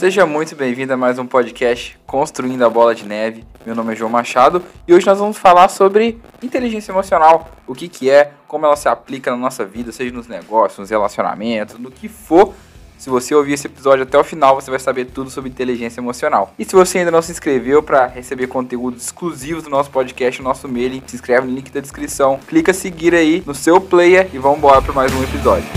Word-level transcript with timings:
Seja 0.00 0.24
muito 0.24 0.56
bem-vindo 0.56 0.94
a 0.94 0.96
mais 0.96 1.18
um 1.18 1.26
podcast 1.26 2.00
Construindo 2.06 2.64
a 2.64 2.70
Bola 2.70 2.94
de 2.94 3.04
Neve. 3.04 3.44
Meu 3.66 3.74
nome 3.74 3.92
é 3.92 3.96
João 3.96 4.10
Machado 4.10 4.62
e 4.88 4.94
hoje 4.94 5.04
nós 5.04 5.18
vamos 5.18 5.36
falar 5.36 5.68
sobre 5.68 6.18
inteligência 6.42 6.90
emocional, 6.90 7.50
o 7.66 7.74
que, 7.74 7.86
que 7.86 8.08
é, 8.08 8.32
como 8.48 8.64
ela 8.64 8.76
se 8.76 8.88
aplica 8.88 9.30
na 9.30 9.36
nossa 9.36 9.62
vida, 9.62 9.92
seja 9.92 10.10
nos 10.10 10.26
negócios, 10.26 10.78
nos 10.78 10.88
relacionamentos, 10.88 11.76
no 11.78 11.90
que 11.90 12.08
for. 12.08 12.54
Se 12.96 13.10
você 13.10 13.34
ouvir 13.34 13.52
esse 13.52 13.66
episódio 13.66 14.04
até 14.04 14.16
o 14.16 14.24
final, 14.24 14.54
você 14.54 14.70
vai 14.70 14.80
saber 14.80 15.04
tudo 15.04 15.28
sobre 15.28 15.50
inteligência 15.50 16.00
emocional. 16.00 16.54
E 16.58 16.64
se 16.64 16.74
você 16.74 17.00
ainda 17.00 17.10
não 17.10 17.20
se 17.20 17.30
inscreveu 17.30 17.82
para 17.82 18.06
receber 18.06 18.46
conteúdos 18.46 19.04
exclusivos 19.04 19.64
do 19.64 19.68
nosso 19.68 19.90
podcast, 19.90 20.40
no 20.40 20.48
nosso 20.48 20.66
mailing, 20.66 21.02
se 21.06 21.16
inscreve 21.16 21.46
no 21.46 21.54
link 21.54 21.70
da 21.70 21.78
descrição, 21.80 22.40
clica 22.48 22.72
seguir 22.72 23.14
aí 23.14 23.42
no 23.44 23.54
seu 23.54 23.78
player 23.78 24.30
e 24.32 24.38
vamos 24.38 24.56
embora 24.56 24.80
para 24.80 24.94
mais 24.94 25.12
um 25.12 25.22
episódio. 25.22 25.68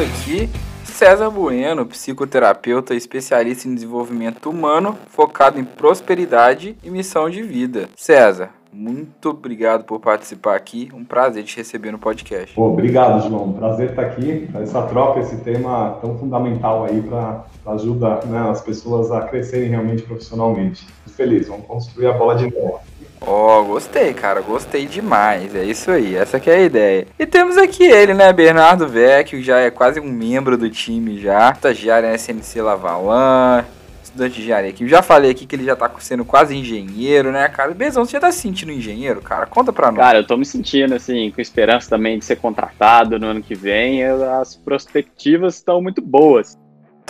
Aqui 0.00 0.48
César 0.82 1.28
Bueno, 1.28 1.84
psicoterapeuta 1.84 2.94
especialista 2.94 3.68
em 3.68 3.74
desenvolvimento 3.74 4.48
humano, 4.48 4.98
focado 5.08 5.60
em 5.60 5.64
prosperidade 5.64 6.74
e 6.82 6.90
missão 6.90 7.28
de 7.28 7.42
vida. 7.42 7.86
César, 7.94 8.48
muito 8.72 9.28
obrigado 9.28 9.84
por 9.84 10.00
participar 10.00 10.56
aqui. 10.56 10.88
Um 10.94 11.04
prazer 11.04 11.44
te 11.44 11.58
receber 11.58 11.92
no 11.92 11.98
podcast. 11.98 12.54
Pô, 12.54 12.68
obrigado, 12.68 13.28
João. 13.28 13.52
Prazer 13.52 13.90
estar 13.90 14.02
aqui. 14.02 14.48
Essa 14.54 14.82
troca, 14.82 15.20
esse 15.20 15.36
tema 15.38 15.98
tão 16.00 16.16
fundamental 16.18 16.84
aí 16.84 17.02
para 17.02 17.44
ajudar 17.66 18.24
né, 18.24 18.48
as 18.48 18.62
pessoas 18.62 19.10
a 19.10 19.20
crescerem 19.22 19.68
realmente 19.68 20.02
profissionalmente. 20.02 20.86
Feliz. 21.08 21.48
Vamos 21.48 21.66
construir 21.66 22.06
a 22.06 22.12
bola 22.14 22.36
de 22.36 22.44
neve. 22.44 22.78
Ó, 23.20 23.60
oh, 23.60 23.64
gostei, 23.64 24.14
cara, 24.14 24.40
gostei 24.40 24.86
demais. 24.86 25.54
É 25.54 25.62
isso 25.62 25.90
aí, 25.90 26.16
essa 26.16 26.40
que 26.40 26.50
é 26.50 26.56
a 26.56 26.62
ideia. 26.62 27.06
E 27.18 27.26
temos 27.26 27.56
aqui 27.58 27.84
ele, 27.84 28.14
né, 28.14 28.32
Bernardo 28.32 28.88
Vecchio, 28.88 29.42
já 29.42 29.58
é 29.58 29.70
quase 29.70 30.00
um 30.00 30.10
membro 30.10 30.56
do 30.56 30.70
time 30.70 31.20
já, 31.20 31.50
estagiário 31.50 32.08
na 32.08 32.14
SNC 32.14 32.62
Lavalan, 32.62 33.64
estudante 34.02 34.34
de 34.36 34.42
engenharia 34.42 34.70
aqui. 34.70 34.88
Já 34.88 35.02
falei 35.02 35.30
aqui 35.30 35.46
que 35.46 35.54
ele 35.54 35.64
já 35.64 35.76
tá 35.76 35.90
sendo 35.98 36.24
quase 36.24 36.56
engenheiro, 36.56 37.30
né, 37.30 37.48
cara? 37.48 37.72
Bezão, 37.72 38.04
você 38.04 38.12
já 38.12 38.20
tá 38.20 38.32
se 38.32 38.40
sentindo 38.40 38.72
engenheiro, 38.72 39.20
cara? 39.20 39.46
Conta 39.46 39.72
pra 39.72 39.92
nós. 39.92 39.98
Cara, 40.00 40.18
eu 40.18 40.26
tô 40.26 40.36
me 40.36 40.44
sentindo, 40.44 40.94
assim, 40.94 41.30
com 41.30 41.40
esperança 41.40 41.90
também 41.90 42.18
de 42.18 42.24
ser 42.24 42.36
contratado 42.36 43.18
no 43.18 43.26
ano 43.26 43.42
que 43.42 43.54
vem. 43.54 44.02
As 44.02 44.56
perspectivas 44.56 45.56
estão 45.56 45.80
muito 45.80 46.02
boas. 46.02 46.58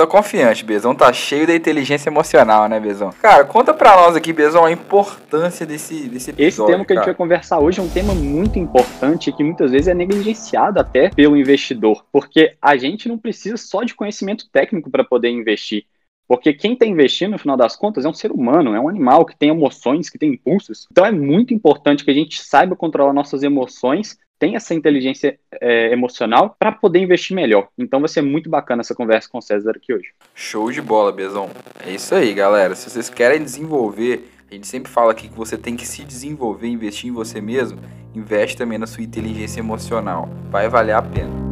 Tô 0.00 0.06
confiante, 0.06 0.64
Bezão 0.64 0.94
tá 0.94 1.12
cheio 1.12 1.46
da 1.46 1.54
inteligência 1.54 2.08
emocional, 2.08 2.66
né, 2.70 2.80
Bezão? 2.80 3.10
Cara, 3.20 3.44
conta 3.44 3.74
pra 3.74 3.94
nós 3.96 4.16
aqui, 4.16 4.32
Bezão, 4.32 4.64
a 4.64 4.72
importância 4.72 5.66
desse, 5.66 6.08
desse 6.08 6.30
episódio. 6.30 6.48
Esse 6.48 6.64
tema 6.64 6.86
que 6.86 6.94
cara. 6.94 7.00
a 7.00 7.02
gente 7.02 7.06
vai 7.08 7.14
conversar 7.14 7.58
hoje 7.58 7.80
é 7.80 7.82
um 7.82 7.88
tema 7.90 8.14
muito 8.14 8.58
importante 8.58 9.30
que 9.30 9.44
muitas 9.44 9.72
vezes 9.72 9.88
é 9.88 9.92
negligenciado 9.92 10.80
até 10.80 11.10
pelo 11.10 11.36
investidor, 11.36 12.02
porque 12.10 12.56
a 12.62 12.78
gente 12.78 13.10
não 13.10 13.18
precisa 13.18 13.58
só 13.58 13.82
de 13.82 13.94
conhecimento 13.94 14.48
técnico 14.50 14.90
para 14.90 15.04
poder 15.04 15.28
investir. 15.28 15.84
Porque 16.26 16.54
quem 16.54 16.72
está 16.72 16.86
investindo, 16.86 17.32
no 17.32 17.38
final 17.38 17.58
das 17.58 17.76
contas, 17.76 18.06
é 18.06 18.08
um 18.08 18.14
ser 18.14 18.32
humano, 18.32 18.74
é 18.74 18.80
um 18.80 18.88
animal 18.88 19.26
que 19.26 19.36
tem 19.36 19.50
emoções, 19.50 20.08
que 20.08 20.16
tem 20.16 20.32
impulsos. 20.32 20.86
Então 20.90 21.04
é 21.04 21.12
muito 21.12 21.52
importante 21.52 22.06
que 22.06 22.10
a 22.10 22.14
gente 22.14 22.42
saiba 22.42 22.74
controlar 22.74 23.12
nossas 23.12 23.42
emoções, 23.42 24.16
tenha 24.40 24.56
essa 24.56 24.74
inteligência 24.74 25.38
é, 25.60 25.92
emocional 25.92 26.56
para 26.58 26.72
poder 26.72 26.98
investir 26.98 27.36
melhor. 27.36 27.68
Então 27.78 28.00
vai 28.00 28.08
ser 28.08 28.22
muito 28.22 28.48
bacana 28.48 28.80
essa 28.80 28.94
conversa 28.94 29.28
com 29.28 29.36
o 29.36 29.42
César 29.42 29.72
aqui 29.76 29.92
hoje. 29.92 30.08
Show 30.34 30.72
de 30.72 30.80
bola, 30.80 31.12
Bezão. 31.12 31.50
É 31.86 31.90
isso 31.90 32.14
aí, 32.14 32.32
galera. 32.32 32.74
Se 32.74 32.88
vocês 32.88 33.10
querem 33.10 33.44
desenvolver, 33.44 34.32
a 34.50 34.54
gente 34.54 34.66
sempre 34.66 34.90
fala 34.90 35.12
aqui 35.12 35.28
que 35.28 35.36
você 35.36 35.58
tem 35.58 35.76
que 35.76 35.86
se 35.86 36.02
desenvolver, 36.02 36.68
investir 36.68 37.10
em 37.10 37.12
você 37.12 37.38
mesmo, 37.38 37.78
investe 38.14 38.56
também 38.56 38.78
na 38.78 38.86
sua 38.86 39.04
inteligência 39.04 39.60
emocional. 39.60 40.26
Vai 40.50 40.70
valer 40.70 40.94
a 40.94 41.02
pena. 41.02 41.50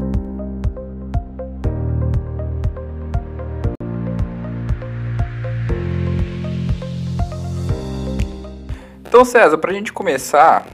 Então, 9.07 9.25
César, 9.27 9.59
para 9.59 9.73
a 9.73 9.75
gente 9.75 9.93
começar, 9.93 10.67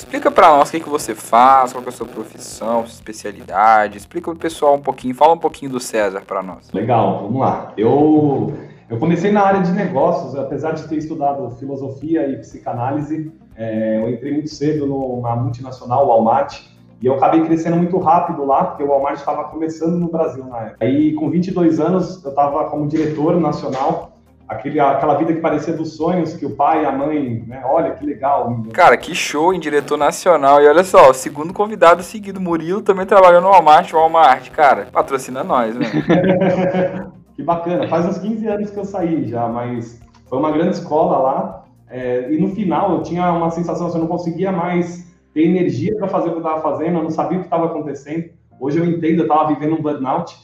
explica 0.00 0.30
para 0.30 0.48
nós 0.48 0.68
o 0.68 0.72
que, 0.72 0.80
que 0.80 0.88
você 0.88 1.14
faz, 1.14 1.72
qual 1.72 1.84
é 1.84 1.88
a 1.88 1.92
sua 1.92 2.06
profissão, 2.06 2.86
sua 2.86 2.94
especialidade. 2.94 3.98
Explica 3.98 4.30
para 4.30 4.36
o 4.36 4.40
pessoal 4.40 4.74
um 4.74 4.80
pouquinho, 4.80 5.14
fala 5.14 5.34
um 5.34 5.38
pouquinho 5.38 5.70
do 5.70 5.80
César 5.80 6.22
para 6.26 6.42
nós. 6.42 6.70
Legal, 6.72 7.22
vamos 7.22 7.40
lá. 7.40 7.72
Eu, 7.76 8.54
eu 8.88 8.98
comecei 8.98 9.30
na 9.30 9.42
área 9.42 9.60
de 9.60 9.72
negócios, 9.72 10.34
apesar 10.34 10.72
de 10.72 10.88
ter 10.88 10.96
estudado 10.96 11.50
filosofia 11.56 12.26
e 12.28 12.36
psicanálise, 12.38 13.30
é, 13.56 13.98
eu 14.02 14.10
entrei 14.10 14.32
muito 14.32 14.48
cedo 14.48 14.86
numa 14.86 15.36
multinacional, 15.36 16.06
Walmart, 16.06 16.62
e 17.02 17.06
eu 17.06 17.14
acabei 17.14 17.42
crescendo 17.44 17.76
muito 17.76 17.98
rápido 17.98 18.44
lá, 18.44 18.64
porque 18.64 18.82
o 18.82 18.88
Walmart 18.88 19.18
estava 19.18 19.44
começando 19.44 19.98
no 19.98 20.10
Brasil 20.10 20.44
na 20.44 20.58
época. 20.60 20.84
Aí, 20.84 21.14
com 21.14 21.30
22 21.30 21.78
anos, 21.80 22.22
eu 22.24 22.30
estava 22.30 22.64
como 22.68 22.86
diretor 22.86 23.38
nacional 23.38 24.12
aquele, 24.50 24.80
aquela 24.80 25.14
vida 25.14 25.32
que 25.32 25.40
parecia 25.40 25.72
dos 25.72 25.96
sonhos, 25.96 26.34
que 26.34 26.44
o 26.44 26.56
pai 26.56 26.82
e 26.82 26.86
a 26.86 26.90
mãe, 26.90 27.44
né, 27.46 27.62
olha 27.64 27.92
que 27.92 28.04
legal. 28.04 28.62
Cara, 28.72 28.96
que 28.96 29.14
show 29.14 29.54
em 29.54 29.60
diretor 29.60 29.96
nacional. 29.96 30.60
E 30.60 30.66
olha 30.66 30.82
só, 30.82 31.08
o 31.08 31.14
segundo 31.14 31.54
convidado 31.54 32.02
seguido, 32.02 32.40
Murilo, 32.40 32.82
também 32.82 33.06
trabalhou 33.06 33.40
no 33.40 33.48
Walmart. 33.48 33.92
Walmart, 33.92 34.50
cara, 34.50 34.88
patrocina 34.92 35.44
nós, 35.44 35.76
né? 35.76 35.86
que 37.36 37.42
bacana. 37.42 37.86
Faz 37.86 38.04
uns 38.06 38.18
15 38.18 38.48
anos 38.48 38.70
que 38.70 38.76
eu 38.76 38.84
saí 38.84 39.28
já, 39.28 39.46
mas 39.46 40.00
foi 40.28 40.38
uma 40.38 40.50
grande 40.50 40.76
escola 40.76 41.18
lá. 41.18 41.64
É, 41.88 42.32
e 42.32 42.40
no 42.40 42.48
final 42.48 42.92
eu 42.92 43.02
tinha 43.02 43.32
uma 43.32 43.50
sensação 43.50 43.86
assim, 43.86 43.98
eu 43.98 44.02
não 44.02 44.08
conseguia 44.08 44.50
mais 44.50 45.08
ter 45.32 45.42
energia 45.42 45.96
para 45.96 46.08
fazer 46.08 46.28
o 46.28 46.32
que 46.32 46.38
eu 46.38 46.42
estava 46.42 46.60
fazendo, 46.60 46.98
eu 46.98 47.02
não 47.04 47.10
sabia 47.10 47.38
o 47.38 47.40
que 47.40 47.46
estava 47.46 47.66
acontecendo. 47.66 48.30
Hoje 48.58 48.78
eu 48.78 48.84
entendo, 48.84 49.20
eu 49.20 49.26
estava 49.26 49.54
vivendo 49.54 49.74
um 49.74 49.82
burnout 49.82 50.36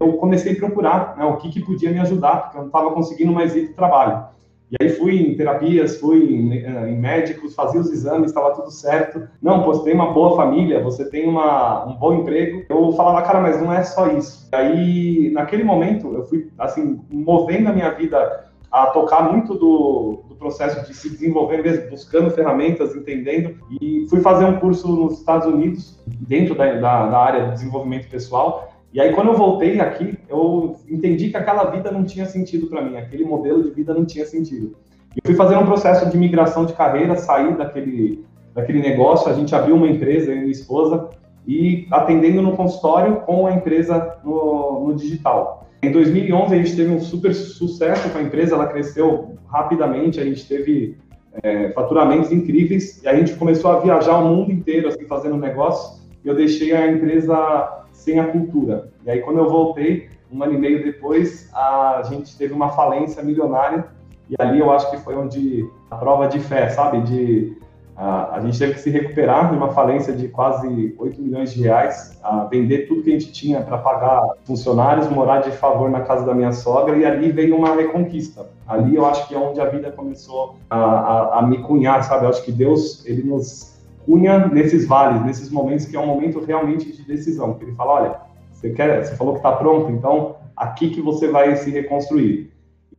eu 0.00 0.14
comecei 0.14 0.52
a 0.52 0.56
procurar 0.56 1.16
né, 1.16 1.24
o 1.26 1.36
que, 1.36 1.50
que 1.50 1.60
podia 1.60 1.90
me 1.90 2.00
ajudar, 2.00 2.42
porque 2.42 2.56
eu 2.56 2.62
não 2.62 2.68
estava 2.68 2.90
conseguindo 2.92 3.32
mais 3.32 3.54
ir 3.54 3.66
para 3.66 3.72
o 3.72 3.76
trabalho. 3.76 4.24
E 4.70 4.76
aí 4.80 4.88
fui 4.90 5.20
em 5.20 5.36
terapias, 5.36 5.98
fui 5.98 6.32
em, 6.32 6.54
em 6.54 6.96
médicos, 6.96 7.54
fazia 7.54 7.80
os 7.80 7.90
exames, 7.90 8.30
estava 8.30 8.54
tudo 8.54 8.70
certo. 8.70 9.28
Não, 9.42 9.64
pô, 9.64 9.74
você 9.74 9.84
tem 9.84 9.94
uma 9.94 10.12
boa 10.12 10.36
família, 10.36 10.80
você 10.80 11.04
tem 11.04 11.28
uma, 11.28 11.86
um 11.86 11.96
bom 11.96 12.14
emprego. 12.14 12.64
Eu 12.68 12.92
falava, 12.92 13.20
cara, 13.22 13.40
mas 13.40 13.60
não 13.60 13.72
é 13.72 13.82
só 13.82 14.06
isso. 14.06 14.48
E 14.52 14.56
aí, 14.56 15.30
naquele 15.32 15.64
momento, 15.64 16.14
eu 16.14 16.24
fui, 16.24 16.52
assim, 16.56 17.00
movendo 17.10 17.68
a 17.68 17.72
minha 17.72 17.90
vida 17.90 18.46
a 18.70 18.86
tocar 18.86 19.32
muito 19.32 19.54
do, 19.54 20.22
do 20.28 20.36
processo 20.36 20.86
de 20.86 20.94
se 20.94 21.10
desenvolver 21.10 21.64
mesmo, 21.64 21.90
buscando 21.90 22.30
ferramentas, 22.30 22.94
entendendo. 22.94 23.56
E 23.80 24.06
fui 24.08 24.20
fazer 24.20 24.44
um 24.44 24.60
curso 24.60 24.86
nos 24.86 25.18
Estados 25.18 25.48
Unidos, 25.48 26.00
dentro 26.06 26.54
da, 26.54 26.72
da, 26.74 27.06
da 27.08 27.18
área 27.18 27.46
de 27.46 27.54
desenvolvimento 27.54 28.08
pessoal. 28.08 28.69
E 28.92 29.00
aí, 29.00 29.12
quando 29.12 29.28
eu 29.28 29.36
voltei 29.36 29.80
aqui, 29.80 30.18
eu 30.28 30.76
entendi 30.88 31.30
que 31.30 31.36
aquela 31.36 31.70
vida 31.70 31.92
não 31.92 32.04
tinha 32.04 32.26
sentido 32.26 32.66
para 32.66 32.82
mim, 32.82 32.96
aquele 32.96 33.24
modelo 33.24 33.62
de 33.62 33.70
vida 33.70 33.94
não 33.94 34.04
tinha 34.04 34.26
sentido. 34.26 34.76
E 35.16 35.20
fui 35.24 35.34
fazer 35.34 35.56
um 35.56 35.64
processo 35.64 36.10
de 36.10 36.18
migração 36.18 36.64
de 36.64 36.72
carreira, 36.72 37.16
sair 37.16 37.56
daquele, 37.56 38.24
daquele 38.54 38.80
negócio, 38.80 39.30
a 39.30 39.34
gente 39.34 39.54
abriu 39.54 39.76
uma 39.76 39.88
empresa, 39.88 40.30
eu 40.30 40.36
e 40.36 40.40
minha 40.40 40.50
esposa, 40.50 41.08
e 41.46 41.86
atendendo 41.90 42.42
no 42.42 42.56
consultório 42.56 43.16
com 43.20 43.46
a 43.46 43.52
empresa 43.52 44.18
no, 44.24 44.88
no 44.88 44.94
digital. 44.94 45.68
Em 45.82 45.90
2011, 45.92 46.54
a 46.54 46.58
gente 46.58 46.76
teve 46.76 46.92
um 46.92 47.00
super 47.00 47.34
sucesso 47.34 48.10
com 48.10 48.18
a 48.18 48.22
empresa, 48.22 48.54
ela 48.54 48.66
cresceu 48.66 49.36
rapidamente, 49.46 50.20
a 50.20 50.24
gente 50.24 50.46
teve 50.46 50.98
é, 51.42 51.70
faturamentos 51.70 52.30
incríveis, 52.30 53.02
e 53.02 53.08
a 53.08 53.14
gente 53.14 53.34
começou 53.34 53.70
a 53.70 53.80
viajar 53.80 54.18
o 54.18 54.28
mundo 54.28 54.52
inteiro, 54.52 54.88
assim, 54.88 55.04
fazendo 55.06 55.36
negócio, 55.36 56.00
e 56.24 56.28
eu 56.28 56.34
deixei 56.34 56.74
a 56.74 56.90
empresa 56.90 57.84
sem 58.00 58.18
a 58.18 58.26
cultura. 58.26 58.90
E 59.04 59.10
aí, 59.10 59.20
quando 59.20 59.38
eu 59.38 59.48
voltei, 59.48 60.08
um 60.32 60.42
ano 60.42 60.54
e 60.54 60.58
meio 60.58 60.82
depois, 60.82 61.50
a 61.52 62.02
gente 62.08 62.36
teve 62.36 62.52
uma 62.54 62.70
falência 62.70 63.22
milionária, 63.22 63.86
e 64.28 64.34
ali 64.38 64.60
eu 64.60 64.70
acho 64.70 64.90
que 64.90 64.96
foi 64.98 65.16
onde 65.16 65.68
a 65.90 65.96
prova 65.96 66.28
de 66.28 66.38
fé, 66.38 66.68
sabe? 66.70 67.02
De 67.02 67.58
a, 67.96 68.36
a 68.36 68.40
gente 68.40 68.58
teve 68.58 68.74
que 68.74 68.80
se 68.80 68.88
recuperar 68.88 69.50
de 69.50 69.56
uma 69.56 69.72
falência 69.72 70.14
de 70.14 70.28
quase 70.28 70.94
8 70.98 71.20
milhões 71.20 71.52
de 71.52 71.62
reais, 71.62 72.18
a 72.22 72.44
vender 72.44 72.86
tudo 72.86 73.02
que 73.02 73.10
a 73.10 73.12
gente 73.12 73.32
tinha 73.32 73.60
para 73.60 73.76
pagar 73.76 74.22
funcionários, 74.44 75.10
morar 75.10 75.40
de 75.40 75.50
favor 75.50 75.90
na 75.90 76.00
casa 76.00 76.24
da 76.24 76.32
minha 76.32 76.52
sogra, 76.52 76.96
e 76.96 77.04
ali 77.04 77.30
veio 77.30 77.56
uma 77.56 77.74
reconquista. 77.74 78.48
Ali 78.66 78.96
eu 78.96 79.04
acho 79.04 79.28
que 79.28 79.34
é 79.34 79.38
onde 79.38 79.60
a 79.60 79.66
vida 79.66 79.90
começou 79.90 80.56
a, 80.70 80.78
a, 80.78 81.38
a 81.40 81.42
me 81.46 81.58
cunhar, 81.58 82.02
sabe? 82.04 82.24
Eu 82.24 82.30
acho 82.30 82.42
que 82.42 82.52
Deus, 82.52 83.04
ele 83.04 83.24
nos 83.24 83.79
cunha 84.04 84.46
nesses 84.48 84.86
vales, 84.86 85.24
nesses 85.24 85.50
momentos 85.50 85.86
que 85.86 85.96
é 85.96 86.00
um 86.00 86.06
momento 86.06 86.40
realmente 86.40 86.92
de 86.92 87.02
decisão. 87.02 87.54
Que 87.54 87.64
ele 87.64 87.74
fala, 87.74 87.92
olha, 87.92 88.20
você 88.52 88.70
quer, 88.70 89.04
você 89.04 89.16
falou 89.16 89.34
que 89.34 89.38
está 89.40 89.52
pronto, 89.52 89.90
então 89.90 90.36
aqui 90.56 90.90
que 90.90 91.00
você 91.00 91.28
vai 91.28 91.56
se 91.56 91.70
reconstruir. 91.70 92.50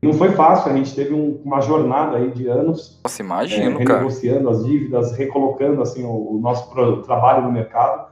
Não 0.01 0.13
foi 0.13 0.31
fácil, 0.31 0.71
a 0.71 0.75
gente 0.75 0.95
teve 0.95 1.13
um, 1.13 1.39
uma 1.45 1.61
jornada 1.61 2.17
aí 2.17 2.31
de 2.31 2.47
anos. 2.47 2.99
Nossa, 3.03 3.21
imagino, 3.21 3.75
é, 3.75 3.83
renegociando 3.83 4.45
cara. 4.45 4.55
as 4.55 4.65
dívidas, 4.65 5.15
recolocando 5.15 5.79
assim 5.79 6.03
o, 6.03 6.33
o 6.33 6.39
nosso 6.41 6.71
pro, 6.71 7.03
trabalho 7.03 7.43
no 7.43 7.51
mercado. 7.51 8.07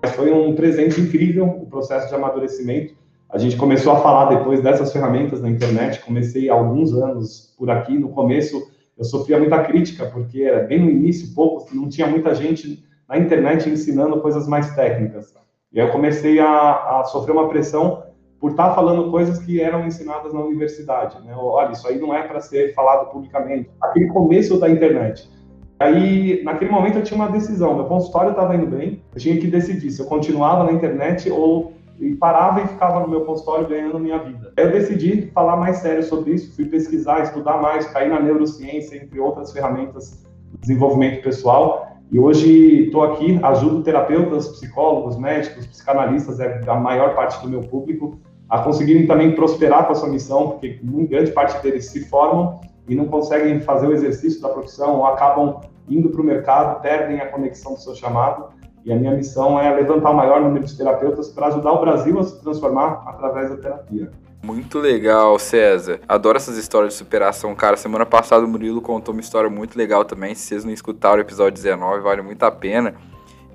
Mas 0.00 0.12
foi 0.12 0.32
um 0.32 0.54
presente 0.54 0.98
incrível 0.98 1.46
o 1.46 1.66
processo 1.66 2.08
de 2.08 2.14
amadurecimento. 2.14 2.94
A 3.28 3.36
gente 3.36 3.56
começou 3.56 3.92
a 3.92 4.00
falar 4.00 4.34
depois 4.34 4.62
dessas 4.62 4.90
ferramentas 4.92 5.42
na 5.42 5.50
internet. 5.50 6.00
Comecei 6.00 6.48
há 6.48 6.54
alguns 6.54 6.94
anos 6.94 7.54
por 7.58 7.68
aqui. 7.68 7.98
No 7.98 8.08
começo 8.08 8.70
eu 8.96 9.04
sofria 9.04 9.38
muita 9.38 9.62
crítica, 9.62 10.06
porque 10.06 10.42
era 10.42 10.64
bem 10.64 10.80
no 10.80 10.90
início, 10.90 11.34
pouco, 11.34 11.74
não 11.74 11.88
tinha 11.88 12.06
muita 12.06 12.34
gente 12.34 12.84
na 13.08 13.18
internet 13.18 13.68
ensinando 13.68 14.20
coisas 14.20 14.48
mais 14.48 14.74
técnicas. 14.74 15.34
E 15.72 15.80
aí 15.80 15.86
eu 15.86 15.92
comecei 15.92 16.38
a, 16.38 17.00
a 17.00 17.04
sofrer 17.04 17.32
uma 17.32 17.48
pressão 17.48 18.02
por 18.40 18.52
estar 18.52 18.74
falando 18.74 19.10
coisas 19.10 19.38
que 19.38 19.60
eram 19.60 19.86
ensinadas 19.86 20.32
na 20.32 20.40
universidade. 20.40 21.18
Né? 21.24 21.34
Olha, 21.36 21.72
isso 21.72 21.86
aí 21.86 21.98
não 21.98 22.14
é 22.14 22.22
para 22.22 22.40
ser 22.40 22.74
falado 22.74 23.10
publicamente. 23.10 23.70
Aquele 23.82 24.08
começo 24.08 24.58
da 24.58 24.68
internet. 24.68 25.30
Aí, 25.78 26.42
naquele 26.42 26.70
momento, 26.70 26.96
eu 26.96 27.02
tinha 27.02 27.16
uma 27.16 27.30
decisão. 27.30 27.74
Meu 27.74 27.84
consultório 27.84 28.30
estava 28.30 28.56
indo 28.56 28.66
bem, 28.66 29.02
eu 29.14 29.20
tinha 29.20 29.38
que 29.38 29.46
decidir 29.46 29.90
se 29.90 30.00
eu 30.00 30.06
continuava 30.06 30.64
na 30.64 30.72
internet 30.72 31.30
ou 31.30 31.74
parava 32.18 32.62
e 32.62 32.66
ficava 32.66 33.00
no 33.00 33.08
meu 33.08 33.24
consultório 33.24 33.68
ganhando 33.68 33.98
minha 33.98 34.18
vida. 34.18 34.52
Eu 34.56 34.70
decidi 34.70 35.30
falar 35.34 35.56
mais 35.56 35.78
sério 35.78 36.02
sobre 36.02 36.32
isso, 36.32 36.54
fui 36.54 36.66
pesquisar, 36.66 37.20
estudar 37.22 37.60
mais, 37.60 37.86
cair 37.86 38.08
na 38.08 38.20
neurociência, 38.20 38.96
entre 38.96 39.18
outras 39.20 39.52
ferramentas 39.52 40.24
de 40.52 40.58
desenvolvimento 40.58 41.22
pessoal. 41.22 41.86
E 42.10 42.18
hoje 42.18 42.84
estou 42.84 43.02
aqui, 43.02 43.40
ajudo 43.42 43.82
terapeutas, 43.82 44.48
psicólogos, 44.48 45.16
médicos, 45.16 45.66
psicanalistas, 45.66 46.38
é 46.38 46.60
a 46.66 46.74
maior 46.74 47.14
parte 47.14 47.42
do 47.42 47.48
meu 47.48 47.62
público, 47.62 48.18
a 48.48 48.60
conseguirem 48.60 49.06
também 49.06 49.34
prosperar 49.34 49.86
com 49.86 49.92
a 49.92 49.96
sua 49.96 50.08
missão, 50.08 50.50
porque 50.50 50.78
grande 51.08 51.32
parte 51.32 51.60
deles 51.62 51.86
se 51.86 52.08
formam 52.08 52.60
e 52.88 52.94
não 52.94 53.06
conseguem 53.06 53.60
fazer 53.60 53.88
o 53.88 53.92
exercício 53.92 54.40
da 54.40 54.48
profissão 54.48 54.98
ou 54.98 55.06
acabam 55.06 55.60
indo 55.88 56.10
para 56.10 56.20
o 56.20 56.24
mercado, 56.24 56.80
perdem 56.80 57.20
a 57.20 57.26
conexão 57.26 57.74
do 57.74 57.80
seu 57.80 57.94
chamado. 57.94 58.46
E 58.86 58.92
a 58.92 58.94
minha 58.94 59.10
missão 59.10 59.58
é 59.58 59.74
levantar 59.74 60.10
o 60.10 60.14
maior 60.14 60.40
número 60.40 60.64
de 60.64 60.76
terapeutas 60.76 61.28
para 61.28 61.48
ajudar 61.48 61.72
o 61.72 61.80
Brasil 61.80 62.20
a 62.20 62.22
se 62.22 62.40
transformar 62.40 63.02
através 63.04 63.50
da 63.50 63.56
terapia. 63.56 64.08
Muito 64.40 64.78
legal, 64.78 65.36
César. 65.40 65.98
Adoro 66.06 66.36
essas 66.36 66.56
histórias 66.56 66.92
de 66.92 66.98
superação. 67.00 67.52
Cara, 67.56 67.76
semana 67.76 68.06
passada 68.06 68.44
o 68.44 68.48
Murilo 68.48 68.80
contou 68.80 69.12
uma 69.12 69.20
história 69.20 69.50
muito 69.50 69.76
legal 69.76 70.04
também. 70.04 70.36
Se 70.36 70.42
vocês 70.42 70.64
não 70.64 70.72
escutaram 70.72 71.16
o 71.18 71.20
episódio 71.20 71.54
19, 71.54 72.00
vale 72.00 72.22
muito 72.22 72.44
a 72.44 72.50
pena. 72.52 72.94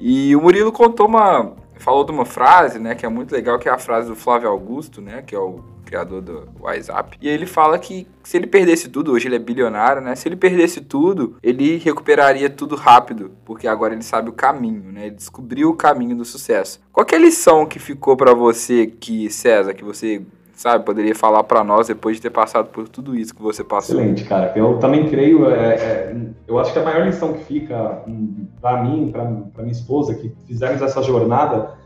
E 0.02 0.36
o 0.36 0.42
Murilo 0.42 0.70
contou 0.70 1.08
uma. 1.08 1.54
Falou 1.80 2.04
de 2.04 2.12
uma 2.12 2.26
frase, 2.26 2.78
né, 2.78 2.94
que 2.94 3.06
é 3.06 3.10
muito 3.10 3.32
legal, 3.32 3.58
que 3.58 3.70
é 3.70 3.72
a 3.72 3.78
frase 3.78 4.10
do 4.10 4.16
Flávio 4.18 4.50
Augusto, 4.50 5.02
né, 5.02 5.24
que 5.26 5.34
é 5.34 5.40
o 5.40 5.64
criador 5.92 6.22
do 6.22 6.48
WhatsApp. 6.62 7.18
E 7.22 7.28
ele 7.28 7.46
fala 7.46 7.78
que 7.78 8.08
se 8.24 8.38
ele 8.38 8.48
perdesse 8.48 8.88
tudo, 8.88 9.12
hoje 9.12 9.28
ele 9.28 9.36
é 9.36 9.40
bilionário, 9.40 10.02
né? 10.02 10.16
Se 10.16 10.28
ele 10.30 10.38
perdesse 10.38 10.80
tudo, 10.80 11.36
ele 11.44 11.78
recuperaria 11.78 12.50
tudo 12.50 12.76
rápido, 12.78 13.32
porque 13.44 13.68
agora 13.68 13.94
ele 13.94 14.04
sabe 14.04 14.30
o 14.30 14.34
caminho, 14.34 14.92
né? 14.92 15.08
Ele 15.08 15.16
descobriu 15.16 15.70
o 15.70 15.76
caminho 15.76 16.16
do 16.16 16.24
sucesso. 16.24 16.80
Qual 16.94 17.06
é 17.12 17.16
a 17.16 17.20
lição 17.20 17.66
que 17.66 17.78
ficou 17.78 18.16
para 18.16 18.34
você 18.34 18.88
que 18.88 19.30
César, 19.30 19.74
que 19.74 19.84
você 19.84 20.22
sabe, 20.54 20.86
poderia 20.86 21.16
falar 21.16 21.44
para 21.44 21.64
nós 21.64 21.88
depois 21.88 22.18
de 22.18 22.22
ter 22.22 22.30
passado 22.30 22.68
por 22.68 22.88
tudo 22.88 23.16
isso 23.16 23.36
que 23.36 23.42
você 23.42 23.64
passou? 23.64 23.96
Excelente, 24.00 24.24
cara. 24.24 24.54
Eu 24.56 24.78
também 24.78 25.10
creio, 25.10 25.50
é, 25.50 25.76
é, 25.76 26.16
eu 26.48 26.60
acho 26.60 26.72
que 26.72 26.80
a 26.80 26.84
maior 26.84 27.06
lição 27.06 27.34
que 27.34 27.44
fica 27.44 28.04
hum, 28.08 28.48
para 28.62 28.84
mim, 28.84 29.12
para 29.12 29.64
minha 29.64 29.72
esposa, 29.72 30.14
que 30.14 30.32
fizemos 30.46 30.82
essa 30.82 31.02
jornada, 31.02 31.81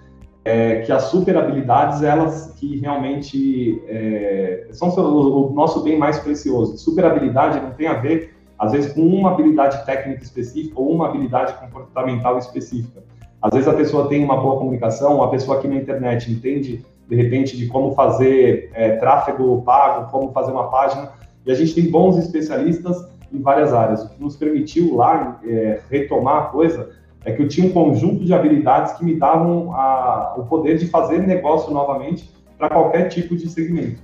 é, 0.46 0.82
que 0.82 0.92
as 0.92 1.06
super 1.06 1.36
habilidades, 1.36 2.04
elas 2.04 2.54
que 2.56 2.78
realmente 2.78 3.82
é, 3.88 4.68
são 4.72 4.90
o, 4.90 5.50
o, 5.50 5.54
nosso 5.54 5.82
bem 5.82 5.98
mais 5.98 6.20
precioso. 6.20 6.78
Super 6.78 7.04
habilidade 7.06 7.60
não 7.60 7.72
tem 7.72 7.88
a 7.88 7.96
ver, 7.96 8.36
às 8.58 8.72
vezes, 8.72 8.94
com 8.94 9.02
uma 9.02 9.32
habilidade 9.32 9.84
técnica 9.88 10.22
específica 10.22 10.80
ou 10.80 10.92
uma 10.92 11.10
habilidade 11.10 11.56
comportamental 11.56 12.38
específica. 12.38 13.04
Às 13.42 13.54
vezes 13.54 13.68
a 13.68 13.74
pessoa 13.74 14.08
tem 14.08 14.24
uma 14.24 14.38
boa 14.38 14.58
comunicação, 14.60 15.24
a 15.24 15.30
pessoa 15.30 15.58
aqui 15.58 15.68
na 15.68 15.76
internet 15.76 16.32
entende, 16.32 16.86
de 17.10 17.16
repente, 17.16 17.58
de 17.58 17.66
como 17.66 17.96
fazer 17.96 18.70
é, 18.74 18.98
tráfego 18.98 19.64
pago, 19.64 20.12
como 20.12 20.32
fazer 20.32 20.52
uma 20.52 20.70
página, 20.70 21.10
e 21.44 21.52
a 21.52 21.56
gente 21.56 21.74
tem 21.74 21.90
bons 21.90 22.18
especialistas 22.18 23.08
em 23.34 23.42
várias 23.42 23.74
áreas, 23.74 24.04
o 24.04 24.10
que 24.10 24.22
nos 24.22 24.36
permitiu 24.36 24.96
lá 24.96 25.40
é, 25.44 25.80
retomar 25.90 26.44
a 26.44 26.46
coisa 26.46 26.92
é 27.26 27.32
que 27.32 27.42
eu 27.42 27.48
tinha 27.48 27.68
um 27.68 27.72
conjunto 27.72 28.24
de 28.24 28.34
habilidades 28.34 28.94
que 28.94 29.04
me 29.04 29.16
davam 29.16 29.74
a, 29.74 30.36
o 30.38 30.44
poder 30.46 30.78
de 30.78 30.88
fazer 30.88 31.18
negócio 31.20 31.74
novamente 31.74 32.30
para 32.58 32.70
qualquer 32.70 33.10
tipo 33.10 33.36
de 33.36 33.50
segmento. 33.50 34.00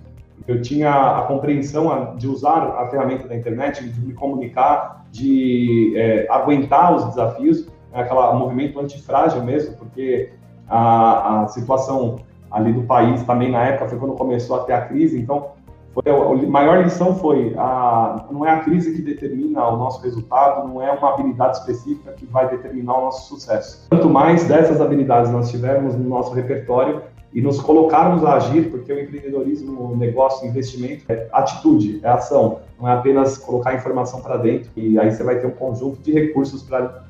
Eu 0.47 0.59
tinha 0.61 0.91
a 0.91 1.21
compreensão 1.23 2.15
de 2.17 2.27
usar 2.27 2.63
a 2.63 2.87
ferramenta 2.89 3.27
da 3.27 3.35
internet, 3.35 3.87
de 3.87 4.01
me 4.01 4.13
comunicar, 4.13 5.05
de 5.11 5.93
é, 5.95 6.27
aguentar 6.29 6.95
os 6.95 7.05
desafios, 7.05 7.67
né, 7.91 8.01
aquele 8.01 8.33
movimento 8.33 8.79
antifrágil 8.79 9.43
mesmo, 9.43 9.77
porque 9.77 10.33
a, 10.67 11.43
a 11.43 11.47
situação 11.47 12.19
ali 12.49 12.73
do 12.73 12.81
país 12.83 13.21
também 13.23 13.51
na 13.51 13.63
época 13.65 13.87
foi 13.87 13.99
quando 13.99 14.15
começou 14.15 14.55
a 14.57 14.63
ter 14.63 14.73
a 14.73 14.81
crise, 14.81 15.19
então 15.19 15.51
foi 15.93 16.03
a, 16.11 16.47
maior 16.49 16.83
lição 16.83 17.15
foi 17.15 17.53
a, 17.57 18.25
não 18.31 18.45
é 18.45 18.51
a 18.51 18.59
crise 18.59 18.93
que 18.93 19.01
determina 19.01 19.67
o 19.67 19.77
nosso 19.77 20.01
resultado, 20.01 20.67
não 20.67 20.81
é 20.81 20.91
uma 20.91 21.13
habilidade 21.13 21.57
específica 21.57 22.13
que 22.13 22.25
vai 22.25 22.49
determinar 22.49 22.97
o 22.97 23.01
nosso 23.01 23.27
sucesso. 23.27 23.87
Quanto 23.89 24.09
mais 24.09 24.45
dessas 24.45 24.79
habilidades 24.79 25.31
nós 25.31 25.51
tivermos 25.51 25.95
no 25.95 26.07
nosso 26.07 26.33
repertório 26.33 27.01
e 27.33 27.41
nos 27.41 27.61
colocarmos 27.61 28.23
a 28.25 28.35
agir, 28.35 28.69
porque 28.69 28.91
o 28.91 28.99
empreendedorismo, 28.99 29.91
o 29.91 29.95
negócio, 29.95 30.45
o 30.45 30.49
investimento 30.49 31.05
é 31.09 31.27
atitude, 31.31 31.99
é 32.03 32.09
ação, 32.09 32.59
não 32.79 32.89
é 32.89 32.93
apenas 32.93 33.37
colocar 33.37 33.73
informação 33.73 34.21
para 34.21 34.37
dentro 34.37 34.69
e 34.75 34.97
aí 34.99 35.11
você 35.11 35.23
vai 35.23 35.39
ter 35.39 35.47
um 35.47 35.51
conjunto 35.51 36.01
de 36.01 36.11
recursos 36.11 36.63
para 36.63 37.03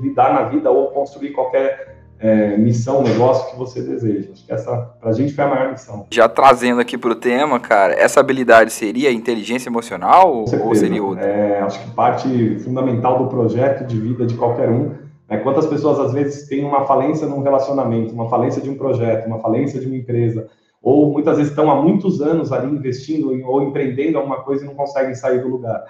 lidar 0.00 0.34
na 0.34 0.42
vida 0.44 0.70
ou 0.70 0.88
construir 0.88 1.30
qualquer 1.30 1.89
é, 2.20 2.54
missão, 2.58 3.02
negócio 3.02 3.50
que 3.50 3.56
você 3.58 3.80
deseja. 3.80 4.28
Acho 4.32 4.44
que 4.44 4.52
essa, 4.52 4.76
pra 5.00 5.10
gente, 5.12 5.32
foi 5.32 5.44
a 5.44 5.48
maior 5.48 5.72
missão. 5.72 6.06
Já 6.10 6.28
trazendo 6.28 6.80
aqui 6.80 6.98
pro 6.98 7.14
tema, 7.14 7.58
cara, 7.58 7.94
essa 7.94 8.20
habilidade 8.20 8.70
seria 8.72 9.10
inteligência 9.10 9.70
emocional 9.70 10.44
ou 10.62 10.74
seria 10.74 11.02
outra? 11.02 11.24
É, 11.24 11.60
acho 11.62 11.82
que 11.82 11.90
parte 11.92 12.58
fundamental 12.58 13.18
do 13.18 13.28
projeto 13.28 13.86
de 13.86 13.98
vida 13.98 14.26
de 14.26 14.34
qualquer 14.34 14.68
um. 14.68 14.92
Né? 15.26 15.38
Quantas 15.38 15.66
pessoas, 15.66 15.98
às 15.98 16.12
vezes, 16.12 16.46
têm 16.46 16.62
uma 16.62 16.84
falência 16.84 17.26
num 17.26 17.40
relacionamento, 17.40 18.12
uma 18.12 18.28
falência 18.28 18.60
de 18.60 18.68
um 18.68 18.76
projeto, 18.76 19.26
uma 19.26 19.38
falência 19.38 19.80
de 19.80 19.86
uma 19.86 19.96
empresa, 19.96 20.46
ou 20.82 21.12
muitas 21.12 21.38
vezes 21.38 21.50
estão 21.50 21.70
há 21.70 21.80
muitos 21.80 22.20
anos 22.20 22.52
ali 22.52 22.70
investindo 22.70 23.30
ou 23.46 23.62
empreendendo 23.62 24.18
alguma 24.18 24.42
coisa 24.42 24.64
e 24.64 24.66
não 24.66 24.74
conseguem 24.74 25.14
sair 25.14 25.40
do 25.40 25.48
lugar. 25.48 25.84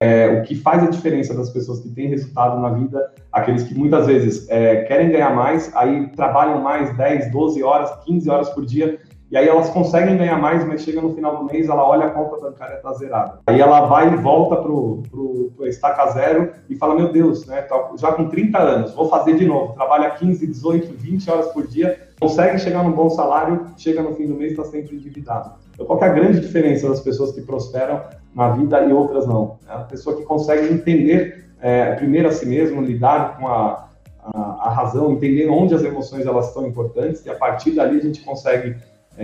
É, 0.00 0.28
o 0.28 0.42
que 0.42 0.54
faz 0.54 0.82
a 0.82 0.86
diferença 0.86 1.34
das 1.34 1.50
pessoas 1.50 1.80
que 1.80 1.90
têm 1.90 2.08
resultado 2.08 2.60
na 2.60 2.70
vida, 2.70 3.12
aqueles 3.30 3.64
que 3.64 3.74
muitas 3.74 4.06
vezes 4.06 4.48
é, 4.48 4.84
querem 4.84 5.10
ganhar 5.10 5.34
mais, 5.34 5.74
aí 5.76 6.08
trabalham 6.16 6.62
mais 6.62 6.96
10, 6.96 7.30
12 7.30 7.62
horas, 7.62 7.90
15 8.04 8.30
horas 8.30 8.48
por 8.50 8.64
dia, 8.64 8.98
e 9.32 9.36
aí 9.36 9.48
elas 9.48 9.70
conseguem 9.70 10.18
ganhar 10.18 10.38
mais, 10.38 10.62
mas 10.66 10.82
chega 10.82 11.00
no 11.00 11.14
final 11.14 11.38
do 11.38 11.44
mês, 11.50 11.66
ela 11.66 11.88
olha 11.88 12.04
a 12.04 12.10
conta 12.10 12.38
bancária 12.38 12.74
está 12.74 12.92
zerada. 12.92 13.38
Aí 13.46 13.62
ela 13.62 13.86
vai 13.86 14.12
e 14.12 14.16
volta 14.16 14.56
pro, 14.56 15.02
pro, 15.10 15.50
pro 15.56 15.66
estaca 15.66 16.10
zero 16.10 16.52
e 16.68 16.76
fala, 16.76 16.94
meu 16.94 17.10
Deus, 17.10 17.46
né, 17.46 17.66
já 17.96 18.12
com 18.12 18.28
30 18.28 18.58
anos, 18.58 18.92
vou 18.92 19.08
fazer 19.08 19.34
de 19.36 19.46
novo, 19.46 19.72
trabalha 19.72 20.10
15, 20.10 20.46
18, 20.46 20.92
20 20.92 21.30
horas 21.30 21.46
por 21.46 21.66
dia, 21.66 21.98
consegue 22.20 22.58
chegar 22.58 22.84
num 22.84 22.92
bom 22.92 23.08
salário, 23.08 23.64
chega 23.78 24.02
no 24.02 24.14
fim 24.14 24.26
do 24.26 24.34
mês, 24.34 24.50
está 24.50 24.64
sempre 24.64 24.96
endividado. 24.96 25.52
Então, 25.72 25.86
qual 25.86 25.98
é 26.02 26.04
a 26.04 26.12
grande 26.12 26.38
diferença 26.38 26.86
das 26.86 27.00
pessoas 27.00 27.32
que 27.32 27.40
prosperam 27.40 28.02
na 28.34 28.50
vida 28.50 28.84
e 28.84 28.92
outras 28.92 29.26
não? 29.26 29.56
É 29.66 29.72
a 29.72 29.78
pessoa 29.78 30.14
que 30.14 30.24
consegue 30.24 30.70
entender 30.70 31.46
é, 31.58 31.94
primeiro 31.94 32.28
a 32.28 32.32
si 32.32 32.44
mesmo, 32.44 32.82
lidar 32.82 33.38
com 33.38 33.48
a, 33.48 33.88
a, 34.22 34.68
a, 34.68 34.70
razão, 34.70 35.10
entender 35.10 35.48
onde 35.48 35.74
as 35.74 35.82
emoções 35.82 36.26
elas 36.26 36.52
são 36.52 36.66
importantes 36.66 37.24
e 37.24 37.30
a 37.30 37.34
partir 37.34 37.70
dali 37.70 37.98
a 37.98 38.02
gente 38.02 38.22
consegue 38.22 38.76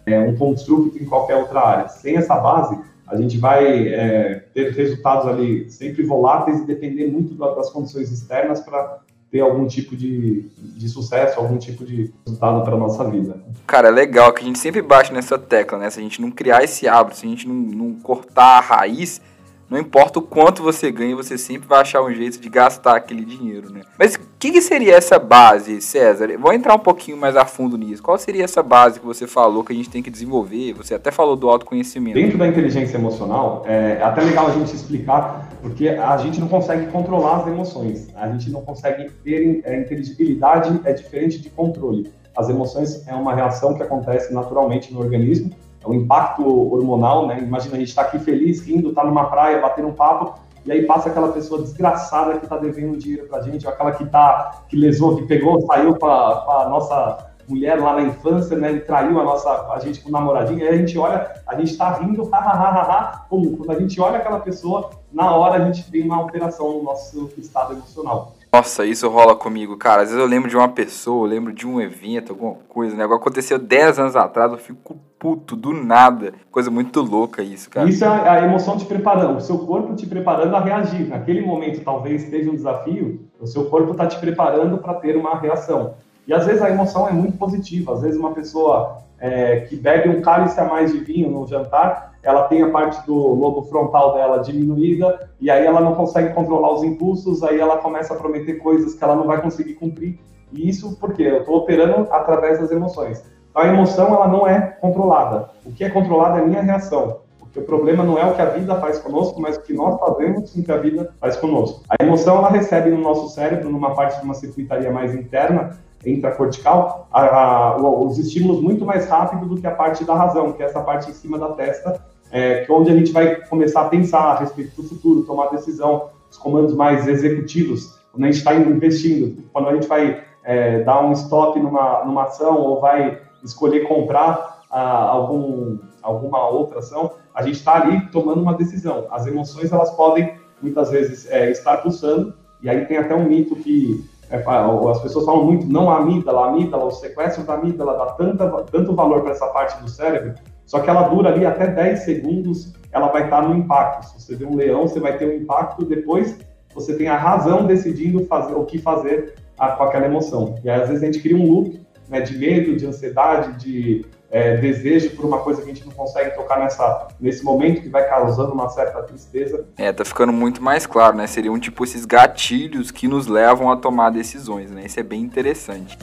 é, 0.07 0.19
um 0.21 0.37
construto 0.37 0.99
em 0.99 1.05
qualquer 1.05 1.37
outra 1.37 1.61
área. 1.61 1.89
Sem 1.89 2.17
essa 2.17 2.37
base, 2.37 2.79
a 3.07 3.17
gente 3.17 3.39
vai 3.39 3.89
é, 3.89 4.45
ter 4.53 4.73
resultados 4.73 5.27
ali 5.27 5.71
sempre 5.71 6.03
voláteis 6.03 6.61
e 6.61 6.67
depender 6.67 7.07
muito 7.07 7.35
das 7.35 7.71
condições 7.71 8.11
externas 8.11 8.61
para 8.61 9.01
ter 9.31 9.41
algum 9.41 9.67
tipo 9.67 9.95
de, 9.95 10.49
de 10.57 10.89
sucesso, 10.89 11.39
algum 11.39 11.59
tipo 11.59 11.85
de 11.85 12.13
resultado 12.27 12.65
para 12.65 12.77
nossa 12.77 13.05
vida. 13.05 13.37
Cara, 13.67 13.89
é 13.89 13.91
legal 13.91 14.33
que 14.33 14.43
a 14.43 14.47
gente 14.47 14.59
sempre 14.59 14.81
bate 14.81 15.13
nessa 15.13 15.39
tecla, 15.39 15.79
né? 15.79 15.91
Se 15.91 16.01
a 16.01 16.03
gente 16.03 16.21
não 16.21 16.31
criar 16.31 16.65
esse 16.65 16.89
hábito, 16.89 17.19
se 17.19 17.27
a 17.27 17.29
gente 17.29 17.47
não, 17.47 17.55
não 17.55 17.95
cortar 17.95 18.59
a 18.59 18.61
raiz, 18.61 19.21
não 19.71 19.79
importa 19.79 20.19
o 20.19 20.23
quanto 20.23 20.63
você 20.63 20.91
ganha, 20.91 21.15
você 21.15 21.37
sempre 21.37 21.69
vai 21.69 21.83
achar 21.83 22.03
um 22.03 22.13
jeito 22.13 22.41
de 22.41 22.49
gastar 22.49 22.97
aquele 22.97 23.23
dinheiro, 23.23 23.71
né? 23.71 23.83
Mas 23.99 24.15
o 24.15 24.21
que, 24.39 24.51
que, 24.51 24.63
seria 24.63 24.95
essa 24.95 25.19
base, 25.19 25.83
César? 25.83 26.29
Vou 26.39 26.55
entrar 26.55 26.75
um 26.75 26.79
pouquinho 26.79 27.19
mais 27.19 27.37
a 27.37 27.45
fundo 27.45 27.77
nisso. 27.77 28.03
Qual 28.03 28.17
seria 28.17 28.45
essa 28.45 28.63
base 28.63 28.99
que 28.99 29.05
você 29.05 29.27
falou 29.27 29.63
que 29.63 29.73
a 29.73 29.77
gente 29.77 29.91
tem 29.91 30.03
que 30.03 30.11
desenvolver? 30.11 30.73
Você 30.73 30.95
até 30.95 31.11
falou 31.11 31.37
do 31.37 31.51
autoconhecimento. 31.51 32.15
Dentro 32.15 32.39
da 32.39 32.47
inteligência 32.47 32.97
emocional, 32.97 33.63
é 33.67 34.01
até 34.03 34.23
legal 34.23 34.47
a 34.47 34.53
gente 34.53 34.75
explicar, 34.75 35.51
porque 35.61 35.89
a 35.91 36.17
gente 36.17 36.41
não 36.41 36.49
consegue 36.49 36.91
controlar 36.91 37.43
as 37.43 37.47
emoções. 37.49 38.09
A 38.17 38.27
gente 38.29 38.51
não 38.51 38.63
consegue 38.63 39.11
ter 39.23 39.61
é, 39.65 39.81
inteligibilidade, 39.81 40.81
é 40.85 40.95
diferente 40.95 41.43
de 41.43 41.51
controle. 41.51 42.11
As 42.35 42.49
emoções 42.49 43.07
é 43.07 43.15
uma 43.15 43.35
reação 43.35 43.75
que 43.75 43.83
acontece 43.83 44.33
naturalmente 44.33 44.95
no 44.95 45.01
organismo 45.01 45.51
o 45.85 45.95
impacto 45.95 46.45
hormonal, 46.45 47.27
né? 47.27 47.39
Imagina 47.41 47.77
a 47.77 47.79
gente 47.79 47.89
está 47.89 48.03
aqui 48.03 48.19
feliz, 48.19 48.61
rindo, 48.61 48.93
tá 48.93 49.05
numa 49.05 49.25
praia, 49.25 49.61
batendo 49.61 49.89
um 49.89 49.93
papo, 49.93 50.39
e 50.65 50.73
aí 50.73 50.85
passa 50.85 51.09
aquela 51.09 51.29
pessoa 51.33 51.63
desgraçada 51.63 52.39
que 52.39 52.45
está 52.45 52.57
devendo 52.57 52.97
dinheiro 52.97 53.27
para 53.27 53.43
gente, 53.43 53.67
ou 53.67 53.73
aquela 53.73 53.93
que 53.93 54.05
tá, 54.05 54.65
que 54.69 54.77
lesou, 54.77 55.17
que 55.17 55.23
pegou, 55.23 55.61
saiu 55.63 55.95
com 55.97 56.07
a, 56.07 56.69
nossa 56.69 57.29
mulher 57.49 57.81
lá 57.81 57.95
na 57.95 58.03
infância, 58.03 58.57
né? 58.57 58.71
Ele 58.71 58.81
traiu 58.81 59.19
a 59.19 59.25
nossa, 59.25 59.73
a 59.73 59.79
gente 59.79 60.03
com 60.03 60.11
namoradinho, 60.11 60.61
aí 60.61 60.69
a 60.69 60.77
gente 60.77 60.99
olha, 60.99 61.41
a 61.47 61.55
gente 61.55 61.71
está 61.71 61.93
rindo, 61.93 62.29
ha, 62.31 62.39
ha, 62.39 62.53
ha, 62.53 62.83
ha, 62.83 63.27
Como? 63.31 63.57
Quando 63.57 63.71
a 63.71 63.81
gente 63.81 63.99
olha 64.01 64.19
aquela 64.19 64.41
pessoa, 64.41 64.91
na 65.11 65.35
hora 65.35 65.63
a 65.63 65.65
gente 65.65 65.91
tem 65.91 66.03
uma 66.03 66.17
alteração 66.17 66.75
no 66.75 66.83
nosso 66.83 67.31
estado 67.39 67.73
emocional. 67.73 68.35
Nossa, 68.53 68.87
isso 68.87 69.09
rola 69.09 69.37
comigo, 69.37 69.77
cara. 69.77 70.03
Às 70.03 70.09
vezes 70.09 70.23
eu 70.23 70.29
lembro 70.29 70.49
de 70.49 70.57
uma 70.57 70.69
pessoa, 70.69 71.27
eu 71.27 71.31
lembro 71.31 71.53
de 71.53 71.67
um 71.67 71.81
evento, 71.81 72.33
alguma 72.33 72.55
coisa, 72.69 72.97
né? 72.97 73.05
Agora 73.05 73.21
aconteceu 73.21 73.59
10 73.59 73.99
anos 73.99 74.17
atrás, 74.17 74.51
eu 74.51 74.59
fico 74.59 74.97
puto 75.19 75.55
do 75.55 75.73
nada. 75.73 76.33
Coisa 76.51 76.71
muito 76.71 77.03
louca 77.03 77.43
isso, 77.43 77.69
cara. 77.69 77.89
Isso 77.89 78.05
é 78.05 78.09
a 78.09 78.45
emoção 78.45 78.79
te 78.79 78.87
preparando, 78.87 79.37
o 79.37 79.41
seu 79.41 79.59
corpo 79.59 79.95
te 79.95 80.07
preparando 80.07 80.57
a 80.57 80.61
reagir. 80.61 81.09
Naquele 81.09 81.43
momento, 81.43 81.83
talvez 81.85 82.25
esteja 82.25 82.51
um 82.51 82.55
desafio, 82.55 83.29
o 83.39 83.47
seu 83.47 83.67
corpo 83.67 83.93
está 83.93 84.07
te 84.07 84.19
preparando 84.19 84.79
para 84.79 84.95
ter 84.95 85.17
uma 85.17 85.39
reação. 85.39 85.95
E 86.27 86.33
às 86.33 86.47
vezes 86.47 86.63
a 86.63 86.71
emoção 86.71 87.09
é 87.09 87.13
muito 87.13 87.37
positiva. 87.37 87.93
Às 87.93 88.03
vezes 88.03 88.19
uma 88.19 88.33
pessoa 88.33 88.99
é, 89.19 89.61
que 89.61 89.77
bebe 89.77 90.09
um 90.09 90.23
cálice 90.23 90.59
a 90.59 90.65
mais 90.65 90.93
de 90.93 90.99
vinho 90.99 91.31
no 91.31 91.47
jantar, 91.47 92.08
ela 92.23 92.45
tem 92.45 92.63
a 92.63 92.71
parte 92.71 93.05
do 93.07 93.15
lobo 93.15 93.63
frontal 93.63 94.15
dela 94.15 94.39
diminuída 94.39 95.31
e 95.41 95.51
aí 95.51 95.65
ela 95.65 95.81
não 95.81 95.95
consegue 95.95 96.35
controlar 96.35 96.73
os 96.73 96.83
impulsos, 96.83 97.43
aí 97.43 97.59
ela 97.61 97.79
começa 97.79 98.15
a 98.15 98.17
prometer 98.17 98.55
coisas 98.55 98.95
que 98.95 99.05
ela 99.05 99.15
não 99.15 99.27
vai 99.27 99.41
conseguir 99.41 99.75
cumprir. 99.75 100.19
E 100.53 100.69
isso 100.69 100.97
porque 100.99 101.23
eu 101.23 101.41
estou 101.41 101.57
operando 101.57 102.09
através 102.11 102.59
das 102.59 102.71
emoções. 102.71 103.23
Então, 103.51 103.63
a 103.63 103.67
emoção 103.67 104.15
ela 104.15 104.29
não 104.29 104.47
é 104.47 104.61
controlada. 104.81 105.51
O 105.65 105.73
que 105.73 105.85
é 105.85 105.91
controlado 105.91 106.39
é 106.39 106.43
a 106.43 106.47
minha 106.47 106.63
reação. 106.63 107.21
Porque 107.39 107.61
o 107.61 107.65
problema 107.65 108.05
não 108.05 108.19
é 108.19 108.27
o 108.27 108.35
que 108.35 108.43
a 108.43 108.47
vida 108.47 108.75
faz 108.77 108.99
conosco, 108.99 109.41
mas 109.41 109.57
o 109.57 109.63
que 109.63 109.73
nós 109.73 109.99
fazemos 109.99 110.53
com 110.53 110.61
o 110.61 110.63
que 110.63 110.73
a 110.73 110.77
vida 110.77 111.15
faz 111.19 111.37
conosco. 111.37 111.83
A 111.89 112.03
emoção 112.03 112.39
ela 112.39 112.51
recebe 112.51 112.91
no 112.91 113.01
nosso 113.01 113.29
cérebro, 113.29 113.71
numa 113.71 113.95
parte 113.95 114.19
de 114.19 114.25
uma 114.25 114.35
circuitaria 114.35 114.91
mais 114.91 115.15
interna, 115.15 115.79
intracortical, 116.05 117.09
a, 117.13 117.23
a, 117.23 117.77
os 117.77 118.19
estímulos 118.19 118.61
muito 118.61 118.85
mais 118.85 119.09
rápido 119.09 119.47
do 119.47 119.61
que 119.61 119.67
a 119.67 119.73
parte 119.73 120.05
da 120.05 120.15
razão, 120.15 120.53
que 120.53 120.63
é 120.63 120.67
essa 120.67 120.81
parte 120.81 121.11
em 121.11 121.15
cima 121.15 121.39
da 121.39 121.49
testa, 121.53 122.01
é, 122.31 122.65
que 122.65 122.71
é 122.71 122.75
onde 122.75 122.91
a 122.91 122.95
gente 122.95 123.13
vai 123.13 123.37
começar 123.47 123.83
a 123.83 123.89
pensar 123.89 124.21
a 124.21 124.39
respeito 124.39 124.81
do 124.81 124.89
futuro, 124.89 125.23
tomar 125.23 125.49
decisão, 125.49 126.11
os 126.31 126.37
comandos 126.37 126.75
mais 126.75 127.09
executivos, 127.09 127.99
quando 128.13 128.25
a 128.25 128.27
gente 128.27 128.39
está 128.39 128.55
investindo, 128.55 129.45
quando 129.53 129.69
a 129.69 129.75
gente 129.75 129.87
vai 129.87 130.23
é, 130.45 130.83
dar 130.83 131.05
um 131.05 131.13
stop 131.13 131.59
numa, 131.59 132.05
numa 132.05 132.25
ação 132.25 132.59
ou 132.59 132.81
vai 132.81 133.21
escolher 133.43 133.87
comprar 133.87 134.63
algum, 134.71 135.79
alguma 136.03 136.49
outra 136.49 136.81
ação, 136.81 137.13
a 137.35 137.43
gente 137.43 137.57
está 137.57 137.83
ali 137.83 138.07
tomando 138.11 138.43
uma 138.43 138.55
decisão. 138.55 139.07
As 139.11 139.27
emoções 139.27 139.73
elas 139.73 139.91
podem 139.91 140.35
muitas 140.61 140.91
vezes 140.91 141.31
é, 141.31 141.51
estar 141.51 141.79
pulsando 141.79 142.35
e 142.61 142.69
aí 142.69 142.85
tem 142.87 142.97
até 142.97 143.15
um 143.15 143.25
mito 143.25 143.55
que 143.57 144.05
as 144.31 145.01
pessoas 145.01 145.25
falam 145.25 145.45
muito, 145.45 145.67
não 145.67 145.91
a 145.91 145.99
amígdala, 145.99 146.47
a 146.47 146.49
amígdala, 146.51 146.85
o 146.85 146.91
sequestro 146.91 147.45
da 147.45 147.55
amígdala 147.55 147.97
dá 147.97 148.07
tanta, 148.13 148.49
tanto 148.65 148.95
valor 148.95 149.23
para 149.23 149.33
essa 149.33 149.47
parte 149.49 149.83
do 149.83 149.89
cérebro, 149.89 150.35
só 150.67 150.81
que 150.81 150.91
ela 150.91 151.09
dura 151.09 151.31
ali 151.31 151.47
até 151.47 151.67
10 151.67 152.01
segundos, 152.01 152.75
ela 152.93 153.09
vai 153.09 153.25
estar 153.25 153.41
no 153.41 153.57
impacto. 153.57 154.05
Se 154.05 154.21
você 154.21 154.37
vê 154.37 154.45
um 154.45 154.55
leão, 154.55 154.87
você 154.87 155.01
vai 155.01 155.17
ter 155.17 155.27
um 155.27 155.43
impacto, 155.43 155.85
depois 155.85 156.39
você 156.75 156.95
tem 156.95 157.09
a 157.09 157.17
razão 157.17 157.67
decidindo 157.67 158.25
fazer 158.27 158.55
o 158.55 158.67
que 158.67 158.79
fazer 158.79 159.35
a, 159.59 159.69
com 159.71 159.85
aquela 159.85 160.05
emoção. 160.05 160.57
E 160.63 160.69
aí, 160.69 160.81
às 160.81 160.89
vezes, 160.89 161.03
a 161.03 161.07
gente 161.07 161.21
cria 161.21 161.37
um 161.37 161.51
loop 161.51 161.81
né, 162.09 162.21
de 162.21 162.37
medo, 162.37 162.77
de 162.77 162.87
ansiedade, 162.87 163.57
de 163.57 164.05
é, 164.31 164.57
desejo 164.57 165.11
por 165.17 165.25
uma 165.25 165.39
coisa 165.39 165.63
que 165.63 165.71
a 165.71 165.75
gente 165.75 165.87
não 165.87 165.93
consegue 165.93 166.35
tocar 166.35 166.59
nessa, 166.59 167.09
nesse 167.19 167.43
momento 167.43 167.81
que 167.81 167.89
vai 167.89 168.07
causando 168.09 168.53
uma 168.53 168.69
certa 168.69 169.03
tristeza. 169.03 169.67
É, 169.77 169.93
tá 169.93 170.05
ficando 170.05 170.33
muito 170.33 170.63
mais 170.63 170.87
claro, 170.87 171.17
né? 171.17 171.27
Seriam 171.27 171.59
tipo 171.59 171.83
esses 171.85 172.05
gatilhos 172.05 172.91
que 172.91 173.09
nos 173.09 173.27
levam 173.27 173.71
a 173.71 173.77
tomar 173.77 174.11
decisões, 174.11 174.71
né? 174.71 174.83
Isso 174.85 175.01
é 175.01 175.03
bem 175.03 175.23
interessante. 175.23 175.99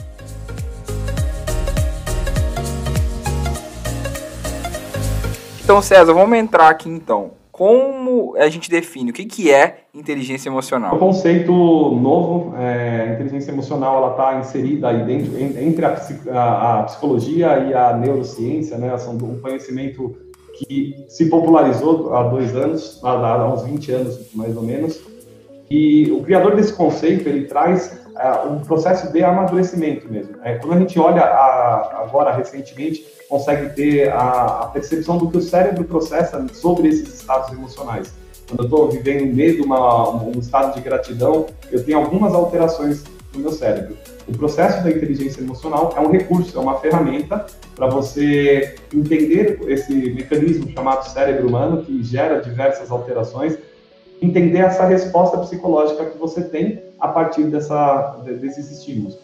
Então, 5.62 5.82
César, 5.82 6.12
vamos 6.12 6.38
entrar 6.38 6.68
aqui 6.68 6.88
então. 6.88 7.32
Como 7.56 8.36
a 8.36 8.50
gente 8.50 8.68
define 8.68 9.10
o 9.10 9.14
que, 9.14 9.24
que 9.24 9.50
é 9.50 9.78
inteligência 9.94 10.50
emocional? 10.50 10.92
É 10.92 10.94
um 10.94 10.98
conceito 10.98 11.50
novo. 11.50 12.54
É, 12.54 13.14
inteligência 13.14 13.50
emocional 13.50 13.96
ela 13.96 14.10
está 14.10 14.38
inserida 14.38 14.90
aí 14.90 15.02
dentro 15.06 15.40
entre 15.40 15.86
a, 15.86 16.80
a, 16.80 16.82
psicologia 16.82 17.58
e 17.60 17.72
a 17.72 17.96
neurociência, 17.96 18.76
né? 18.76 18.94
São 18.98 19.14
um 19.14 19.40
conhecimento 19.40 20.14
que 20.58 21.06
se 21.08 21.30
popularizou 21.30 22.14
há 22.14 22.24
dois 22.24 22.54
anos, 22.54 23.00
há 23.02 23.50
uns 23.50 23.62
20 23.62 23.90
anos 23.90 24.34
mais 24.34 24.54
ou 24.54 24.62
menos. 24.62 25.00
E 25.70 26.10
o 26.12 26.22
criador 26.22 26.56
desse 26.56 26.74
conceito 26.74 27.26
ele 27.26 27.46
traz 27.46 27.98
uh, 28.16 28.52
um 28.52 28.58
processo 28.60 29.10
de 29.10 29.24
amadurecimento 29.24 30.12
mesmo. 30.12 30.36
É, 30.44 30.56
quando 30.56 30.74
a 30.74 30.80
gente 30.80 30.98
olha 30.98 31.22
a, 31.22 32.02
agora 32.02 32.36
recentemente 32.36 33.15
consegue 33.28 33.74
ter 33.74 34.08
a, 34.10 34.62
a, 34.62 34.66
percepção 34.66 35.18
do 35.18 35.30
que 35.30 35.36
o 35.38 35.42
cérebro 35.42 35.84
processa 35.84 36.44
sobre 36.52 36.88
esses 36.88 37.20
estados 37.20 37.52
emocionais. 37.52 38.12
Quando 38.48 38.60
eu 38.60 38.64
estou 38.64 38.90
vivendo 38.90 39.34
medo, 39.34 39.64
uma, 39.64 40.22
um 40.22 40.38
estado 40.38 40.74
de 40.74 40.80
gratidão, 40.80 41.46
eu 41.70 41.84
tenho 41.84 41.98
algumas 41.98 42.32
alterações 42.32 43.04
no 43.34 43.40
meu 43.40 43.52
cérebro. 43.52 43.96
O 44.28 44.32
processo 44.32 44.82
da 44.82 44.90
inteligência 44.90 45.40
emocional 45.40 45.92
é 45.96 46.00
um 46.00 46.10
recurso, 46.10 46.56
é 46.56 46.60
uma 46.60 46.78
ferramenta 46.78 47.46
para 47.74 47.86
você 47.88 48.76
entender 48.94 49.60
esse 49.68 49.92
mecanismo 49.92 50.70
chamado 50.70 51.08
cérebro 51.08 51.48
humano 51.48 51.84
que 51.84 52.02
gera 52.02 52.40
diversas 52.40 52.90
alterações, 52.90 53.58
entender 54.22 54.58
essa 54.58 54.84
resposta 54.86 55.38
psicológica 55.38 56.06
que 56.06 56.18
você 56.18 56.42
tem 56.42 56.82
a 56.98 57.08
partir 57.08 57.44
dessa, 57.44 58.16
desses 58.24 58.70
estímulos. 58.70 59.18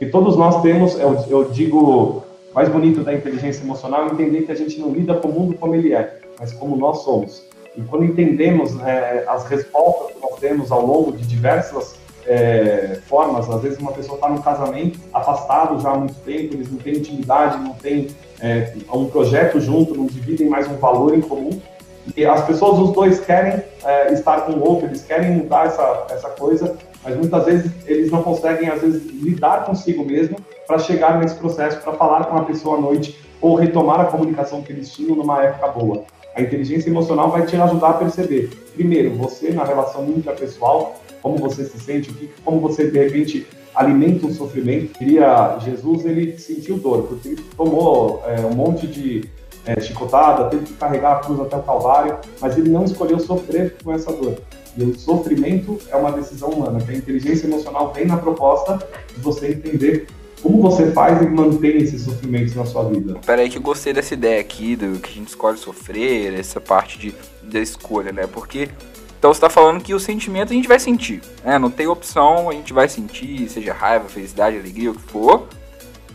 E 0.00 0.06
todos 0.06 0.36
nós 0.36 0.62
temos, 0.62 0.98
eu, 0.98 1.24
eu 1.28 1.44
digo 1.50 2.24
mais 2.58 2.68
bonito 2.68 3.04
da 3.04 3.14
inteligência 3.14 3.62
emocional 3.62 4.08
é 4.08 4.12
entender 4.12 4.42
que 4.42 4.50
a 4.50 4.54
gente 4.56 4.80
não 4.80 4.90
lida 4.90 5.14
com 5.14 5.28
o 5.28 5.32
mundo 5.32 5.56
como 5.56 5.76
ele 5.76 5.94
é, 5.94 6.18
mas 6.40 6.52
como 6.52 6.76
nós 6.76 7.04
somos. 7.04 7.44
E 7.76 7.82
quando 7.82 8.04
entendemos 8.04 8.76
é, 8.80 9.24
as 9.28 9.44
respostas 9.44 10.16
que 10.16 10.20
nós 10.20 10.40
temos 10.40 10.72
ao 10.72 10.84
longo 10.84 11.12
de 11.12 11.24
diversas 11.24 11.94
é, 12.26 12.98
formas, 13.06 13.48
às 13.48 13.62
vezes 13.62 13.78
uma 13.78 13.92
pessoa 13.92 14.16
está 14.16 14.28
num 14.28 14.42
casamento 14.42 14.98
afastado 15.14 15.80
já 15.80 15.90
há 15.90 15.98
muito 15.98 16.16
tempo, 16.24 16.54
eles 16.54 16.68
não 16.68 16.78
têm 16.78 16.96
intimidade, 16.96 17.62
não 17.62 17.74
têm 17.74 18.08
é, 18.40 18.72
um 18.92 19.06
projeto 19.06 19.60
junto, 19.60 19.94
não 19.94 20.06
dividem 20.06 20.48
mais 20.48 20.66
um 20.66 20.74
valor 20.78 21.14
em 21.14 21.20
comum. 21.20 21.60
E 22.16 22.26
as 22.26 22.44
pessoas, 22.44 22.76
os 22.80 22.92
dois, 22.92 23.20
querem 23.20 23.62
é, 23.84 24.12
estar 24.14 24.40
com 24.40 24.54
o 24.54 24.68
outro, 24.68 24.86
eles 24.86 25.04
querem 25.04 25.30
mudar 25.30 25.66
essa, 25.66 26.06
essa 26.10 26.30
coisa, 26.30 26.76
mas 27.04 27.16
muitas 27.16 27.44
vezes 27.44 27.70
eles 27.86 28.10
não 28.10 28.24
conseguem, 28.24 28.68
às 28.68 28.80
vezes, 28.80 29.04
lidar 29.22 29.64
consigo 29.64 30.04
mesmo 30.04 30.36
para 30.68 30.78
chegar 30.78 31.18
nesse 31.18 31.34
processo, 31.36 31.80
para 31.80 31.94
falar 31.94 32.26
com 32.26 32.36
a 32.36 32.44
pessoa 32.44 32.76
à 32.76 32.80
noite 32.80 33.18
ou 33.40 33.54
retomar 33.54 34.00
a 34.00 34.04
comunicação 34.04 34.60
que 34.60 34.70
eles 34.70 34.92
tinham 34.92 35.16
numa 35.16 35.42
época 35.42 35.66
boa. 35.68 36.04
A 36.36 36.42
inteligência 36.42 36.90
emocional 36.90 37.30
vai 37.30 37.46
te 37.46 37.56
ajudar 37.56 37.88
a 37.88 37.94
perceber, 37.94 38.50
primeiro, 38.74 39.14
você 39.14 39.50
na 39.50 39.64
relação 39.64 40.06
intrapessoal, 40.10 41.00
como 41.22 41.38
você 41.38 41.64
se 41.64 41.80
sente, 41.80 42.12
como 42.44 42.60
você 42.60 42.90
de 42.90 42.98
repente 42.98 43.46
alimenta 43.74 44.26
o 44.26 44.32
sofrimento. 44.32 44.98
Queria 44.98 45.58
Jesus, 45.60 46.04
ele 46.04 46.38
sentiu 46.38 46.76
dor, 46.76 47.04
porque 47.04 47.28
ele 47.28 47.42
tomou 47.56 48.22
é, 48.26 48.40
um 48.44 48.54
monte 48.54 48.86
de 48.86 49.28
é, 49.64 49.80
chicotada, 49.80 50.50
teve 50.50 50.66
que 50.66 50.74
carregar 50.74 51.12
a 51.12 51.18
cruz 51.20 51.40
até 51.40 51.56
o 51.56 51.62
Calvário, 51.62 52.18
mas 52.40 52.58
ele 52.58 52.68
não 52.68 52.84
escolheu 52.84 53.18
sofrer 53.18 53.76
com 53.82 53.92
essa 53.92 54.12
dor. 54.12 54.36
E 54.76 54.84
o 54.84 54.98
sofrimento 54.98 55.78
é 55.90 55.96
uma 55.96 56.12
decisão 56.12 56.50
humana, 56.50 56.78
que 56.80 56.90
a 56.90 56.94
inteligência 56.94 57.46
emocional 57.46 57.92
vem 57.92 58.06
na 58.06 58.18
proposta 58.18 58.78
de 59.14 59.20
você 59.20 59.48
entender 59.48 60.06
como 60.42 60.62
você 60.62 60.90
faz 60.92 61.20
e 61.22 61.26
mantém 61.26 61.78
esses 61.78 62.02
sofrimentos 62.02 62.54
na 62.54 62.64
sua 62.64 62.84
vida? 62.84 63.18
Pera 63.24 63.42
aí 63.42 63.48
que 63.48 63.58
eu 63.58 63.62
gostei 63.62 63.92
dessa 63.92 64.14
ideia 64.14 64.40
aqui, 64.40 64.76
do 64.76 64.98
que 64.98 65.10
a 65.10 65.14
gente 65.14 65.28
escolhe 65.28 65.58
sofrer, 65.58 66.34
essa 66.38 66.60
parte 66.60 66.98
de, 66.98 67.14
da 67.42 67.58
escolha, 67.60 68.12
né? 68.12 68.26
Porque 68.26 68.68
então 69.18 69.34
você 69.34 69.38
está 69.38 69.50
falando 69.50 69.82
que 69.82 69.92
o 69.92 69.98
sentimento 69.98 70.52
a 70.52 70.54
gente 70.54 70.68
vai 70.68 70.78
sentir, 70.78 71.20
né? 71.44 71.58
Não 71.58 71.70
tem 71.70 71.88
opção, 71.88 72.48
a 72.48 72.52
gente 72.52 72.72
vai 72.72 72.88
sentir, 72.88 73.48
seja 73.48 73.72
raiva, 73.72 74.08
felicidade, 74.08 74.56
alegria, 74.56 74.92
o 74.92 74.94
que 74.94 75.02
for. 75.02 75.48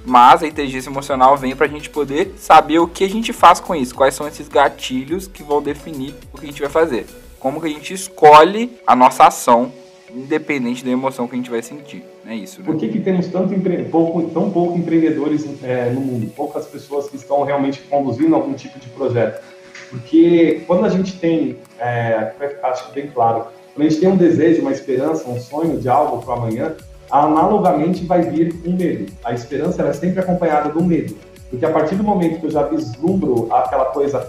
Mas 0.06 0.44
a 0.44 0.48
inteligência 0.48 0.90
emocional 0.90 1.38
vem 1.38 1.56
para 1.56 1.66
a 1.66 1.70
gente 1.70 1.90
poder 1.90 2.34
saber 2.38 2.80
o 2.80 2.88
que 2.88 3.04
a 3.04 3.10
gente 3.10 3.32
faz 3.32 3.60
com 3.60 3.74
isso, 3.76 3.96
quais 3.96 4.14
são 4.14 4.28
esses 4.28 4.48
gatilhos 4.48 5.28
que 5.28 5.44
vão 5.44 5.62
definir 5.62 6.14
o 6.34 6.38
que 6.38 6.46
a 6.46 6.50
gente 6.50 6.62
vai 6.62 6.70
fazer. 6.70 7.06
Como 7.40 7.60
que 7.60 7.68
a 7.68 7.70
gente 7.70 7.94
escolhe 7.94 8.78
a 8.88 8.96
nossa 8.96 9.28
ação 9.28 9.72
independente 10.16 10.86
da 10.86 10.92
emoção 10.92 11.28
que 11.28 11.34
a 11.34 11.38
gente 11.38 11.50
vai 11.50 11.62
sentir. 11.62 12.04
É 12.26 12.36
isso. 12.36 12.60
Né? 12.60 12.66
Por 12.66 12.78
que, 12.78 12.88
que 12.88 13.00
temos 13.00 13.28
tanto 13.28 13.54
empre... 13.54 13.84
pouco, 13.86 14.22
tão 14.30 14.52
pouco 14.52 14.78
empreendedores 14.78 15.46
é, 15.64 15.90
no 15.90 16.02
mundo? 16.02 16.32
Poucas 16.36 16.68
pessoas 16.68 17.10
que 17.10 17.16
estão 17.16 17.44
realmente 17.44 17.82
conduzindo 17.82 18.36
algum 18.36 18.54
tipo 18.54 18.80
de 18.80 18.88
projeto? 18.90 19.44
Porque 19.90 20.64
quando 20.66 20.86
a 20.86 20.90
gente 20.90 21.18
tem, 21.20 21.58
é, 21.80 22.32
ficar 22.40 22.70
acho 22.70 22.92
bem 22.94 23.08
claro, 23.08 23.48
quando 23.74 23.88
a 23.88 23.90
gente 23.90 24.00
tem 24.00 24.10
um 24.10 24.18
desejo, 24.18 24.62
uma 24.62 24.72
esperança, 24.72 25.30
um 25.30 25.40
sonho 25.40 25.80
de 25.80 25.90
algo 25.90 26.24
para 26.24 26.36
amanhã, 26.36 26.76
analogamente 27.10 28.06
vai 28.06 28.22
vir 28.22 28.56
um 28.66 28.76
medo. 28.76 29.12
A 29.24 29.34
esperança 29.34 29.84
é 29.84 29.94
sempre 29.94 30.20
acompanhada 30.20 30.70
do 30.70 30.84
medo. 30.84 31.16
Porque 31.50 31.66
a 31.66 31.70
partir 31.70 31.94
do 31.96 32.04
momento 32.04 32.40
que 32.40 32.48
eu 32.48 32.52
já 32.52 32.64
vislumbro 32.64 33.48
aquela 33.52 33.86
coisa 33.86 34.28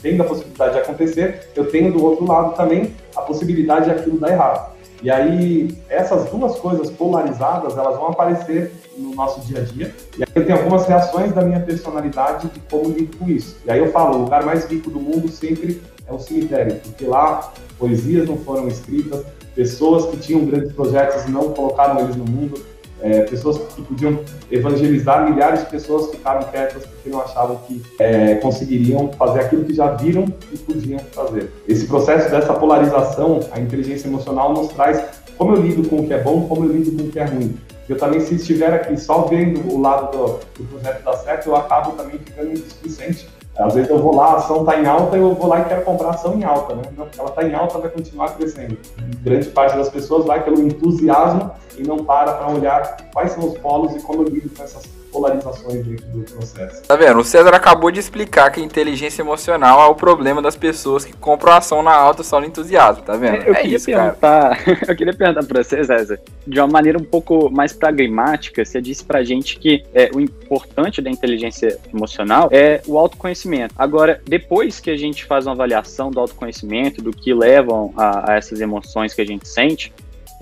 tem 0.00 0.18
a 0.18 0.24
possibilidade 0.24 0.72
de 0.72 0.80
acontecer, 0.80 1.48
eu 1.54 1.70
tenho 1.70 1.92
do 1.92 2.02
outro 2.02 2.26
lado 2.26 2.56
também 2.56 2.94
a 3.14 3.20
possibilidade 3.20 3.84
de 3.84 3.90
aquilo 3.90 4.18
dar 4.18 4.30
errado. 4.30 4.71
E 5.02 5.10
aí, 5.10 5.76
essas 5.88 6.30
duas 6.30 6.56
coisas 6.60 6.90
polarizadas, 6.90 7.76
elas 7.76 7.96
vão 7.96 8.08
aparecer 8.08 8.72
no 8.96 9.14
nosso 9.14 9.40
dia 9.40 9.58
a 9.58 9.62
dia. 9.62 9.94
E 10.16 10.22
aí 10.22 10.28
eu 10.34 10.46
tenho 10.46 10.58
algumas 10.58 10.86
reações 10.86 11.32
da 11.32 11.42
minha 11.42 11.58
personalidade 11.58 12.48
de 12.48 12.60
como 12.70 12.90
lido 12.90 13.16
com 13.16 13.28
isso. 13.28 13.56
E 13.66 13.70
aí 13.70 13.80
eu 13.80 13.90
falo, 13.90 14.16
o 14.16 14.22
lugar 14.22 14.44
mais 14.44 14.64
rico 14.66 14.90
do 14.90 15.00
mundo 15.00 15.28
sempre 15.28 15.82
é 16.06 16.12
o 16.12 16.20
cemitério, 16.20 16.76
porque 16.76 17.04
lá 17.04 17.52
poesias 17.78 18.28
não 18.28 18.36
foram 18.36 18.68
escritas, 18.68 19.24
pessoas 19.56 20.06
que 20.06 20.18
tinham 20.18 20.44
grandes 20.44 20.72
projetos 20.72 21.26
não 21.26 21.52
colocaram 21.52 21.98
eles 22.00 22.14
no 22.14 22.24
mundo, 22.24 22.64
é, 23.02 23.22
pessoas 23.22 23.58
que 23.58 23.82
podiam 23.82 24.20
evangelizar, 24.50 25.28
milhares 25.28 25.60
de 25.60 25.66
pessoas 25.66 26.10
ficaram 26.10 26.42
quietas 26.50 26.86
porque 26.86 27.10
não 27.10 27.20
achavam 27.20 27.56
que 27.66 27.82
é, 27.98 28.36
conseguiriam 28.36 29.10
fazer 29.12 29.40
aquilo 29.40 29.64
que 29.64 29.74
já 29.74 29.92
viram 29.92 30.24
e 30.52 30.58
podiam 30.58 31.00
fazer. 31.12 31.50
Esse 31.68 31.86
processo 31.86 32.30
dessa 32.30 32.54
polarização, 32.54 33.40
a 33.50 33.60
inteligência 33.60 34.08
emocional 34.08 34.52
nos 34.52 34.68
traz 34.68 35.02
como 35.36 35.56
eu 35.56 35.62
lido 35.62 35.88
com 35.88 35.96
o 35.96 36.06
que 36.06 36.12
é 36.12 36.22
bom, 36.22 36.46
como 36.46 36.64
eu 36.64 36.72
lido 36.72 36.92
com 36.92 37.08
o 37.08 37.10
que 37.10 37.18
é 37.18 37.24
ruim. 37.24 37.56
Eu 37.88 37.98
também, 37.98 38.20
se 38.20 38.36
estiver 38.36 38.72
aqui 38.72 38.96
só 38.96 39.22
vendo 39.22 39.72
o 39.72 39.80
lado 39.80 40.16
do, 40.16 40.38
do 40.56 40.68
projeto 40.68 41.02
dar 41.02 41.16
certo, 41.16 41.48
eu 41.48 41.56
acabo 41.56 41.92
também 41.92 42.18
ficando 42.18 42.54
displicente 42.54 43.26
às 43.56 43.74
vezes 43.74 43.90
eu 43.90 43.98
vou 43.98 44.14
lá, 44.14 44.32
a 44.32 44.36
ação 44.36 44.60
está 44.60 44.80
em 44.80 44.86
alta, 44.86 45.16
eu 45.16 45.34
vou 45.34 45.46
lá 45.46 45.60
e 45.60 45.64
quero 45.64 45.84
comprar 45.84 46.08
a 46.08 46.10
ação 46.12 46.34
em 46.34 46.44
alta, 46.44 46.74
né? 46.74 46.82
Não, 46.96 47.06
ela 47.18 47.28
está 47.28 47.42
em 47.42 47.54
alta, 47.54 47.78
vai 47.78 47.90
continuar 47.90 48.34
crescendo. 48.34 48.78
Grande 49.22 49.48
parte 49.48 49.76
das 49.76 49.90
pessoas 49.90 50.24
vai 50.24 50.42
pelo 50.42 50.60
entusiasmo 50.60 51.50
e 51.76 51.82
não 51.82 52.04
para 52.04 52.32
para 52.32 52.50
olhar 52.50 52.96
quais 53.12 53.32
são 53.32 53.48
os 53.48 53.58
polos 53.58 53.94
e 53.94 54.00
como 54.00 54.22
eu 54.22 54.28
lido 54.28 54.48
com 54.56 54.62
essas 54.62 54.84
polarizações 55.12 55.84
dentro 55.84 56.06
do 56.06 56.22
processo. 56.22 56.82
Tá 56.82 56.96
vendo? 56.96 57.20
O 57.20 57.24
César 57.24 57.54
acabou 57.54 57.90
de 57.90 58.00
explicar 58.00 58.50
que 58.50 58.60
a 58.60 58.64
inteligência 58.64 59.22
emocional 59.22 59.82
é 59.82 59.86
o 59.86 59.94
problema 59.94 60.40
das 60.40 60.56
pessoas 60.56 61.04
que 61.04 61.12
compram 61.12 61.52
a 61.52 61.58
ação 61.58 61.82
na 61.82 61.92
alta 61.92 62.22
só 62.22 62.40
no 62.40 62.46
entusiasmo, 62.46 63.02
tá 63.02 63.16
vendo? 63.16 63.42
Eu 63.42 63.54
é 63.54 63.60
queria 63.60 63.76
isso, 63.76 63.86
perguntar, 63.86 64.58
eu 64.88 64.96
queria 64.96 65.14
perguntar 65.14 65.44
para 65.44 65.62
você, 65.62 65.84
César, 65.84 66.18
de 66.46 66.58
uma 66.58 66.66
maneira 66.66 66.98
um 66.98 67.04
pouco 67.04 67.50
mais 67.50 67.72
pragmática, 67.72 68.64
você 68.64 68.80
disse 68.80 69.04
pra 69.04 69.22
gente 69.22 69.58
que 69.58 69.84
é, 69.94 70.10
o 70.14 70.20
importante 70.20 71.02
da 71.02 71.10
inteligência 71.10 71.78
emocional 71.92 72.48
é 72.50 72.80
o 72.86 72.98
autoconhecimento. 72.98 73.74
Agora, 73.78 74.20
depois 74.26 74.80
que 74.80 74.90
a 74.90 74.96
gente 74.96 75.24
faz 75.24 75.46
uma 75.46 75.52
avaliação 75.52 76.10
do 76.10 76.18
autoconhecimento, 76.18 77.02
do 77.02 77.10
que 77.10 77.34
levam 77.34 77.92
a, 77.96 78.32
a 78.32 78.36
essas 78.36 78.60
emoções 78.60 79.12
que 79.12 79.20
a 79.20 79.26
gente 79.26 79.46
sente, 79.46 79.92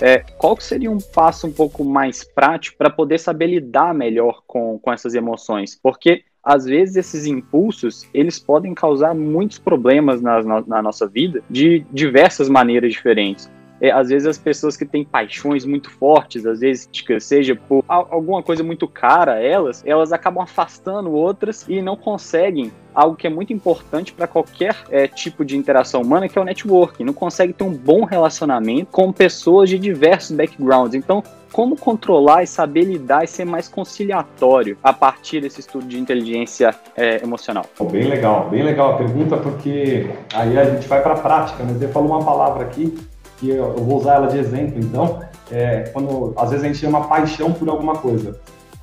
é, 0.00 0.18
qual 0.38 0.58
seria 0.60 0.90
um 0.90 0.98
passo 0.98 1.46
um 1.46 1.52
pouco 1.52 1.84
mais 1.84 2.24
prático 2.24 2.76
para 2.78 2.90
poder 2.90 3.18
saber 3.18 3.46
lidar 3.46 3.94
melhor 3.94 4.42
com, 4.46 4.78
com 4.78 4.92
essas 4.92 5.14
emoções? 5.14 5.78
Porque 5.80 6.24
às 6.42 6.64
vezes 6.64 6.96
esses 6.96 7.26
impulsos 7.26 8.08
eles 8.14 8.38
podem 8.38 8.74
causar 8.74 9.14
muitos 9.14 9.58
problemas 9.58 10.22
na, 10.22 10.42
na, 10.42 10.60
na 10.62 10.82
nossa 10.82 11.06
vida 11.06 11.42
de 11.50 11.84
diversas 11.92 12.48
maneiras 12.48 12.92
diferentes. 12.92 13.50
É, 13.80 13.90
às 13.90 14.08
vezes 14.08 14.26
as 14.26 14.38
pessoas 14.38 14.76
que 14.76 14.84
têm 14.84 15.04
paixões 15.04 15.64
muito 15.64 15.90
fortes, 15.90 16.44
às 16.44 16.60
vezes, 16.60 16.88
seja 17.20 17.56
por 17.56 17.84
alguma 17.88 18.42
coisa 18.42 18.62
muito 18.62 18.86
cara 18.86 19.34
a 19.34 19.42
elas, 19.42 19.82
elas 19.86 20.12
acabam 20.12 20.42
afastando 20.42 21.10
outras 21.10 21.64
e 21.68 21.80
não 21.80 21.96
conseguem 21.96 22.72
algo 22.94 23.16
que 23.16 23.26
é 23.26 23.30
muito 23.30 23.52
importante 23.52 24.12
para 24.12 24.26
qualquer 24.26 24.76
é, 24.90 25.06
tipo 25.06 25.44
de 25.44 25.56
interação 25.56 26.02
humana, 26.02 26.28
que 26.28 26.38
é 26.38 26.42
o 26.42 26.44
networking. 26.44 27.04
Não 27.04 27.12
consegue 27.12 27.52
ter 27.52 27.64
um 27.64 27.72
bom 27.72 28.04
relacionamento 28.04 28.88
com 28.90 29.12
pessoas 29.12 29.68
de 29.68 29.78
diversos 29.78 30.36
backgrounds. 30.36 30.94
Então, 30.94 31.22
como 31.52 31.76
controlar 31.76 32.42
e 32.42 32.46
saber 32.46 32.84
lidar 32.84 33.24
e 33.24 33.26
ser 33.26 33.44
mais 33.44 33.68
conciliatório 33.68 34.76
a 34.82 34.92
partir 34.92 35.40
desse 35.40 35.60
estudo 35.60 35.86
de 35.86 35.98
inteligência 35.98 36.74
é, 36.96 37.22
emocional? 37.22 37.66
Bem 37.90 38.08
legal, 38.08 38.48
bem 38.50 38.62
legal 38.62 38.94
a 38.94 38.96
pergunta, 38.96 39.36
porque 39.36 40.08
aí 40.34 40.58
a 40.58 40.64
gente 40.64 40.86
vai 40.86 41.02
para 41.02 41.14
a 41.14 41.18
prática. 41.18 41.62
Né? 41.64 41.74
Você 41.78 41.88
falou 41.88 42.10
uma 42.10 42.24
palavra 42.24 42.64
aqui 42.64 42.96
que 43.40 43.48
eu 43.48 43.74
vou 43.74 43.98
usar 43.98 44.16
ela 44.16 44.28
de 44.28 44.38
exemplo, 44.38 44.78
então, 44.78 45.20
é, 45.50 45.84
quando 45.92 46.34
às 46.36 46.50
vezes 46.50 46.64
a 46.64 46.68
gente 46.68 46.78
chama 46.78 47.08
paixão 47.08 47.52
por 47.52 47.68
alguma 47.68 47.96
coisa. 47.96 48.38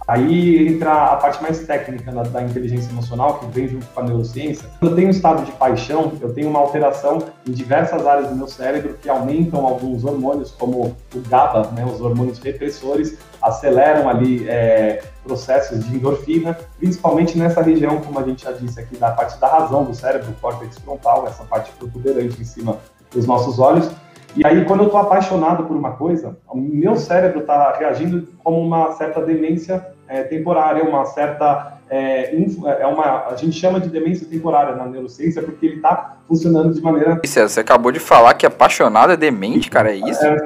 Aí 0.07 0.69
entra 0.69 0.93
a 0.93 1.15
parte 1.17 1.43
mais 1.43 1.59
técnica 1.67 2.13
da, 2.13 2.23
da, 2.23 2.41
inteligência 2.41 2.89
emocional, 2.89 3.39
que 3.39 3.45
vem 3.47 3.67
junto 3.67 3.85
com 3.87 3.99
a 3.99 4.03
neurociência. 4.03 4.65
Quando 4.79 4.91
eu 4.91 4.95
tenho 4.95 5.07
um 5.09 5.11
estado 5.11 5.43
de 5.43 5.51
paixão, 5.51 6.13
eu 6.21 6.33
tenho 6.33 6.49
uma 6.49 6.59
alteração 6.59 7.19
em 7.45 7.51
diversas 7.51 8.07
áreas 8.07 8.29
do 8.29 8.35
meu 8.35 8.47
cérebro 8.47 8.97
que 9.01 9.09
aumentam 9.09 9.67
alguns 9.67 10.05
hormônios, 10.05 10.51
como 10.51 10.95
o 11.13 11.19
GABA, 11.27 11.71
né, 11.71 11.85
os 11.85 11.99
hormônios 11.99 12.39
repressores, 12.39 13.17
aceleram 13.41 14.07
ali 14.07 14.47
é, 14.47 15.03
processos 15.25 15.85
de 15.85 15.97
endorfina, 15.97 16.57
principalmente 16.79 17.37
nessa 17.37 17.61
região, 17.61 17.99
como 17.99 18.17
a 18.17 18.23
gente 18.23 18.45
já 18.45 18.53
disse 18.53 18.79
aqui, 18.79 18.95
da 18.95 19.11
parte 19.11 19.37
da 19.41 19.47
razão 19.49 19.83
do 19.83 19.93
cérebro, 19.93 20.31
o 20.31 20.35
córtex 20.35 20.77
frontal, 20.77 21.27
essa 21.27 21.43
parte 21.43 21.69
protuberante 21.73 22.41
em 22.41 22.45
cima 22.45 22.77
dos 23.11 23.25
nossos 23.25 23.59
olhos. 23.59 23.89
E 24.35 24.45
aí, 24.45 24.65
quando 24.65 24.81
eu 24.81 24.85
estou 24.87 24.99
apaixonado 24.99 25.63
por 25.63 25.75
uma 25.75 25.91
coisa, 25.91 26.37
o 26.47 26.57
meu 26.57 26.95
cérebro 26.95 27.39
está 27.41 27.75
reagindo 27.77 28.27
como 28.43 28.59
uma 28.59 28.91
certa 28.93 29.21
demência 29.21 29.85
é, 30.07 30.23
temporária, 30.23 30.83
uma 30.83 31.05
certa. 31.05 31.77
É, 31.89 32.35
é, 32.81 32.85
uma, 32.85 33.27
a 33.27 33.35
gente 33.35 33.57
chama 33.57 33.79
de 33.79 33.89
demência 33.89 34.27
temporária 34.27 34.75
na 34.75 34.85
neurociência 34.85 35.41
porque 35.41 35.65
ele 35.65 35.75
está 35.77 36.17
funcionando 36.27 36.73
de 36.73 36.81
maneira. 36.81 37.21
Isso, 37.23 37.39
você 37.39 37.61
acabou 37.61 37.91
de 37.91 37.99
falar 37.99 38.33
que 38.33 38.45
apaixonado 38.45 39.13
é 39.13 39.17
demente, 39.17 39.69
cara, 39.69 39.91
é 39.91 39.95
isso? 39.95 40.23
É, 40.25 40.37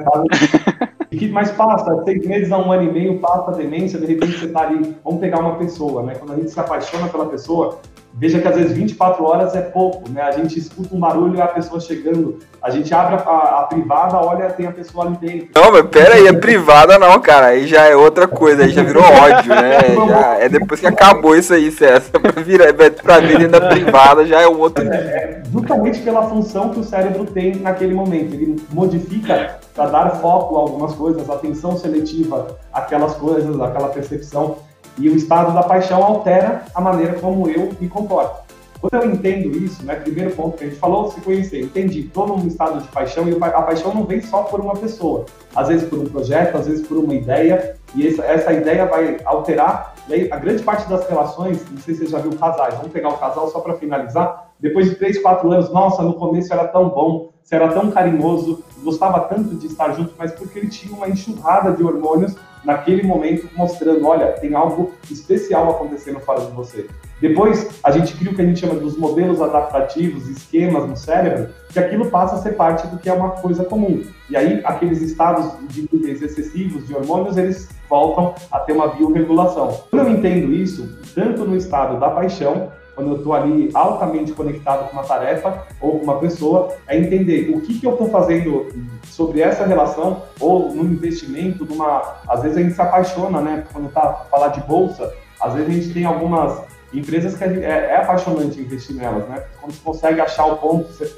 e 1.10 1.16
que 1.16 1.28
mais 1.28 1.50
passa, 1.50 2.02
seis 2.04 2.26
meses 2.26 2.50
a 2.50 2.58
um 2.58 2.72
ano 2.72 2.84
e 2.84 2.92
meio, 2.92 3.18
passa 3.18 3.50
a 3.50 3.54
demência, 3.54 3.98
de 3.98 4.06
repente 4.06 4.38
você 4.38 4.46
está 4.46 4.62
ali, 4.62 4.96
vamos 5.04 5.20
pegar 5.20 5.40
uma 5.40 5.56
pessoa, 5.56 6.02
né? 6.02 6.14
Quando 6.14 6.32
a 6.32 6.36
gente 6.36 6.50
se 6.50 6.58
apaixona 6.58 7.06
pela 7.08 7.26
pessoa, 7.26 7.80
Veja 8.14 8.40
que 8.40 8.46
às 8.46 8.54
vezes 8.54 8.72
24 8.72 9.24
horas 9.24 9.54
é 9.54 9.62
pouco, 9.62 10.08
né? 10.10 10.20
A 10.20 10.32
gente 10.32 10.58
escuta 10.58 10.94
um 10.94 11.00
barulho 11.00 11.36
e 11.36 11.40
a 11.40 11.46
pessoa 11.46 11.80
chegando, 11.80 12.38
a 12.62 12.68
gente 12.68 12.92
abre 12.92 13.16
a, 13.16 13.60
a, 13.60 13.62
privada, 13.64 14.18
olha, 14.18 14.50
tem 14.50 14.66
a 14.66 14.72
pessoa 14.72 15.06
ali 15.06 15.16
dentro. 15.16 15.48
Não, 15.54 15.72
mas 15.72 15.86
pera 15.86 16.16
aí, 16.16 16.26
é 16.26 16.32
privada 16.32 16.98
não, 16.98 17.18
cara, 17.20 17.46
aí 17.46 17.66
já 17.66 17.86
é 17.86 17.96
outra 17.96 18.28
coisa, 18.28 18.64
aí 18.64 18.70
já 18.70 18.82
virou 18.82 19.02
ódio, 19.02 19.54
né? 19.54 19.72
Já, 20.12 20.34
é 20.38 20.48
depois 20.48 20.80
que 20.80 20.86
acabou 20.86 21.36
isso 21.36 21.54
aí, 21.54 21.70
César, 21.70 22.10
pra, 22.20 22.42
virar, 22.42 22.72
pra 23.02 23.20
vir 23.20 23.38
dentro 23.38 23.60
da 23.60 23.68
privada 23.68 24.26
já 24.26 24.40
é 24.40 24.48
um 24.48 24.58
outro. 24.58 24.84
É, 24.84 24.96
é, 24.96 25.42
justamente 25.50 26.00
pela 26.00 26.28
função 26.28 26.70
que 26.70 26.80
o 26.80 26.84
cérebro 26.84 27.24
tem 27.24 27.56
naquele 27.56 27.94
momento, 27.94 28.34
ele 28.34 28.60
modifica 28.70 29.58
para 29.74 29.86
dar 29.86 30.10
foco 30.16 30.56
a 30.56 30.60
algumas 30.60 30.94
coisas, 30.94 31.28
atenção 31.30 31.76
seletiva, 31.78 32.58
aquelas 32.72 33.14
coisas, 33.14 33.58
aquela 33.60 33.88
percepção. 33.88 34.58
E 34.98 35.08
o 35.08 35.16
estado 35.16 35.54
da 35.54 35.62
paixão 35.62 36.02
altera 36.02 36.64
a 36.74 36.80
maneira 36.80 37.14
como 37.14 37.48
eu 37.48 37.70
me 37.80 37.88
comporto. 37.88 38.52
Quando 38.82 39.04
eu 39.04 39.10
entendo 39.12 39.56
isso, 39.56 39.84
né, 39.86 39.94
primeiro 39.94 40.32
ponto 40.32 40.58
que 40.58 40.64
a 40.64 40.66
gente 40.66 40.78
falou, 40.78 41.08
se 41.08 41.20
conhecer, 41.20 41.62
entendi, 41.62 42.00
estou 42.00 42.26
num 42.26 42.44
estado 42.48 42.80
de 42.80 42.88
paixão 42.88 43.28
e 43.28 43.36
a 43.40 43.62
paixão 43.62 43.94
não 43.94 44.04
vem 44.04 44.20
só 44.20 44.42
por 44.42 44.58
uma 44.58 44.74
pessoa, 44.74 45.24
às 45.54 45.68
vezes 45.68 45.88
por 45.88 46.00
um 46.00 46.04
projeto, 46.06 46.56
às 46.56 46.66
vezes 46.66 46.84
por 46.84 46.96
uma 46.96 47.14
ideia, 47.14 47.76
e 47.94 48.08
essa, 48.08 48.24
essa 48.24 48.52
ideia 48.52 48.84
vai 48.86 49.18
alterar, 49.24 49.94
aí 50.10 50.28
a 50.32 50.36
grande 50.36 50.64
parte 50.64 50.88
das 50.88 51.08
relações, 51.08 51.64
não 51.70 51.78
sei 51.78 51.94
se 51.94 52.00
você 52.00 52.10
já 52.10 52.18
viu 52.18 52.32
casais, 52.32 52.74
vamos 52.74 52.90
pegar 52.90 53.10
o 53.10 53.18
casal 53.18 53.48
só 53.50 53.60
para 53.60 53.74
finalizar, 53.74 54.50
depois 54.58 54.90
de 54.90 54.96
três, 54.96 55.16
quatro 55.22 55.52
anos, 55.52 55.72
nossa, 55.72 56.02
no 56.02 56.14
começo 56.14 56.52
era 56.52 56.66
tão 56.66 56.88
bom, 56.88 57.31
você 57.42 57.56
era 57.56 57.68
tão 57.68 57.90
carinhoso, 57.90 58.64
gostava 58.82 59.20
tanto 59.20 59.54
de 59.54 59.66
estar 59.66 59.92
junto, 59.92 60.14
mas 60.18 60.32
porque 60.32 60.58
ele 60.58 60.68
tinha 60.68 60.94
uma 60.94 61.08
enxurrada 61.08 61.72
de 61.72 61.82
hormônios 61.82 62.34
naquele 62.64 63.02
momento 63.02 63.48
mostrando, 63.56 64.06
olha, 64.06 64.32
tem 64.32 64.54
algo 64.54 64.92
especial 65.10 65.70
acontecendo 65.70 66.20
fora 66.20 66.40
de 66.40 66.52
você. 66.52 66.88
Depois, 67.20 67.68
a 67.84 67.90
gente 67.90 68.16
cria 68.16 68.32
o 68.32 68.34
que 68.34 68.42
a 68.42 68.44
gente 68.44 68.60
chama 68.60 68.74
dos 68.74 68.96
modelos 68.96 69.40
adaptativos, 69.40 70.28
esquemas 70.28 70.88
no 70.88 70.96
cérebro, 70.96 71.50
que 71.72 71.78
aquilo 71.78 72.10
passa 72.10 72.34
a 72.34 72.38
ser 72.38 72.52
parte 72.56 72.86
do 72.88 72.98
que 72.98 73.08
é 73.08 73.12
uma 73.12 73.30
coisa 73.30 73.64
comum. 73.64 74.02
E 74.28 74.36
aí, 74.36 74.60
aqueles 74.64 75.00
estados 75.00 75.52
de 75.68 75.88
níveis 75.92 76.20
excessivos 76.20 76.86
de 76.86 76.94
hormônios, 76.94 77.36
eles 77.36 77.68
voltam 77.88 78.34
a 78.50 78.58
ter 78.60 78.72
uma 78.72 78.88
biorregulação. 78.88 79.82
Quando 79.90 80.08
eu 80.08 80.14
entendo 80.14 80.52
isso, 80.52 80.98
tanto 81.14 81.44
no 81.44 81.56
estado 81.56 82.00
da 82.00 82.10
paixão, 82.10 82.72
quando 83.02 83.10
eu 83.10 83.16
estou 83.16 83.34
ali 83.34 83.70
altamente 83.74 84.32
conectado 84.32 84.88
com 84.88 84.92
uma 84.92 85.02
tarefa 85.02 85.66
ou 85.80 85.98
com 85.98 86.04
uma 86.04 86.18
pessoa, 86.18 86.74
é 86.86 86.96
entender 86.96 87.50
o 87.54 87.60
que, 87.60 87.78
que 87.78 87.86
eu 87.86 87.92
estou 87.92 88.08
fazendo 88.08 88.68
sobre 89.04 89.40
essa 89.40 89.66
relação 89.66 90.22
ou 90.40 90.72
no 90.72 90.84
investimento, 90.84 91.64
numa. 91.64 92.16
Às 92.28 92.42
vezes 92.42 92.56
a 92.56 92.62
gente 92.62 92.74
se 92.74 92.80
apaixona, 92.80 93.40
né? 93.40 93.64
Quando 93.72 93.90
tá 93.92 94.26
falar 94.30 94.48
de 94.48 94.60
bolsa, 94.62 95.12
às 95.40 95.54
vezes 95.54 95.68
a 95.68 95.72
gente 95.72 95.94
tem 95.94 96.04
algumas 96.04 96.62
empresas 96.94 97.36
que 97.36 97.44
é, 97.44 97.66
é 97.66 97.96
apaixonante 97.96 98.60
investir 98.60 98.96
nelas, 98.96 99.28
né? 99.28 99.42
Quando 99.60 99.72
você 99.72 99.80
consegue 99.82 100.20
achar 100.20 100.46
o 100.46 100.56
ponto, 100.56 100.88
você, 100.92 101.10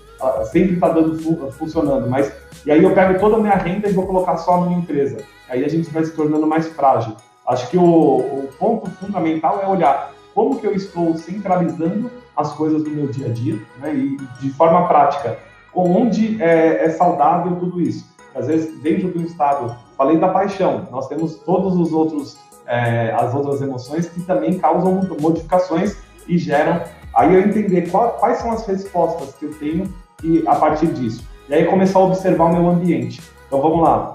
sempre 0.51 0.75
está 0.75 0.89
dando 0.89 1.53
funcionando, 1.53 2.09
mas 2.09 2.33
e 2.65 2.71
aí 2.71 2.83
eu 2.83 2.95
pego 2.95 3.19
toda 3.21 3.37
a 3.37 3.41
minha 3.41 3.55
renda 3.55 3.89
e 3.89 3.93
vou 3.93 4.07
colocar 4.07 4.39
só 4.39 4.61
minha 4.63 4.79
empresa. 4.79 5.19
Aí 5.49 5.65
a 5.65 5.69
gente 5.69 5.91
vai 5.91 6.05
se 6.05 6.13
tornando 6.13 6.47
mais 6.47 6.67
frágil. 6.69 7.15
Acho 7.47 7.69
que 7.69 7.77
o, 7.77 7.83
o 7.83 8.49
ponto 8.59 8.91
fundamental 8.93 9.61
é 9.63 9.69
olhar 9.69 10.14
como 10.35 10.59
que 10.59 10.67
eu 10.67 10.73
estou 10.75 11.15
centralizando 11.17 12.11
as 12.37 12.53
coisas 12.53 12.83
do 12.83 12.91
meu 12.91 13.07
dia 13.07 13.27
a 13.27 13.31
dia, 13.31 13.59
né? 13.81 13.95
E 13.95 14.17
de 14.41 14.51
forma 14.51 14.87
prática, 14.89 15.39
onde 15.75 16.43
é, 16.43 16.85
é 16.85 16.91
saudável 16.91 17.57
tudo 17.57 17.81
isso. 17.81 18.13
Às 18.35 18.49
vezes, 18.49 18.81
dentro 18.81 19.09
do 19.09 19.23
estado, 19.23 19.77
falei 19.97 20.19
da 20.19 20.29
paixão, 20.29 20.89
nós 20.91 21.07
temos 21.09 21.37
todos 21.37 21.77
os 21.77 21.93
outros, 21.93 22.37
é, 22.67 23.13
as 23.13 23.33
outras 23.33 23.63
emoções 23.63 24.09
que 24.09 24.21
também 24.23 24.59
causam 24.59 25.09
modificações 25.21 25.97
e 26.27 26.37
geram. 26.37 26.83
Aí 27.15 27.33
eu 27.33 27.41
entender 27.41 27.89
qual, 27.91 28.11
quais 28.15 28.39
são 28.39 28.51
as 28.51 28.67
respostas 28.67 29.35
que 29.37 29.45
eu 29.45 29.55
tenho 29.55 29.95
e 30.23 30.43
a 30.49 30.57
partir 30.57 30.89
disso. 30.89 31.25
E 31.49 31.55
aí 31.55 31.65
começar 31.67 32.01
a 32.01 32.03
observar 32.03 32.47
o 32.47 32.53
meu 32.53 32.69
ambiente. 32.69 33.23
Então 33.47 33.61
vamos 33.61 33.83
lá. 33.83 34.14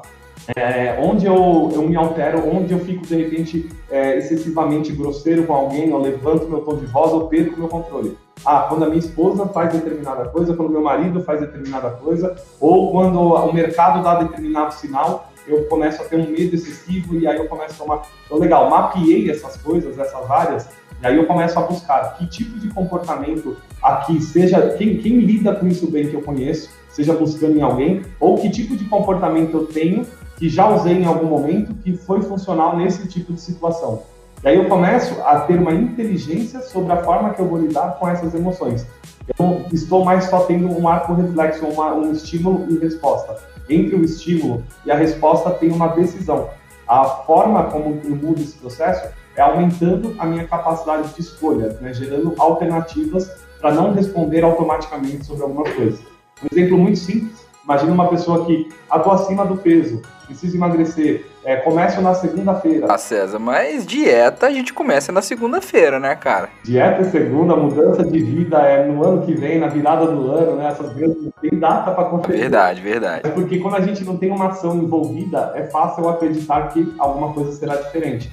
É, 0.55 0.99
onde 1.01 1.25
eu, 1.25 1.69
eu 1.73 1.83
me 1.83 1.95
altero, 1.95 2.43
onde 2.49 2.73
eu 2.73 2.79
fico 2.79 3.05
de 3.05 3.15
repente 3.15 3.69
é, 3.89 4.17
excessivamente 4.17 4.91
grosseiro 4.91 5.45
com 5.45 5.53
alguém, 5.53 5.89
eu 5.89 5.99
levanto 5.99 6.47
meu 6.47 6.61
tom 6.61 6.77
de 6.77 6.85
voz, 6.87 7.11
ou 7.11 7.27
perco 7.27 7.59
meu 7.59 7.67
controle. 7.67 8.17
Ah, 8.45 8.65
quando 8.69 8.85
a 8.85 8.87
minha 8.87 8.99
esposa 8.99 9.45
faz 9.47 9.73
determinada 9.73 10.25
coisa, 10.29 10.55
quando 10.55 10.71
meu 10.71 10.81
marido 10.81 11.21
faz 11.23 11.41
determinada 11.41 11.91
coisa, 11.91 12.35
ou 12.59 12.91
quando 12.91 13.19
o 13.19 13.53
mercado 13.53 14.01
dá 14.01 14.15
determinado 14.15 14.73
sinal, 14.73 15.29
eu 15.45 15.65
começo 15.65 16.01
a 16.01 16.05
ter 16.05 16.15
um 16.15 16.29
medo 16.29 16.55
excessivo 16.55 17.15
e 17.15 17.27
aí 17.27 17.37
eu 17.37 17.47
começo 17.47 17.73
a 17.73 17.85
tomar. 17.85 18.01
Então, 18.25 18.37
legal, 18.37 18.69
mapeei 18.69 19.29
essas 19.29 19.57
coisas, 19.57 19.97
essas 19.97 20.31
áreas, 20.31 20.69
e 21.01 21.07
aí 21.07 21.15
eu 21.15 21.25
começo 21.25 21.57
a 21.57 21.61
buscar 21.63 22.17
que 22.17 22.27
tipo 22.27 22.59
de 22.59 22.69
comportamento 22.69 23.57
aqui, 23.81 24.21
seja 24.21 24.75
quem, 24.77 24.97
quem 24.97 25.19
lida 25.19 25.55
com 25.55 25.67
isso 25.67 25.89
bem 25.89 26.07
que 26.07 26.13
eu 26.13 26.21
conheço, 26.21 26.69
seja 26.89 27.13
buscando 27.13 27.57
em 27.57 27.61
alguém, 27.61 28.01
ou 28.19 28.37
que 28.37 28.49
tipo 28.49 28.75
de 28.75 28.85
comportamento 28.85 29.55
eu 29.55 29.65
tenho 29.65 30.05
que 30.39 30.47
já 30.47 30.73
usei 30.73 30.93
em 30.93 31.05
algum 31.05 31.27
momento 31.27 31.73
que 31.83 31.97
foi 31.97 32.21
funcional 32.21 32.77
nesse 32.77 33.07
tipo 33.09 33.33
de 33.33 33.41
situação. 33.41 34.03
E 34.41 34.47
aí 34.47 34.55
eu 34.55 34.69
começo 34.69 35.21
a 35.21 35.41
ter 35.41 35.59
uma 35.59 35.73
inteligência 35.73 36.61
sobre 36.61 36.93
a 36.93 37.03
forma 37.03 37.31
que 37.31 37.41
eu 37.41 37.47
vou 37.47 37.59
lidar 37.59 37.99
com 37.99 38.07
essas 38.07 38.33
emoções. 38.33 38.87
Eu 39.37 39.45
não 39.45 39.65
estou 39.73 40.05
mais 40.05 40.23
só 40.25 40.39
tendo 40.45 40.71
um 40.71 40.87
arco 40.87 41.13
reflexo, 41.13 41.65
uma, 41.65 41.93
um 41.93 42.13
estímulo 42.13 42.65
e 42.69 42.79
resposta. 42.79 43.35
Entre 43.69 43.97
o 43.97 44.03
estímulo 44.03 44.63
e 44.85 44.91
a 44.91 44.95
resposta 44.95 45.51
tem 45.51 45.71
uma 45.71 45.89
decisão. 45.89 46.49
A 46.87 47.03
forma 47.03 47.65
como 47.65 47.99
eu 48.03 48.15
mudo 48.15 48.41
esse 48.41 48.57
processo 48.57 49.09
é 49.35 49.41
aumentando 49.41 50.15
a 50.17 50.25
minha 50.25 50.47
capacidade 50.47 51.13
de 51.13 51.19
escolha, 51.19 51.77
né, 51.81 51.93
gerando 51.93 52.33
alternativas 52.39 53.29
para 53.59 53.73
não 53.73 53.93
responder 53.93 54.43
automaticamente 54.43 55.25
sobre 55.25 55.43
alguma 55.43 55.65
coisa. 55.65 55.99
Um 56.41 56.47
exemplo 56.49 56.77
muito 56.77 56.97
simples, 56.97 57.45
imagina 57.69 57.93
uma 57.93 58.07
pessoa 58.07 58.45
que 58.45 58.67
atua 58.89 59.13
acima 59.13 59.45
do 59.45 59.55
peso, 59.55 60.01
precisa 60.25 60.57
emagrecer, 60.57 61.27
é, 61.45 61.55
começa 61.57 62.01
na 62.01 62.15
segunda-feira. 62.15 62.87
Ah, 62.89 62.97
César, 62.97 63.37
mas 63.37 63.85
dieta 63.85 64.47
a 64.47 64.51
gente 64.51 64.73
começa 64.73 65.11
na 65.11 65.21
segunda-feira, 65.21 65.99
né, 65.99 66.15
cara? 66.15 66.49
Dieta 66.63 67.01
é 67.01 67.03
segunda, 67.03 67.55
mudança 67.55 68.03
de 68.03 68.19
vida 68.19 68.57
é 68.57 68.87
no 68.87 69.03
ano 69.03 69.21
que 69.23 69.33
vem, 69.35 69.59
na 69.59 69.67
virada 69.67 70.07
do 70.07 70.31
ano, 70.31 70.55
né? 70.55 70.69
Essas 70.69 70.91
coisas 70.91 71.15
não 71.21 71.31
tem 71.39 71.59
data 71.59 71.91
para 71.91 72.05
acontecer. 72.05 72.39
Verdade, 72.39 72.81
verdade. 72.81 73.21
É 73.27 73.29
porque 73.29 73.59
quando 73.59 73.75
a 73.75 73.81
gente 73.81 74.03
não 74.03 74.17
tem 74.17 74.31
uma 74.31 74.47
ação 74.47 74.75
envolvida, 74.75 75.53
é 75.55 75.67
fácil 75.67 76.09
acreditar 76.09 76.69
que 76.69 76.91
alguma 76.97 77.33
coisa 77.33 77.51
será 77.51 77.75
diferente 77.75 78.31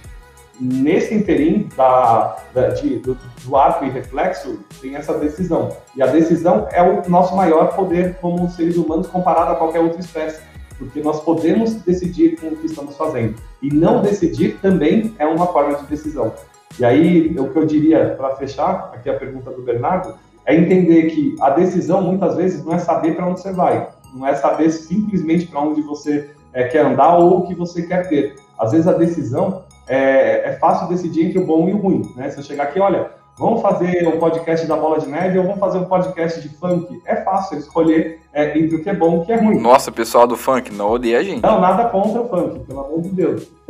nesse 0.60 1.14
interim 1.14 1.68
da, 1.76 2.36
da 2.54 2.68
de, 2.68 2.98
do, 2.98 3.16
do, 3.44 3.56
ato 3.56 3.84
e 3.84 3.90
reflexo, 3.90 4.58
tem 4.80 4.96
essa 4.96 5.18
decisão. 5.18 5.76
E 5.94 6.02
a 6.02 6.06
decisão 6.06 6.68
é 6.72 6.82
o 6.82 7.08
nosso 7.08 7.36
maior 7.36 7.74
poder 7.74 8.16
como 8.20 8.48
seres 8.50 8.76
humanos 8.76 9.06
comparado 9.06 9.52
a 9.52 9.56
qualquer 9.56 9.80
outra 9.80 10.00
espécie. 10.00 10.40
Porque 10.78 11.00
nós 11.00 11.20
podemos 11.20 11.74
decidir 11.74 12.38
com 12.38 12.48
o 12.48 12.56
que 12.56 12.66
estamos 12.66 12.96
fazendo. 12.96 13.36
E 13.62 13.70
não 13.70 14.02
decidir 14.02 14.58
também 14.60 15.14
é 15.18 15.26
uma 15.26 15.46
forma 15.46 15.74
de 15.76 15.86
decisão. 15.86 16.32
E 16.78 16.84
aí, 16.84 17.34
o 17.38 17.48
que 17.48 17.58
eu 17.58 17.64
diria, 17.64 18.14
para 18.16 18.36
fechar 18.36 18.90
aqui 18.94 19.08
a 19.08 19.14
pergunta 19.14 19.50
do 19.50 19.62
Bernardo, 19.62 20.14
é 20.44 20.54
entender 20.54 21.06
que 21.06 21.34
a 21.40 21.50
decisão, 21.50 22.02
muitas 22.02 22.36
vezes, 22.36 22.62
não 22.64 22.74
é 22.74 22.78
saber 22.78 23.16
para 23.16 23.26
onde 23.26 23.40
você 23.40 23.52
vai. 23.52 23.88
Não 24.14 24.26
é 24.26 24.34
saber 24.34 24.70
simplesmente 24.70 25.46
para 25.46 25.60
onde 25.60 25.80
você 25.80 26.30
é, 26.52 26.64
quer 26.64 26.84
andar 26.84 27.18
ou 27.18 27.38
o 27.38 27.46
que 27.46 27.54
você 27.54 27.82
quer 27.82 28.08
ter. 28.08 28.36
Às 28.58 28.72
vezes, 28.72 28.86
a 28.86 28.92
decisão 28.92 29.64
é, 29.88 30.50
é, 30.50 30.52
fácil 30.58 30.88
decidir 30.88 31.26
entre 31.26 31.38
o 31.38 31.46
bom 31.46 31.68
e 31.68 31.72
o 31.72 31.78
ruim, 31.78 32.12
né? 32.16 32.30
Se 32.30 32.38
eu 32.38 32.44
chegar 32.44 32.64
aqui, 32.64 32.80
olha, 32.80 33.10
vamos 33.38 33.62
fazer 33.62 34.06
um 34.08 34.18
podcast 34.18 34.66
da 34.66 34.76
Bola 34.76 34.98
de 34.98 35.08
Neve 35.08 35.38
ou 35.38 35.44
vamos 35.44 35.60
fazer 35.60 35.78
um 35.78 35.84
podcast 35.84 36.40
de 36.40 36.48
funk, 36.48 37.00
é 37.06 37.16
fácil 37.16 37.58
escolher 37.58 38.20
é, 38.32 38.58
entre 38.58 38.76
o 38.76 38.82
que 38.82 38.90
é 38.90 38.94
bom 38.94 39.16
e 39.16 39.18
o 39.18 39.24
que 39.24 39.32
é 39.32 39.36
ruim. 39.36 39.60
Nossa, 39.60 39.92
pessoal 39.92 40.26
do 40.26 40.36
funk, 40.36 40.72
não 40.72 40.90
odeia 40.90 41.18
a 41.18 41.22
gente. 41.22 41.42
Não, 41.42 41.60
nada 41.60 41.88
contra 41.88 42.20
o 42.20 42.28
funk, 42.28 42.60
pelo 42.60 42.80
amor 42.80 43.02
de 43.02 43.10
Deus. 43.10 43.50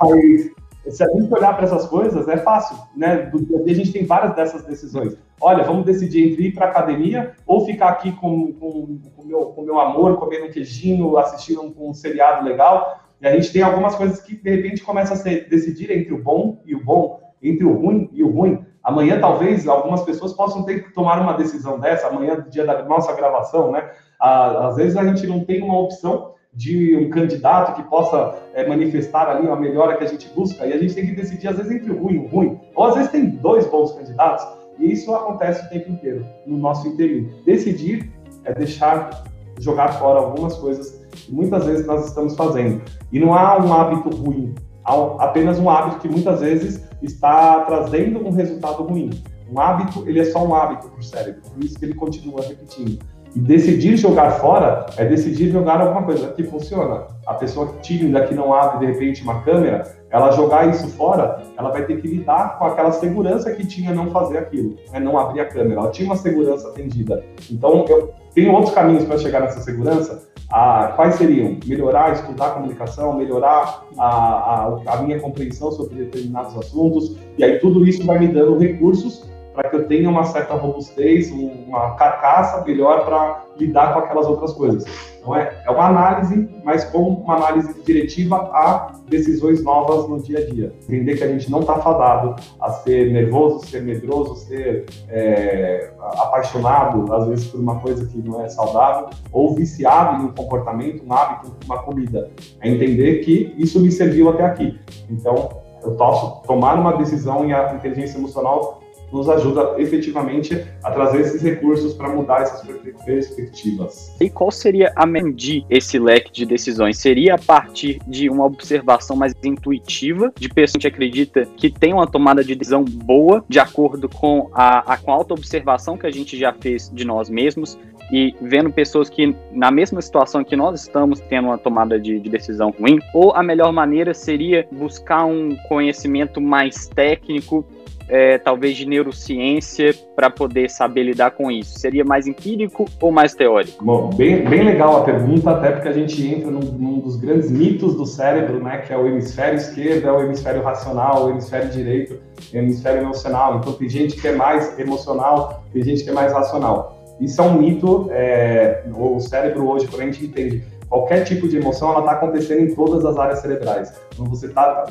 Mas 0.00 0.50
se 0.88 1.04
a 1.04 1.08
gente 1.08 1.32
olhar 1.32 1.54
para 1.54 1.64
essas 1.64 1.86
coisas, 1.86 2.26
é 2.26 2.38
fácil, 2.38 2.76
né? 2.96 3.16
Do 3.16 3.44
dia 3.44 3.58
a 3.58 3.62
dia 3.62 3.72
a 3.72 3.76
gente 3.76 3.92
tem 3.92 4.06
várias 4.06 4.34
dessas 4.34 4.62
decisões. 4.64 5.16
Olha, 5.40 5.62
vamos 5.64 5.84
decidir 5.84 6.32
entre 6.32 6.48
ir 6.48 6.54
para 6.54 6.66
academia 6.66 7.32
ou 7.46 7.66
ficar 7.66 7.88
aqui 7.88 8.12
com 8.12 8.44
o 8.44 8.52
com, 8.54 8.98
com 9.14 9.24
meu, 9.24 9.46
com 9.46 9.62
meu 9.62 9.78
amor, 9.78 10.16
comendo 10.16 10.46
um 10.46 10.50
queijinho, 10.50 11.16
assistindo 11.18 11.62
um, 11.62 11.90
um 11.90 11.94
seriado 11.94 12.44
legal. 12.44 13.00
E 13.20 13.26
a 13.26 13.32
gente 13.34 13.52
tem 13.52 13.62
algumas 13.62 13.94
coisas 13.94 14.20
que, 14.20 14.34
de 14.34 14.50
repente, 14.50 14.82
começa 14.82 15.14
a 15.14 15.16
se 15.16 15.42
decidir 15.42 15.90
entre 15.90 16.14
o 16.14 16.22
bom 16.22 16.60
e 16.64 16.74
o 16.74 16.82
bom, 16.82 17.20
entre 17.42 17.64
o 17.64 17.74
ruim 17.74 18.08
e 18.12 18.22
o 18.22 18.30
ruim. 18.30 18.64
Amanhã, 18.82 19.20
talvez, 19.20 19.68
algumas 19.68 20.02
pessoas 20.02 20.32
possam 20.32 20.64
ter 20.64 20.84
que 20.84 20.94
tomar 20.94 21.20
uma 21.20 21.34
decisão 21.34 21.78
dessa, 21.78 22.06
amanhã, 22.06 22.44
dia 22.48 22.64
da 22.64 22.82
nossa 22.84 23.14
gravação, 23.14 23.70
né? 23.70 23.90
Às 24.18 24.76
vezes 24.76 24.96
a 24.96 25.04
gente 25.04 25.26
não 25.26 25.44
tem 25.44 25.62
uma 25.62 25.78
opção 25.78 26.34
de 26.52 26.96
um 26.96 27.10
candidato 27.10 27.76
que 27.76 27.88
possa 27.88 28.36
é, 28.54 28.66
manifestar 28.66 29.28
ali 29.28 29.46
uma 29.46 29.56
melhora 29.56 29.96
que 29.96 30.04
a 30.04 30.06
gente 30.06 30.28
busca, 30.34 30.66
e 30.66 30.72
a 30.72 30.78
gente 30.78 30.94
tem 30.94 31.06
que 31.06 31.14
decidir, 31.14 31.48
às 31.48 31.56
vezes, 31.56 31.70
entre 31.70 31.92
o 31.92 32.02
ruim 32.02 32.14
e 32.14 32.18
o 32.18 32.26
ruim, 32.26 32.60
ou 32.74 32.84
às 32.84 32.94
vezes 32.94 33.10
tem 33.10 33.30
dois 33.30 33.66
bons 33.66 33.92
candidatos, 33.92 34.46
e 34.78 34.90
isso 34.90 35.14
acontece 35.14 35.64
o 35.66 35.68
tempo 35.68 35.92
inteiro, 35.92 36.26
no 36.46 36.56
nosso 36.56 36.88
interior. 36.88 37.30
Decidir 37.44 38.10
é 38.44 38.52
deixar 38.52 39.24
jogar 39.60 39.92
fora 39.92 40.18
algumas 40.18 40.56
coisas 40.56 41.04
que 41.12 41.32
muitas 41.32 41.66
vezes 41.66 41.86
nós 41.86 42.06
estamos 42.06 42.34
fazendo. 42.34 42.82
E 43.12 43.20
não 43.20 43.34
há 43.34 43.58
um 43.58 43.72
hábito 43.72 44.10
ruim, 44.16 44.54
há 44.84 44.94
apenas 45.24 45.58
um 45.58 45.70
hábito 45.70 46.00
que 46.00 46.08
muitas 46.08 46.40
vezes 46.40 46.88
está 47.02 47.60
trazendo 47.64 48.26
um 48.26 48.30
resultado 48.30 48.82
ruim. 48.82 49.10
Um 49.50 49.60
hábito, 49.60 50.08
ele 50.08 50.20
é 50.20 50.24
só 50.24 50.44
um 50.46 50.54
hábito 50.54 50.88
para 50.88 50.98
o 50.98 51.02
cérebro, 51.02 51.42
por 51.42 51.64
isso 51.64 51.78
que 51.78 51.84
ele 51.84 51.94
continua 51.94 52.40
repetindo. 52.42 52.98
E 53.34 53.38
decidir 53.38 53.96
jogar 53.96 54.32
fora 54.32 54.86
é 54.96 55.04
decidir 55.04 55.50
jogar 55.50 55.80
alguma 55.80 56.02
coisa 56.02 56.28
que 56.32 56.42
funciona. 56.42 57.06
A 57.26 57.34
pessoa 57.34 57.74
tímida 57.80 58.26
que 58.26 58.34
não 58.34 58.52
abre 58.52 58.84
de 58.84 58.92
repente 58.92 59.22
uma 59.22 59.42
câmera, 59.42 59.84
ela 60.10 60.32
jogar 60.32 60.68
isso 60.68 60.88
fora, 60.88 61.40
ela 61.56 61.70
vai 61.70 61.84
ter 61.84 62.00
que 62.00 62.08
lidar 62.08 62.58
com 62.58 62.64
aquela 62.64 62.90
segurança 62.90 63.52
que 63.52 63.64
tinha 63.64 63.94
não 63.94 64.10
fazer 64.10 64.38
aquilo, 64.38 64.74
né? 64.92 64.98
não 64.98 65.16
abrir 65.16 65.40
a 65.40 65.44
câmera. 65.44 65.80
Ela 65.80 65.90
tinha 65.90 66.06
uma 66.06 66.16
segurança 66.16 66.68
atendida. 66.68 67.22
Então, 67.48 67.84
eu 67.88 68.12
tenho 68.34 68.52
outros 68.52 68.74
caminhos 68.74 69.04
para 69.04 69.18
chegar 69.18 69.40
nessa 69.40 69.60
segurança, 69.60 70.28
ah, 70.52 70.94
quais 70.96 71.14
seriam? 71.14 71.56
Melhorar, 71.64 72.12
estudar 72.12 72.48
a 72.48 72.50
comunicação, 72.50 73.16
melhorar 73.16 73.84
a, 73.96 74.06
a, 74.06 74.80
a, 74.94 75.02
minha 75.02 75.20
compreensão 75.20 75.70
sobre 75.70 75.94
determinados 75.94 76.56
assuntos, 76.56 77.16
e 77.38 77.44
aí 77.44 77.60
tudo 77.60 77.86
isso 77.86 78.04
vai 78.04 78.18
me 78.18 78.26
dando 78.26 78.58
recursos 78.58 79.29
para 79.60 79.68
que 79.68 79.76
eu 79.76 79.86
tenha 79.86 80.08
uma 80.08 80.24
certa 80.24 80.54
robustez, 80.54 81.30
uma 81.30 81.94
carcaça 81.96 82.64
melhor 82.64 83.04
para 83.04 83.44
lidar 83.58 83.92
com 83.92 83.98
aquelas 84.00 84.26
outras 84.26 84.54
coisas. 84.54 84.84
Então 85.18 85.36
é, 85.36 85.62
é 85.66 85.70
uma 85.70 85.86
análise, 85.86 86.48
mas 86.64 86.84
com 86.84 87.02
uma 87.08 87.36
análise 87.36 87.82
diretiva 87.82 88.36
a 88.54 88.92
decisões 89.06 89.62
novas 89.62 90.08
no 90.08 90.22
dia 90.22 90.38
a 90.38 90.46
dia. 90.46 90.72
Entender 90.84 91.16
que 91.16 91.24
a 91.24 91.28
gente 91.28 91.50
não 91.50 91.60
está 91.60 91.74
fadado 91.74 92.36
a 92.58 92.70
ser 92.70 93.12
nervoso, 93.12 93.66
ser 93.66 93.82
medroso, 93.82 94.36
ser 94.36 94.86
é, 95.10 95.90
apaixonado, 96.00 97.12
às 97.12 97.26
vezes, 97.26 97.46
por 97.48 97.60
uma 97.60 97.78
coisa 97.80 98.06
que 98.06 98.16
não 98.16 98.42
é 98.42 98.48
saudável, 98.48 99.10
ou 99.30 99.54
viciado 99.54 100.22
em 100.22 100.26
um 100.26 100.32
comportamento, 100.32 101.04
um 101.06 101.12
hábito, 101.12 101.54
uma 101.66 101.82
comida. 101.82 102.30
É 102.62 102.70
entender 102.70 103.18
que 103.18 103.54
isso 103.58 103.78
me 103.78 103.92
serviu 103.92 104.30
até 104.30 104.44
aqui. 104.44 104.80
Então, 105.10 105.50
eu 105.82 105.92
posso 105.92 106.42
tomar 106.46 106.78
uma 106.78 106.96
decisão 106.96 107.46
e 107.46 107.52
a 107.52 107.74
inteligência 107.74 108.16
emocional 108.16 108.79
nos 109.12 109.28
ajuda 109.28 109.74
efetivamente 109.78 110.64
a 110.82 110.90
trazer 110.90 111.20
esses 111.20 111.42
recursos 111.42 111.94
para 111.94 112.08
mudar 112.08 112.42
essas 112.42 112.66
perspectivas. 113.04 114.16
E 114.20 114.30
qual 114.30 114.50
seria 114.50 114.92
a 114.94 115.06
medir 115.06 115.64
esse 115.68 115.98
leque 115.98 116.32
de 116.32 116.46
decisões? 116.46 116.98
Seria 116.98 117.34
a 117.34 117.38
partir 117.38 118.00
de 118.06 118.28
uma 118.28 118.44
observação 118.44 119.16
mais 119.16 119.34
intuitiva, 119.42 120.32
de 120.38 120.48
pessoa 120.48 120.80
que 120.80 120.86
acredita 120.86 121.46
que 121.56 121.70
tem 121.70 121.92
uma 121.92 122.06
tomada 122.06 122.44
de 122.44 122.54
decisão 122.54 122.84
boa, 122.84 123.44
de 123.48 123.58
acordo 123.58 124.08
com 124.08 124.48
a, 124.52 124.94
a, 124.94 124.96
com 124.96 125.12
a 125.12 125.14
auto-observação 125.14 125.96
que 125.96 126.06
a 126.06 126.10
gente 126.10 126.38
já 126.38 126.52
fez 126.52 126.90
de 126.92 127.04
nós 127.04 127.28
mesmos, 127.28 127.78
e 128.12 128.34
vendo 128.40 128.72
pessoas 128.72 129.08
que, 129.08 129.34
na 129.52 129.70
mesma 129.70 130.02
situação 130.02 130.42
que 130.42 130.56
nós 130.56 130.80
estamos, 130.80 131.20
tendo 131.20 131.46
uma 131.46 131.58
tomada 131.58 131.98
de, 131.98 132.18
de, 132.18 132.28
decisão 132.28 132.70
ruim, 132.70 132.98
ou 133.14 133.32
a 133.34 133.42
melhor 133.42 133.72
maneira 133.72 134.12
seria 134.12 134.66
buscar 134.72 135.24
um 135.24 135.56
conhecimento 135.68 136.40
mais 136.40 136.88
técnico 136.88 137.64
é, 138.10 138.38
talvez 138.38 138.76
de 138.76 138.84
neurociência 138.84 139.94
para 140.16 140.28
poder 140.28 140.68
saber 140.68 141.04
lidar 141.04 141.30
com 141.30 141.50
isso? 141.50 141.78
Seria 141.78 142.04
mais 142.04 142.26
empírico 142.26 142.84
ou 143.00 143.12
mais 143.12 143.34
teórico? 143.34 143.84
Bom, 143.84 144.10
bem, 144.10 144.44
bem 144.44 144.64
legal 144.64 144.98
a 144.98 145.04
pergunta, 145.04 145.50
até 145.50 145.70
porque 145.70 145.88
a 145.88 145.92
gente 145.92 146.26
entra 146.26 146.50
num, 146.50 146.60
num, 146.60 146.98
dos 146.98 147.16
grandes 147.16 147.50
mitos 147.50 147.94
do 147.94 148.04
cérebro, 148.04 148.62
né, 148.62 148.78
que 148.78 148.92
é 148.92 148.98
o 148.98 149.06
hemisfério 149.06 149.56
esquerdo, 149.56 150.08
é 150.08 150.12
o 150.12 150.20
hemisfério 150.22 150.62
racional, 150.62 151.26
o 151.26 151.30
hemisfério 151.30 151.70
direito, 151.70 152.18
o 152.52 152.56
hemisfério 152.56 153.02
emocional. 153.02 153.58
Então 153.58 153.72
tem 153.74 153.88
gente 153.88 154.20
que 154.20 154.26
é 154.26 154.34
mais 154.34 154.78
emocional, 154.78 155.62
tem 155.72 155.82
gente 155.82 156.02
que 156.02 156.10
é 156.10 156.12
mais 156.12 156.32
racional. 156.32 156.98
Isso 157.20 157.40
é 157.40 157.44
um 157.44 157.60
mito, 157.60 158.08
é, 158.10 158.82
o 158.92 159.20
cérebro 159.20 159.68
hoje, 159.68 159.86
quando 159.86 160.02
a 160.02 160.04
gente 160.06 160.24
entende 160.24 160.64
qualquer 160.90 161.24
tipo 161.24 161.48
de 161.48 161.56
emoção, 161.56 161.90
ela 161.92 162.00
está 162.00 162.12
acontecendo 162.12 162.60
em 162.62 162.74
todas 162.74 163.04
as 163.04 163.16
áreas 163.16 163.38
cerebrais. 163.38 163.94
Quando 164.16 164.28
você 164.28 164.46
está 164.46 164.84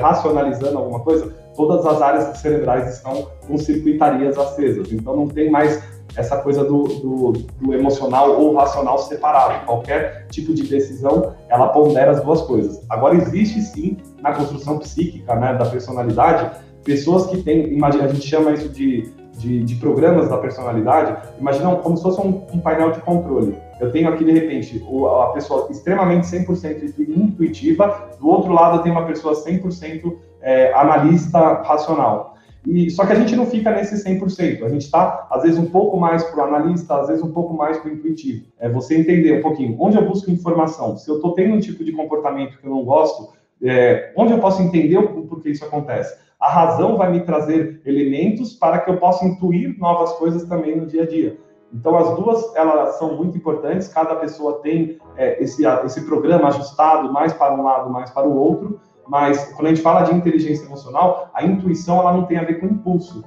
racionalizando 0.00 0.76
alguma 0.76 1.00
coisa, 1.00 1.32
todas 1.54 1.86
as 1.86 2.02
áreas 2.02 2.38
cerebrais 2.38 2.96
estão 2.96 3.28
com 3.46 3.56
circuitarias 3.56 4.36
acesas. 4.36 4.92
Então 4.92 5.16
não 5.16 5.28
tem 5.28 5.48
mais 5.48 5.80
essa 6.16 6.38
coisa 6.38 6.64
do, 6.64 6.82
do, 6.82 7.32
do, 7.32 7.72
emocional 7.72 8.40
ou 8.40 8.56
racional 8.56 8.98
separado. 8.98 9.64
Qualquer 9.64 10.26
tipo 10.26 10.52
de 10.52 10.64
decisão, 10.64 11.34
ela 11.48 11.68
pondera 11.68 12.10
as 12.10 12.20
duas 12.20 12.42
coisas. 12.42 12.84
Agora, 12.90 13.14
existe 13.14 13.62
sim, 13.62 13.96
na 14.20 14.32
construção 14.32 14.78
psíquica 14.78 15.36
né, 15.36 15.54
da 15.54 15.66
personalidade, 15.66 16.50
pessoas 16.82 17.26
que 17.26 17.42
têm, 17.42 17.72
imagina, 17.72 18.06
a 18.06 18.08
gente 18.08 18.26
chama 18.26 18.52
isso 18.52 18.68
de 18.70 19.16
de, 19.38 19.62
de, 19.62 19.76
programas 19.76 20.28
da 20.28 20.36
personalidade, 20.36 21.16
imagina 21.38 21.76
como 21.76 21.96
se 21.96 22.02
fosse 22.02 22.20
um, 22.20 22.42
um, 22.52 22.58
painel 22.58 22.90
de 22.90 23.00
controle. 23.00 23.56
Eu 23.80 23.92
tenho 23.92 24.08
aqui, 24.08 24.24
de 24.24 24.32
repente, 24.32 24.84
a 25.22 25.26
pessoa 25.28 25.68
extremamente 25.70 26.26
100% 26.26 26.94
intuitiva, 27.08 28.10
do 28.18 28.28
outro 28.28 28.52
lado 28.52 28.78
eu 28.78 28.82
tenho 28.82 28.94
uma 28.94 29.06
pessoa 29.06 29.34
100% 29.34 30.12
é, 30.40 30.72
analista 30.72 31.62
racional. 31.62 32.36
E, 32.66 32.90
só 32.90 33.06
que 33.06 33.12
a 33.12 33.14
gente 33.14 33.34
não 33.36 33.46
fica 33.46 33.70
nesse 33.70 34.04
100%, 34.04 34.62
a 34.62 34.68
gente 34.68 34.82
está, 34.82 35.26
às 35.30 35.42
vezes, 35.42 35.58
um 35.58 35.66
pouco 35.66 35.96
mais 35.96 36.22
para 36.24 36.40
o 36.40 36.46
analista, 36.46 37.00
às 37.00 37.08
vezes, 37.08 37.22
um 37.22 37.32
pouco 37.32 37.54
mais 37.54 37.78
para 37.78 37.90
o 37.90 37.94
intuitivo. 37.94 38.46
É 38.58 38.68
você 38.68 38.98
entender 38.98 39.38
um 39.38 39.42
pouquinho 39.42 39.76
onde 39.78 39.96
eu 39.96 40.06
busco 40.06 40.30
informação. 40.30 40.96
Se 40.96 41.08
eu 41.08 41.16
estou 41.16 41.32
tendo 41.32 41.54
um 41.54 41.60
tipo 41.60 41.84
de 41.84 41.92
comportamento 41.92 42.58
que 42.58 42.66
eu 42.66 42.70
não 42.70 42.84
gosto, 42.84 43.32
é, 43.62 44.12
onde 44.16 44.32
eu 44.32 44.38
posso 44.38 44.62
entender 44.62 44.98
o 44.98 45.26
porquê 45.26 45.50
isso 45.50 45.64
acontece? 45.64 46.14
A 46.38 46.48
razão 46.48 46.96
vai 46.96 47.10
me 47.10 47.20
trazer 47.20 47.80
elementos 47.84 48.52
para 48.52 48.78
que 48.78 48.90
eu 48.90 48.96
possa 48.98 49.24
intuir 49.24 49.76
novas 49.78 50.12
coisas 50.12 50.44
também 50.44 50.76
no 50.76 50.86
dia 50.86 51.02
a 51.02 51.06
dia. 51.06 51.36
Então, 51.72 51.96
as 51.96 52.16
duas 52.16 52.54
elas 52.56 52.98
são 52.98 53.16
muito 53.16 53.36
importantes. 53.36 53.88
Cada 53.88 54.16
pessoa 54.16 54.60
tem 54.60 54.98
é, 55.16 55.42
esse, 55.42 55.66
esse 55.66 56.02
programa 56.02 56.48
ajustado 56.48 57.12
mais 57.12 57.32
para 57.32 57.54
um 57.54 57.62
lado, 57.62 57.90
mais 57.90 58.10
para 58.10 58.26
o 58.26 58.36
outro. 58.36 58.80
Mas 59.06 59.52
quando 59.54 59.66
a 59.66 59.70
gente 59.70 59.82
fala 59.82 60.02
de 60.02 60.14
inteligência 60.14 60.64
emocional, 60.66 61.30
a 61.32 61.44
intuição 61.44 61.98
ela 62.00 62.12
não 62.12 62.24
tem 62.24 62.38
a 62.38 62.44
ver 62.44 62.60
com 62.60 62.66
impulso. 62.66 63.24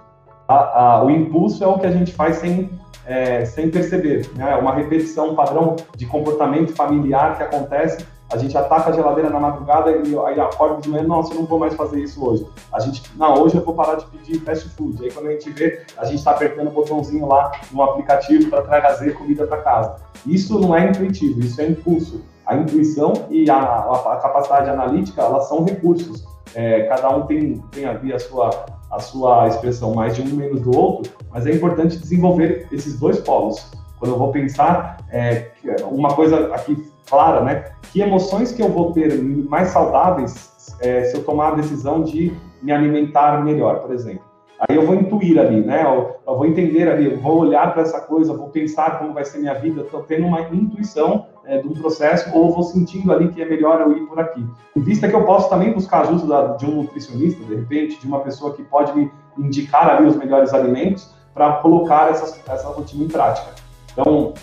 A, 0.47 0.81
a, 0.81 1.03
o 1.03 1.09
impulso 1.09 1.63
é 1.63 1.67
o 1.67 1.79
que 1.79 1.87
a 1.87 1.91
gente 1.91 2.13
faz 2.13 2.37
sem, 2.37 2.69
é, 3.05 3.45
sem 3.45 3.69
perceber. 3.69 4.29
Né? 4.35 4.51
É 4.51 4.55
uma 4.55 4.73
repetição, 4.73 5.31
um 5.31 5.35
padrão 5.35 5.75
de 5.95 6.05
comportamento 6.05 6.73
familiar 6.73 7.37
que 7.37 7.43
acontece 7.43 8.05
a 8.31 8.37
gente 8.37 8.57
ataca 8.57 8.89
a 8.89 8.93
geladeira 8.93 9.29
na 9.29 9.39
madrugada 9.39 9.91
e 9.91 10.17
aí 10.25 10.39
acorda 10.39 10.79
de 10.79 10.89
manhã, 10.89 11.03
nossa, 11.03 11.33
eu 11.33 11.39
não 11.39 11.45
vou 11.45 11.59
mais 11.59 11.73
fazer 11.73 12.01
isso 12.01 12.25
hoje. 12.25 12.47
A 12.71 12.79
gente, 12.79 13.03
não, 13.17 13.41
hoje 13.41 13.55
eu 13.55 13.63
vou 13.63 13.75
parar 13.75 13.95
de 13.95 14.05
pedir 14.05 14.39
fast 14.39 14.69
food. 14.69 15.03
Aí 15.03 15.11
quando 15.11 15.27
a 15.27 15.31
gente 15.31 15.49
vê, 15.49 15.83
a 15.97 16.05
gente 16.05 16.19
está 16.19 16.31
apertando 16.31 16.67
o 16.67 16.71
botãozinho 16.71 17.27
lá 17.27 17.51
no 17.71 17.83
aplicativo 17.83 18.49
para 18.49 18.61
trazer 18.61 19.17
comida 19.17 19.45
para 19.45 19.57
casa. 19.57 19.97
Isso 20.25 20.57
não 20.59 20.73
é 20.73 20.89
intuitivo, 20.89 21.41
isso 21.41 21.59
é 21.59 21.67
impulso. 21.67 22.21
A 22.45 22.55
intuição 22.55 23.13
e 23.29 23.49
a, 23.49 23.57
a, 23.57 24.19
capacidade 24.21 24.69
analítica, 24.69 25.21
elas 25.21 25.47
são 25.49 25.65
recursos. 25.65 26.23
É, 26.55 26.83
cada 26.83 27.09
um 27.15 27.25
tem, 27.25 27.61
tem 27.71 27.85
ali 27.85 28.13
a 28.13 28.19
sua, 28.19 28.65
a 28.89 28.99
sua 28.99 29.47
expressão 29.47 29.93
mais 29.93 30.15
de 30.15 30.21
um 30.21 30.35
menos 30.35 30.61
do 30.61 30.75
outro, 30.75 31.11
mas 31.29 31.45
é 31.45 31.51
importante 31.51 31.97
desenvolver 31.97 32.67
esses 32.71 32.97
dois 32.97 33.19
polos. 33.19 33.71
Quando 33.99 34.13
eu 34.13 34.17
vou 34.17 34.31
pensar, 34.31 34.97
é, 35.09 35.51
uma 35.83 36.13
coisa 36.15 36.53
aqui 36.55 36.90
clara, 37.11 37.41
né? 37.41 37.65
Que 37.91 38.01
emoções 38.01 38.51
que 38.51 38.61
eu 38.61 38.69
vou 38.69 38.93
ter 38.93 39.21
mais 39.21 39.67
saudáveis 39.67 40.75
é, 40.79 41.03
se 41.03 41.17
eu 41.17 41.23
tomar 41.23 41.49
a 41.49 41.55
decisão 41.55 42.01
de 42.01 42.33
me 42.63 42.71
alimentar 42.71 43.43
melhor, 43.43 43.81
por 43.81 43.93
exemplo. 43.93 44.31
Aí 44.67 44.75
eu 44.75 44.85
vou 44.85 44.95
intuir 44.95 45.39
ali, 45.39 45.59
né? 45.61 45.83
Eu, 45.83 46.15
eu 46.25 46.37
vou 46.37 46.45
entender 46.45 46.87
ali, 46.87 47.11
eu 47.11 47.19
vou 47.19 47.39
olhar 47.39 47.73
para 47.73 47.81
essa 47.81 47.99
coisa, 47.99 48.33
vou 48.33 48.49
pensar 48.49 48.99
como 48.99 49.13
vai 49.13 49.25
ser 49.25 49.39
minha 49.39 49.55
vida, 49.55 49.81
estou 49.81 50.03
tendo 50.03 50.27
uma 50.27 50.41
intuição 50.41 51.25
é, 51.45 51.57
de 51.57 51.67
um 51.67 51.73
processo 51.73 52.29
ou 52.37 52.53
vou 52.53 52.63
sentindo 52.63 53.11
ali 53.11 53.29
que 53.29 53.41
é 53.41 53.45
melhor 53.45 53.81
eu 53.81 53.91
ir 53.97 54.05
por 54.05 54.19
aqui. 54.19 54.45
Em 54.75 54.81
vista 54.81 55.09
que 55.09 55.15
eu 55.15 55.25
posso 55.25 55.49
também 55.49 55.73
buscar 55.73 56.01
ajuda 56.01 56.55
de 56.59 56.65
um 56.67 56.83
nutricionista, 56.83 57.43
de 57.43 57.55
repente, 57.55 57.99
de 57.99 58.07
uma 58.07 58.19
pessoa 58.19 58.53
que 58.53 58.63
pode 58.63 58.95
me 58.95 59.11
indicar 59.37 59.89
ali 59.89 60.07
os 60.07 60.15
melhores 60.15 60.53
alimentos 60.53 61.11
para 61.33 61.53
colocar 61.53 62.11
essa 62.11 62.67
rotina 62.69 63.03
em 63.03 63.07
prática. 63.07 63.51
Então, 63.91 64.33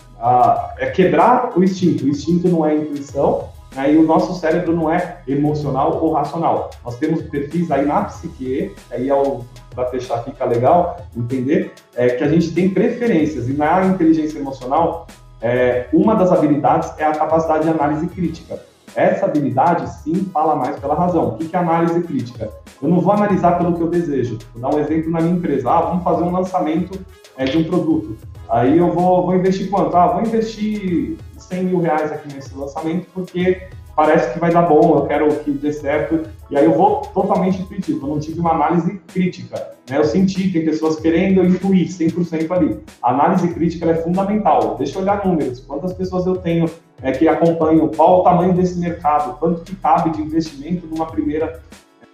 é 0.78 0.86
quebrar 0.90 1.52
o 1.56 1.62
instinto. 1.62 2.04
O 2.04 2.08
instinto 2.08 2.48
não 2.48 2.66
é 2.66 2.74
intuição, 2.74 3.48
né, 3.74 3.92
e 3.92 3.96
o 3.96 4.02
nosso 4.02 4.38
cérebro 4.40 4.74
não 4.74 4.92
é 4.92 5.20
emocional 5.26 5.98
ou 6.02 6.12
racional. 6.12 6.70
Nós 6.84 6.96
temos 6.96 7.22
perfis 7.22 7.70
aí 7.70 7.86
na 7.86 8.02
psique, 8.04 8.74
aí 8.90 9.08
é 9.08 9.14
o 9.14 9.44
para 9.74 9.90
fechar 9.90 10.24
fica 10.24 10.44
legal 10.44 10.96
entender 11.16 11.72
é, 11.94 12.08
que 12.08 12.24
a 12.24 12.28
gente 12.28 12.52
tem 12.52 12.68
preferências 12.70 13.48
e 13.48 13.52
na 13.52 13.86
inteligência 13.86 14.38
emocional 14.38 15.06
é, 15.40 15.86
uma 15.92 16.16
das 16.16 16.32
habilidades 16.32 16.92
é 16.98 17.04
a 17.04 17.12
capacidade 17.12 17.62
de 17.62 17.70
análise 17.70 18.08
crítica. 18.08 18.60
Essa 18.96 19.26
habilidade 19.26 19.88
sim 20.02 20.28
fala 20.32 20.56
mais 20.56 20.76
pela 20.80 20.94
razão. 20.94 21.28
O 21.28 21.36
que 21.36 21.54
é 21.54 21.58
análise 21.58 22.00
crítica? 22.02 22.50
Eu 22.82 22.88
não 22.88 23.00
vou 23.00 23.12
analisar 23.12 23.56
pelo 23.56 23.74
que 23.74 23.80
eu 23.80 23.88
desejo. 23.88 24.38
Vou 24.52 24.60
dar 24.60 24.76
um 24.76 24.80
exemplo 24.80 25.10
na 25.10 25.20
minha 25.20 25.36
empresa. 25.36 25.70
Ah, 25.70 25.82
vamos 25.82 26.02
fazer 26.02 26.24
um 26.24 26.32
lançamento 26.32 26.98
é, 27.36 27.44
de 27.44 27.56
um 27.56 27.64
produto. 27.64 28.16
Aí 28.48 28.78
eu 28.78 28.90
vou, 28.92 29.26
vou 29.26 29.36
investir 29.36 29.68
quanto? 29.68 29.96
Ah, 29.96 30.08
vou 30.08 30.22
investir 30.22 31.16
100 31.36 31.64
mil 31.64 31.80
reais 31.80 32.10
aqui 32.10 32.32
nesse 32.34 32.54
lançamento 32.54 33.06
porque 33.12 33.68
parece 33.98 34.32
que 34.32 34.38
vai 34.38 34.52
dar 34.52 34.62
bom, 34.62 34.96
eu 34.96 35.06
quero 35.06 35.28
que 35.40 35.50
dê 35.50 35.72
certo. 35.72 36.22
E 36.48 36.56
aí 36.56 36.64
eu 36.64 36.72
vou 36.72 37.00
totalmente 37.00 37.60
intuitivo, 37.60 38.06
eu 38.06 38.10
não 38.10 38.20
tive 38.20 38.38
uma 38.38 38.52
análise 38.52 39.00
crítica. 39.08 39.56
Né? 39.90 39.98
Eu 39.98 40.04
senti, 40.04 40.52
tem 40.52 40.64
pessoas 40.64 41.00
querendo, 41.00 41.44
intuí 41.44 41.86
100% 41.86 42.50
ali. 42.52 42.80
A 43.02 43.10
análise 43.10 43.52
crítica 43.52 43.90
é 43.90 43.94
fundamental. 43.94 44.76
Deixa 44.76 44.98
eu 44.98 45.02
olhar 45.02 45.26
números, 45.26 45.60
quantas 45.60 45.92
pessoas 45.92 46.26
eu 46.26 46.36
tenho 46.36 46.70
é, 47.02 47.10
que 47.10 47.26
acompanham, 47.26 47.88
qual 47.88 48.20
o 48.20 48.22
tamanho 48.22 48.54
desse 48.54 48.78
mercado, 48.78 49.36
quanto 49.38 49.62
que 49.62 49.74
cabe 49.74 50.10
de 50.10 50.22
investimento 50.22 50.86
numa 50.86 51.06
primeira 51.06 51.60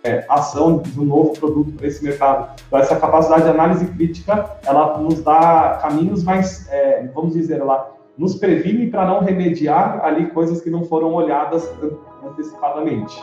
é, 0.04 0.24
ação 0.28 0.78
de 0.78 1.00
um 1.00 1.04
novo 1.04 1.32
produto 1.32 1.72
para 1.72 1.86
esse 1.86 2.04
mercado. 2.04 2.60
Então, 2.66 2.78
essa 2.78 2.94
capacidade 2.96 3.44
de 3.44 3.48
análise 3.48 3.86
crítica, 3.86 4.50
ela 4.64 4.98
nos 4.98 5.22
dá 5.22 5.78
caminhos 5.80 6.22
mais, 6.22 6.68
é, 6.70 7.08
vamos 7.14 7.32
dizer 7.32 7.64
lá, 7.64 7.90
nos 8.16 8.36
previne 8.36 8.88
para 8.88 9.06
não 9.06 9.20
remediar 9.20 10.04
ali 10.04 10.26
coisas 10.26 10.60
que 10.60 10.70
não 10.70 10.84
foram 10.84 11.12
olhadas 11.14 11.68
antecipadamente. 12.22 13.20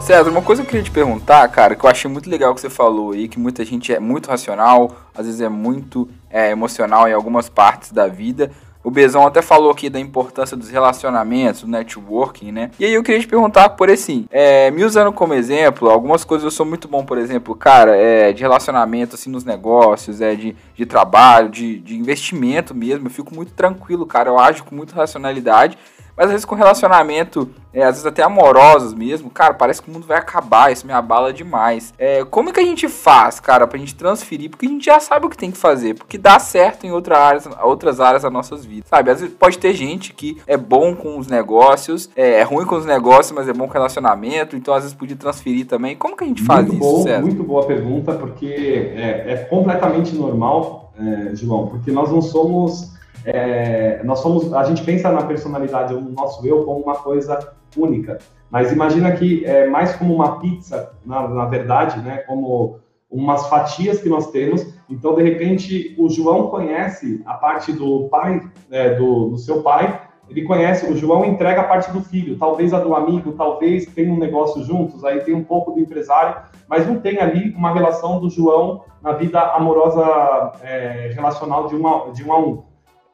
César, 0.00 0.30
uma 0.30 0.40
coisa 0.40 0.62
que 0.62 0.68
eu 0.68 0.70
queria 0.70 0.84
te 0.84 0.90
perguntar, 0.90 1.46
cara, 1.48 1.74
que 1.74 1.84
eu 1.84 1.90
achei 1.90 2.10
muito 2.10 2.30
legal 2.30 2.54
que 2.54 2.60
você 2.62 2.70
falou 2.70 3.12
aí, 3.12 3.28
que 3.28 3.38
muita 3.38 3.62
gente 3.62 3.92
é 3.92 4.00
muito 4.00 4.30
racional, 4.30 4.92
às 5.14 5.26
vezes 5.26 5.40
é 5.40 5.50
muito 5.50 6.08
é, 6.30 6.50
emocional 6.50 7.06
em 7.08 7.12
algumas 7.12 7.50
partes 7.50 7.92
da 7.92 8.06
vida, 8.06 8.50
o 8.82 8.90
Bezão 8.90 9.26
até 9.26 9.42
falou 9.42 9.70
aqui 9.70 9.90
da 9.90 9.98
importância 9.98 10.56
dos 10.56 10.70
relacionamentos, 10.70 11.62
do 11.62 11.68
networking, 11.68 12.52
né? 12.52 12.70
E 12.78 12.84
aí 12.84 12.94
eu 12.94 13.02
queria 13.02 13.20
te 13.20 13.26
perguntar, 13.26 13.70
por 13.70 13.90
assim, 13.90 14.26
é, 14.30 14.70
me 14.70 14.84
usando 14.84 15.12
como 15.12 15.34
exemplo, 15.34 15.90
algumas 15.90 16.24
coisas 16.24 16.44
eu 16.44 16.50
sou 16.50 16.64
muito 16.64 16.88
bom, 16.88 17.04
por 17.04 17.18
exemplo, 17.18 17.54
cara, 17.54 17.96
é, 17.96 18.32
de 18.32 18.42
relacionamento, 18.42 19.14
assim, 19.14 19.30
nos 19.30 19.44
negócios, 19.44 20.20
é, 20.20 20.34
de, 20.34 20.56
de 20.74 20.86
trabalho, 20.86 21.48
de, 21.48 21.78
de 21.80 21.96
investimento 21.96 22.74
mesmo, 22.74 23.06
eu 23.06 23.10
fico 23.10 23.34
muito 23.34 23.52
tranquilo, 23.52 24.06
cara, 24.06 24.30
eu 24.30 24.38
ajo 24.38 24.64
com 24.64 24.74
muita 24.74 24.94
racionalidade, 24.94 25.76
mas 26.18 26.26
às 26.26 26.32
vezes 26.32 26.44
com 26.44 26.56
relacionamento, 26.56 27.48
é, 27.72 27.84
às 27.84 27.90
vezes 27.90 28.06
até 28.06 28.24
amorosos 28.24 28.92
mesmo, 28.92 29.30
cara, 29.30 29.54
parece 29.54 29.80
que 29.80 29.88
o 29.88 29.92
mundo 29.92 30.04
vai 30.04 30.18
acabar, 30.18 30.72
isso 30.72 30.84
me 30.84 30.92
abala 30.92 31.32
demais. 31.32 31.94
É, 31.96 32.24
como 32.24 32.50
é 32.50 32.52
que 32.52 32.58
a 32.58 32.64
gente 32.64 32.88
faz, 32.88 33.38
cara, 33.38 33.68
pra 33.68 33.78
gente 33.78 33.94
transferir? 33.94 34.50
Porque 34.50 34.66
a 34.66 34.68
gente 34.68 34.84
já 34.84 34.98
sabe 34.98 35.26
o 35.26 35.30
que 35.30 35.36
tem 35.36 35.52
que 35.52 35.56
fazer, 35.56 35.94
porque 35.94 36.18
dá 36.18 36.40
certo 36.40 36.84
em 36.84 36.90
outra 36.90 37.16
áreas, 37.16 37.48
outras 37.62 38.00
áreas 38.00 38.24
das 38.24 38.32
nossas 38.32 38.64
vidas, 38.64 38.88
sabe? 38.88 39.12
Às 39.12 39.20
vezes 39.20 39.36
pode 39.36 39.58
ter 39.58 39.72
gente 39.74 40.12
que 40.12 40.38
é 40.44 40.56
bom 40.56 40.92
com 40.96 41.18
os 41.18 41.28
negócios, 41.28 42.10
é, 42.16 42.40
é 42.40 42.42
ruim 42.42 42.66
com 42.66 42.74
os 42.74 42.84
negócios, 42.84 43.30
mas 43.30 43.48
é 43.48 43.52
bom 43.52 43.68
com 43.68 43.74
relacionamento, 43.74 44.56
então 44.56 44.74
às 44.74 44.82
vezes 44.82 44.96
podia 44.96 45.16
transferir 45.16 45.66
também. 45.66 45.94
Como 45.94 46.16
que 46.16 46.24
a 46.24 46.26
gente 46.26 46.42
faz 46.42 46.66
muito 46.66 46.82
isso, 46.82 46.96
bom, 46.96 47.02
César? 47.04 47.22
Muito 47.22 47.44
boa 47.44 47.64
pergunta, 47.64 48.14
porque 48.14 48.92
é, 48.96 49.34
é 49.34 49.36
completamente 49.48 50.16
normal, 50.16 50.92
é, 50.98 51.36
João, 51.36 51.68
porque 51.68 51.92
nós 51.92 52.10
não 52.10 52.20
somos 52.20 52.97
é, 53.28 54.00
nós 54.04 54.20
somos, 54.20 54.52
a 54.52 54.64
gente 54.64 54.82
pensa 54.82 55.10
na 55.10 55.22
personalidade, 55.22 55.94
o 55.94 56.00
nosso 56.00 56.46
eu, 56.46 56.64
como 56.64 56.80
uma 56.80 56.96
coisa 56.96 57.52
única. 57.76 58.18
Mas 58.50 58.72
imagina 58.72 59.12
que 59.12 59.44
é 59.44 59.66
mais 59.66 59.94
como 59.96 60.14
uma 60.14 60.38
pizza, 60.38 60.92
na, 61.04 61.28
na 61.28 61.44
verdade, 61.44 62.00
né? 62.00 62.18
Como 62.18 62.78
umas 63.10 63.46
fatias 63.48 64.00
que 64.00 64.08
nós 64.08 64.30
temos. 64.30 64.66
Então, 64.88 65.14
de 65.14 65.22
repente, 65.22 65.94
o 65.98 66.08
João 66.08 66.48
conhece 66.48 67.22
a 67.26 67.34
parte 67.34 67.72
do 67.72 68.08
pai, 68.08 68.40
é, 68.70 68.94
do, 68.94 69.28
do 69.30 69.38
seu 69.38 69.62
pai, 69.62 70.02
ele 70.28 70.42
conhece, 70.42 70.90
o 70.90 70.96
João 70.96 71.24
entrega 71.24 71.62
a 71.62 71.64
parte 71.64 71.90
do 71.90 72.02
filho, 72.02 72.36
talvez 72.36 72.74
a 72.74 72.80
do 72.80 72.94
amigo, 72.94 73.32
talvez 73.32 73.86
tenha 73.86 74.12
um 74.12 74.18
negócio 74.18 74.62
juntos, 74.62 75.02
aí 75.04 75.20
tem 75.20 75.34
um 75.34 75.44
pouco 75.44 75.72
do 75.72 75.80
empresário, 75.80 76.42
mas 76.68 76.86
não 76.86 77.00
tem 77.00 77.18
ali 77.18 77.54
uma 77.54 77.72
relação 77.72 78.20
do 78.20 78.28
João 78.28 78.84
na 79.02 79.12
vida 79.12 79.40
amorosa 79.40 80.52
é, 80.62 81.12
relacional 81.14 81.66
de, 81.66 81.74
uma, 81.74 82.10
de 82.12 82.22
um 82.24 82.32
a 82.32 82.38
um 82.38 82.62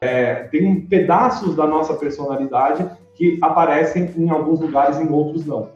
é, 0.01 0.35
tem 0.43 0.81
pedaços 0.81 1.55
da 1.55 1.65
nossa 1.65 1.93
personalidade 1.95 2.89
que 3.15 3.39
aparecem 3.41 4.11
em 4.17 4.29
alguns 4.29 4.59
lugares, 4.59 4.99
em 4.99 5.09
outros 5.09 5.45
não. 5.45 5.69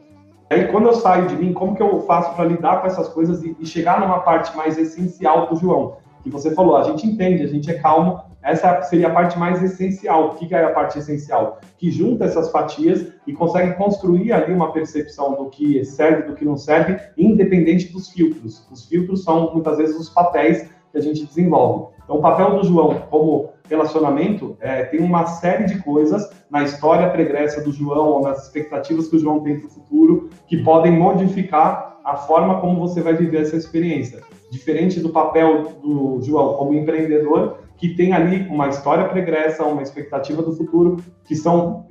Aí, 0.49 0.67
quando 0.67 0.87
eu 0.87 0.95
saio 0.95 1.27
de 1.27 1.35
mim, 1.35 1.53
como 1.53 1.75
que 1.75 1.81
eu 1.81 2.01
faço 2.01 2.35
para 2.35 2.45
lidar 2.45 2.81
com 2.81 2.87
essas 2.87 3.07
coisas 3.09 3.43
e, 3.43 3.55
e, 3.59 3.65
chegar 3.65 3.99
numa 3.99 4.19
parte 4.19 4.55
mais 4.57 4.77
essencial 4.77 5.47
do 5.47 5.55
João? 5.55 5.97
Que 6.23 6.29
você 6.29 6.53
falou, 6.55 6.75
a 6.75 6.83
gente 6.83 7.05
entende, 7.05 7.43
a 7.43 7.47
gente 7.47 7.69
é 7.69 7.75
calmo, 7.75 8.19
essa 8.41 8.81
seria 8.81 9.07
a 9.07 9.13
parte 9.13 9.37
mais 9.37 9.61
essencial. 9.61 10.29
O 10.29 10.35
que, 10.35 10.47
que 10.47 10.55
é 10.55 10.63
a 10.63 10.71
parte 10.71 10.97
essencial? 10.97 11.59
Que 11.77 11.91
junta 11.91 12.25
essas 12.25 12.49
fatias 12.49 13.13
e 13.27 13.33
consegue 13.33 13.75
construir 13.75 14.33
ali 14.33 14.51
uma 14.51 14.71
percepção 14.71 15.35
do 15.35 15.49
que 15.49 15.85
serve, 15.85 16.23
do 16.23 16.33
que 16.33 16.43
não 16.43 16.57
serve, 16.57 16.99
independente 17.15 17.93
dos 17.93 18.09
filtros. 18.09 18.67
Os 18.71 18.87
filtros 18.87 19.23
são, 19.23 19.53
muitas 19.53 19.77
vezes, 19.77 19.95
os 19.97 20.09
papéis 20.09 20.67
que 20.91 20.97
a 20.97 21.01
gente 21.01 21.25
desenvolve. 21.25 21.93
Então, 22.03 22.17
o 22.17 22.21
papel 22.21 22.57
do 22.57 22.65
João 22.65 23.03
como 23.11 23.49
relacionamento 23.69 24.57
é, 24.59 24.83
tem 24.83 24.99
uma 24.99 25.25
série 25.25 25.65
de 25.65 25.77
coisas 25.79 26.29
na 26.49 26.63
história 26.63 27.09
pregressa 27.09 27.61
do 27.61 27.71
João 27.71 28.07
ou 28.07 28.23
nas 28.23 28.45
expectativas 28.45 29.07
que 29.07 29.15
o 29.15 29.19
João 29.19 29.41
tem 29.41 29.59
para 29.59 29.67
o 29.67 29.71
futuro 29.71 30.29
que 30.47 30.57
podem 30.63 30.91
modificar 30.91 31.99
a 32.03 32.15
forma 32.15 32.59
como 32.59 32.79
você 32.79 33.01
vai 33.01 33.13
viver 33.13 33.41
essa 33.41 33.55
experiência. 33.55 34.21
Diferente 34.51 34.99
do 34.99 35.09
papel 35.09 35.73
do 35.81 36.19
João 36.21 36.55
como 36.55 36.73
empreendedor, 36.73 37.59
que 37.77 37.89
tem 37.95 38.13
ali 38.13 38.47
uma 38.49 38.67
história 38.67 39.07
pregressa, 39.07 39.63
uma 39.63 39.81
expectativa 39.81 40.41
do 40.41 40.51
futuro, 40.51 40.97
que 41.25 41.35
são 41.35 41.85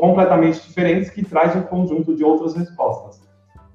completamente 0.00 0.62
diferentes, 0.62 1.10
que 1.10 1.24
traz 1.24 1.54
um 1.54 1.62
conjunto 1.62 2.14
de 2.14 2.24
outras 2.24 2.54
respostas. 2.54 3.20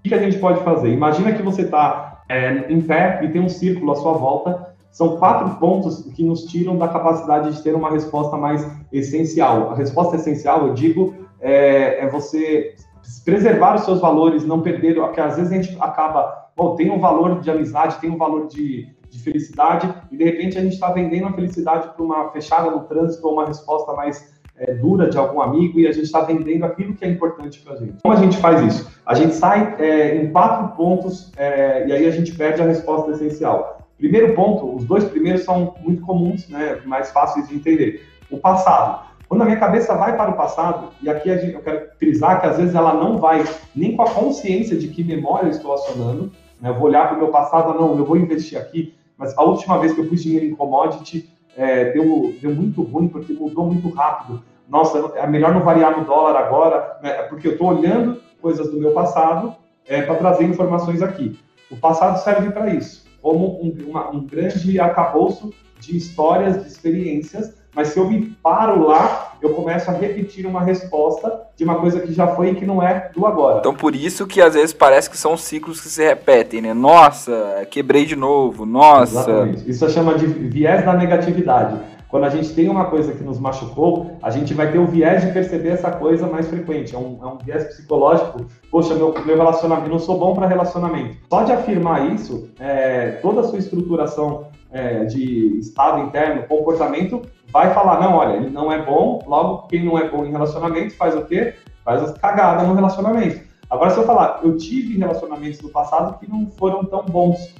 O 0.03 0.09
que 0.09 0.15
a 0.15 0.17
gente 0.17 0.39
pode 0.39 0.63
fazer? 0.63 0.89
Imagina 0.89 1.33
que 1.33 1.43
você 1.43 1.61
está 1.61 2.23
é, 2.27 2.71
em 2.71 2.81
pé 2.81 3.19
e 3.23 3.29
tem 3.29 3.41
um 3.41 3.49
círculo 3.49 3.91
à 3.91 3.95
sua 3.95 4.13
volta. 4.13 4.73
São 4.91 5.17
quatro 5.17 5.55
pontos 5.57 6.03
que 6.13 6.23
nos 6.23 6.43
tiram 6.43 6.77
da 6.77 6.87
capacidade 6.87 7.53
de 7.55 7.63
ter 7.63 7.73
uma 7.73 7.89
resposta 7.89 8.35
mais 8.35 8.69
essencial. 8.91 9.71
A 9.71 9.75
resposta 9.75 10.17
essencial, 10.17 10.67
eu 10.67 10.73
digo, 10.73 11.15
é, 11.39 12.05
é 12.05 12.09
você 12.09 12.75
preservar 13.23 13.75
os 13.75 13.83
seus 13.83 14.01
valores, 14.01 14.45
não 14.45 14.61
perder, 14.61 14.95
porque 14.95 15.21
às 15.21 15.37
vezes 15.37 15.51
a 15.51 15.55
gente 15.55 15.77
acaba, 15.79 16.49
bom, 16.55 16.75
tem 16.75 16.91
um 16.91 16.99
valor 16.99 17.39
de 17.39 17.49
amizade, 17.49 17.99
tem 17.99 18.09
um 18.09 18.17
valor 18.17 18.47
de, 18.47 18.87
de 19.09 19.19
felicidade, 19.19 19.93
e 20.11 20.17
de 20.17 20.23
repente 20.23 20.57
a 20.57 20.61
gente 20.61 20.73
está 20.73 20.91
vendendo 20.91 21.27
a 21.27 21.33
felicidade 21.33 21.89
para 21.89 22.03
uma 22.03 22.29
fechada 22.31 22.69
no 22.69 22.81
trânsito 22.81 23.25
ou 23.25 23.33
uma 23.33 23.45
resposta 23.45 23.93
mais 23.93 24.41
é, 24.57 24.73
dura 24.75 25.09
de 25.09 25.17
algum 25.17 25.41
amigo 25.41 25.79
e 25.79 25.87
a 25.87 25.91
gente 25.91 26.05
está 26.05 26.21
vendendo 26.21 26.65
aquilo 26.65 26.93
que 26.93 27.03
é 27.03 27.09
importante 27.09 27.59
para 27.61 27.73
a 27.73 27.77
gente. 27.77 27.95
Como 28.03 28.13
a 28.13 28.17
gente 28.17 28.37
faz 28.37 28.61
isso? 28.61 28.91
A 29.05 29.15
gente 29.15 29.33
sai 29.33 29.75
é, 29.79 30.15
em 30.17 30.31
quatro 30.31 30.75
pontos 30.75 31.31
é, 31.35 31.87
e 31.87 31.91
aí 31.91 32.05
a 32.05 32.11
gente 32.11 32.35
perde 32.35 32.61
a 32.61 32.65
resposta 32.65 33.11
essencial. 33.11 33.80
Primeiro 34.01 34.33
ponto, 34.33 34.75
os 34.75 34.83
dois 34.83 35.03
primeiros 35.03 35.43
são 35.43 35.75
muito 35.79 36.01
comuns, 36.01 36.49
né, 36.49 36.81
mais 36.85 37.11
fáceis 37.11 37.47
de 37.47 37.55
entender. 37.55 38.03
O 38.31 38.37
passado. 38.37 39.11
Quando 39.29 39.43
a 39.43 39.45
minha 39.45 39.59
cabeça 39.59 39.93
vai 39.93 40.17
para 40.17 40.31
o 40.31 40.33
passado, 40.33 40.89
e 41.03 41.07
aqui 41.07 41.29
eu 41.29 41.61
quero 41.61 41.87
frisar 41.99 42.41
que 42.41 42.47
às 42.47 42.57
vezes 42.57 42.73
ela 42.73 42.95
não 42.95 43.19
vai 43.19 43.45
nem 43.75 43.95
com 43.95 44.01
a 44.01 44.09
consciência 44.09 44.75
de 44.75 44.87
que 44.87 45.03
memória 45.03 45.45
eu 45.45 45.51
estou 45.51 45.71
acionando, 45.71 46.31
né, 46.59 46.69
eu 46.69 46.73
vou 46.73 46.85
olhar 46.85 47.07
para 47.07 47.15
o 47.15 47.19
meu 47.19 47.27
passado, 47.27 47.79
não, 47.79 47.95
eu 47.95 48.03
vou 48.03 48.17
investir 48.17 48.57
aqui, 48.57 48.95
mas 49.15 49.37
a 49.37 49.43
última 49.43 49.77
vez 49.77 49.93
que 49.93 50.01
eu 50.01 50.07
pus 50.07 50.23
dinheiro 50.23 50.47
em 50.47 50.55
commodity, 50.55 51.29
é, 51.55 51.91
deu, 51.91 52.33
deu 52.41 52.55
muito 52.55 52.81
ruim, 52.81 53.07
porque 53.07 53.33
mudou 53.33 53.67
muito 53.67 53.87
rápido. 53.89 54.41
Nossa, 54.67 54.97
é 55.15 55.27
melhor 55.27 55.53
não 55.53 55.61
variar 55.61 55.95
no 55.95 56.05
dólar 56.05 56.35
agora, 56.37 56.97
né, 57.03 57.11
é 57.19 57.21
porque 57.21 57.47
eu 57.47 57.51
estou 57.51 57.67
olhando 57.67 58.19
coisas 58.41 58.71
do 58.71 58.79
meu 58.79 58.93
passado 58.93 59.55
é, 59.87 60.01
para 60.01 60.15
trazer 60.15 60.45
informações 60.45 61.03
aqui. 61.03 61.39
O 61.69 61.77
passado 61.77 62.17
serve 62.23 62.49
para 62.49 62.73
isso, 62.73 63.05
como 63.21 63.61
um, 63.61 63.75
uma, 63.87 64.09
um 64.09 64.25
grande 64.25 64.79
arcabouço 64.79 65.53
de 65.79 65.97
histórias, 65.97 66.61
de 66.61 66.67
experiências, 66.67 67.53
mas 67.73 67.89
se 67.89 67.99
eu 67.99 68.09
me 68.09 68.35
paro 68.43 68.85
lá, 68.85 69.33
eu 69.41 69.51
começo 69.51 69.89
a 69.89 69.93
repetir 69.93 70.45
uma 70.45 70.61
resposta 70.61 71.41
de 71.55 71.63
uma 71.63 71.75
coisa 71.75 72.01
que 72.01 72.11
já 72.13 72.27
foi 72.27 72.49
e 72.49 72.55
que 72.55 72.65
não 72.65 72.83
é 72.83 73.09
do 73.13 73.25
agora. 73.25 73.59
Então 73.59 73.73
por 73.73 73.95
isso 73.95 74.27
que 74.27 74.41
às 74.41 74.53
vezes 74.53 74.73
parece 74.73 75.09
que 75.09 75.17
são 75.17 75.37
ciclos 75.37 75.79
que 75.79 75.87
se 75.87 76.03
repetem, 76.03 76.61
né? 76.61 76.73
Nossa, 76.73 77.65
quebrei 77.71 78.05
de 78.05 78.15
novo, 78.15 78.65
nossa. 78.65 79.21
Exatamente. 79.21 79.69
Isso 79.69 79.89
chama 79.89 80.15
de 80.15 80.27
viés 80.27 80.83
da 80.85 80.93
negatividade. 80.93 81.79
Quando 82.11 82.25
a 82.25 82.29
gente 82.29 82.53
tem 82.53 82.67
uma 82.67 82.85
coisa 82.85 83.13
que 83.13 83.23
nos 83.23 83.39
machucou, 83.39 84.17
a 84.21 84.29
gente 84.29 84.53
vai 84.53 84.69
ter 84.69 84.77
o 84.77 84.85
viés 84.85 85.25
de 85.25 85.31
perceber 85.31 85.69
essa 85.69 85.89
coisa 85.89 86.27
mais 86.27 86.45
frequente. 86.45 86.93
É 86.93 86.97
um, 86.97 87.17
é 87.21 87.25
um 87.25 87.37
viés 87.37 87.63
psicológico. 87.63 88.45
Poxa, 88.69 88.93
meu, 88.93 89.15
meu 89.25 89.37
relacionamento, 89.37 89.89
não 89.89 89.97
sou 89.97 90.19
bom 90.19 90.35
para 90.35 90.45
relacionamento. 90.45 91.15
Só 91.29 91.43
de 91.43 91.53
afirmar 91.53 92.11
isso, 92.13 92.49
é, 92.59 93.11
toda 93.21 93.39
a 93.39 93.43
sua 93.45 93.59
estruturação 93.59 94.47
é, 94.73 95.05
de 95.05 95.57
estado 95.57 96.01
interno, 96.01 96.43
comportamento, 96.49 97.21
vai 97.47 97.73
falar, 97.73 98.01
não, 98.01 98.17
olha, 98.17 98.35
ele 98.35 98.49
não 98.49 98.69
é 98.69 98.83
bom, 98.83 99.23
logo 99.25 99.67
quem 99.67 99.85
não 99.85 99.97
é 99.97 100.09
bom 100.09 100.25
em 100.25 100.31
relacionamento 100.31 100.93
faz 100.97 101.15
o 101.15 101.23
quê? 101.23 101.55
Faz 101.85 102.03
as 102.03 102.17
cagadas 102.17 102.67
no 102.67 102.73
relacionamento. 102.73 103.39
Agora, 103.69 103.89
se 103.89 103.97
eu 103.97 104.03
falar, 104.03 104.41
eu 104.43 104.57
tive 104.57 104.97
relacionamentos 104.97 105.61
no 105.61 105.69
passado 105.69 106.19
que 106.19 106.29
não 106.29 106.45
foram 106.57 106.83
tão 106.83 107.05
bons, 107.05 107.55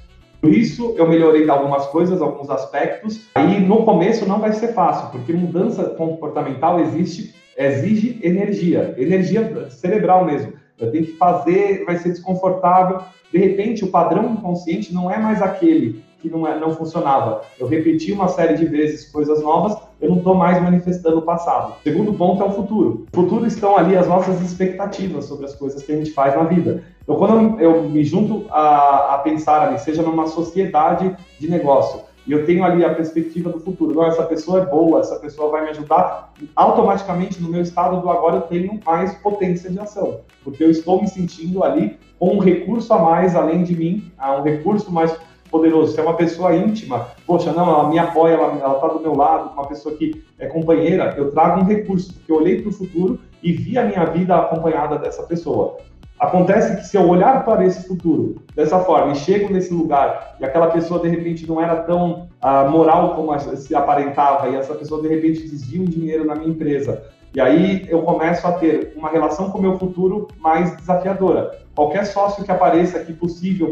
isso 0.50 0.96
eu 0.98 1.08
melhorei 1.08 1.48
algumas 1.50 1.86
coisas, 1.88 2.22
alguns 2.22 2.50
aspectos, 2.50 3.28
aí 3.36 3.60
no 3.60 3.86
começo 3.86 4.28
não 4.28 4.40
vai 4.40 4.54
ser 4.54 4.74
fácil, 4.74 5.10
porque 5.12 5.34
mudança 5.34 5.84
comportamental 5.84 6.80
existe, 6.80 7.36
exige 7.58 8.20
energia, 8.24 8.96
energia 8.98 9.70
cerebral 9.70 10.26
mesmo. 10.26 10.54
Eu 10.80 10.92
tenho 10.92 11.06
que 11.06 11.12
fazer, 11.12 11.86
vai 11.86 11.98
ser 11.98 12.10
desconfortável. 12.10 13.02
De 13.32 13.38
repente, 13.38 13.84
o 13.84 13.92
padrão 13.92 14.34
inconsciente 14.34 14.92
não 14.92 15.12
é 15.12 15.18
mais 15.18 15.42
aquele 15.42 16.04
que 16.22 16.30
não, 16.30 16.48
é, 16.48 16.60
não 16.60 16.72
funcionava. 16.72 17.42
Eu 17.60 17.68
repeti 17.68 18.12
uma 18.12 18.28
série 18.28 18.56
de 18.56 18.66
vezes 18.66 19.12
coisas 19.12 19.42
novas, 19.42 19.76
eu 20.00 20.10
não 20.10 20.18
estou 20.18 20.36
mais 20.36 20.62
manifestando 20.62 21.20
o 21.20 21.22
passado. 21.22 21.74
O 21.80 21.84
segundo 21.84 22.14
ponto 22.14 22.42
é 22.42 22.46
o 22.46 22.52
futuro. 22.52 23.08
O 23.12 23.16
futuro 23.16 23.46
estão 23.46 23.76
ali 23.76 23.98
as 23.98 24.08
nossas 24.08 24.42
expectativas 24.42 25.26
sobre 25.26 25.46
as 25.46 25.56
coisas 25.56 25.82
que 25.84 25.92
a 25.92 25.96
gente 25.96 26.12
faz 26.12 26.36
na 26.36 26.44
vida. 26.44 26.84
Então, 27.04 27.16
quando 27.16 27.60
eu, 27.60 27.84
me 27.84 28.04
junto 28.04 28.46
a, 28.52 29.16
a 29.16 29.18
pensar 29.20 29.68
ali, 29.68 29.80
seja 29.80 30.02
numa 30.02 30.28
sociedade 30.28 31.16
de 31.40 31.50
negócio, 31.50 32.02
e 32.26 32.32
eu 32.32 32.46
tenho 32.46 32.64
ali 32.64 32.86
a 32.86 32.94
perspectiva 32.94 33.50
do 33.50 33.60
futuro. 33.60 33.96
Não, 33.96 34.06
essa 34.06 34.24
pessoa 34.24 34.62
é 34.62 34.66
boa, 34.66 35.00
essa 35.00 35.16
pessoa 35.16 35.50
vai 35.50 35.64
me 35.64 35.70
ajudar. 35.72 36.32
Automaticamente, 36.56 37.42
no 37.42 37.50
meu 37.50 37.62
estado 37.62 38.00
do 38.00 38.10
agora, 38.10 38.38
eu 38.38 38.42
tenho 38.42 38.80
mais 38.86 39.16
potência 39.16 39.70
de 39.70 39.80
ação, 39.80 40.20
porque 40.44 40.64
eu 40.64 40.70
estou 40.70 41.02
me 41.02 41.08
sentindo 41.08 41.64
ali 41.64 41.98
com 42.20 42.36
um 42.36 42.40
recurso 42.40 42.94
a 42.94 43.00
mais 43.00 43.36
além 43.36 43.64
de 43.64 43.76
mim, 43.76 44.12
um 44.40 44.44
recurso 44.44 44.92
mais 44.92 45.12
poderoso. 45.52 45.94
Se 45.94 46.00
é 46.00 46.04
uma 46.04 46.16
pessoa 46.16 46.56
íntima, 46.56 47.10
poxa, 47.28 47.52
não, 47.52 47.70
ela 47.70 47.90
me 47.90 48.00
apoia, 48.00 48.34
ela 48.34 48.76
está 48.76 48.88
do 48.88 49.02
meu 49.02 49.14
lado, 49.14 49.54
uma 49.54 49.68
pessoa 49.68 49.96
que 49.96 50.24
é 50.40 50.48
companheira, 50.48 51.14
eu 51.18 51.32
trago 51.32 51.62
um 51.62 51.66
recurso, 51.66 52.14
porque 52.14 52.32
eu 52.32 52.38
olhei 52.38 52.62
para 52.62 52.70
o 52.70 52.74
futuro 52.74 53.20
e 53.44 53.52
vi 53.52 53.78
a 53.78 53.84
minha 53.84 54.06
vida 54.06 54.36
acompanhada 54.36 54.98
dessa 54.98 55.24
pessoa. 55.24 55.78
Acontece 56.20 56.78
que 56.78 56.84
se 56.84 56.96
eu 56.96 57.08
olhar 57.10 57.44
para 57.44 57.66
esse 57.66 57.88
futuro 57.88 58.36
dessa 58.56 58.80
forma 58.80 59.12
e 59.12 59.16
chego 59.16 59.52
nesse 59.52 59.74
lugar 59.74 60.36
e 60.40 60.46
aquela 60.46 60.68
pessoa 60.68 61.00
de 61.00 61.10
repente 61.10 61.48
não 61.48 61.60
era 61.60 61.78
tão 61.78 62.30
uh, 62.44 62.70
moral 62.70 63.16
como 63.16 63.38
se 63.40 63.74
aparentava 63.74 64.48
e 64.48 64.56
essa 64.56 64.76
pessoa 64.76 65.02
de 65.02 65.08
repente 65.08 65.42
desvia 65.42 65.82
um 65.82 65.86
dinheiro 65.86 66.24
na 66.24 66.36
minha 66.36 66.52
empresa 66.52 67.04
e 67.34 67.40
aí 67.40 67.88
eu 67.90 68.02
começo 68.02 68.46
a 68.46 68.52
ter 68.52 68.92
uma 68.96 69.10
relação 69.10 69.50
com 69.50 69.58
o 69.58 69.62
meu 69.62 69.80
futuro 69.80 70.28
mais 70.38 70.76
desafiadora. 70.76 71.61
Qualquer 71.76 72.06
sócio 72.06 72.44
que 72.44 72.52
apareça 72.52 72.98
aqui 72.98 73.14
possível 73.14 73.72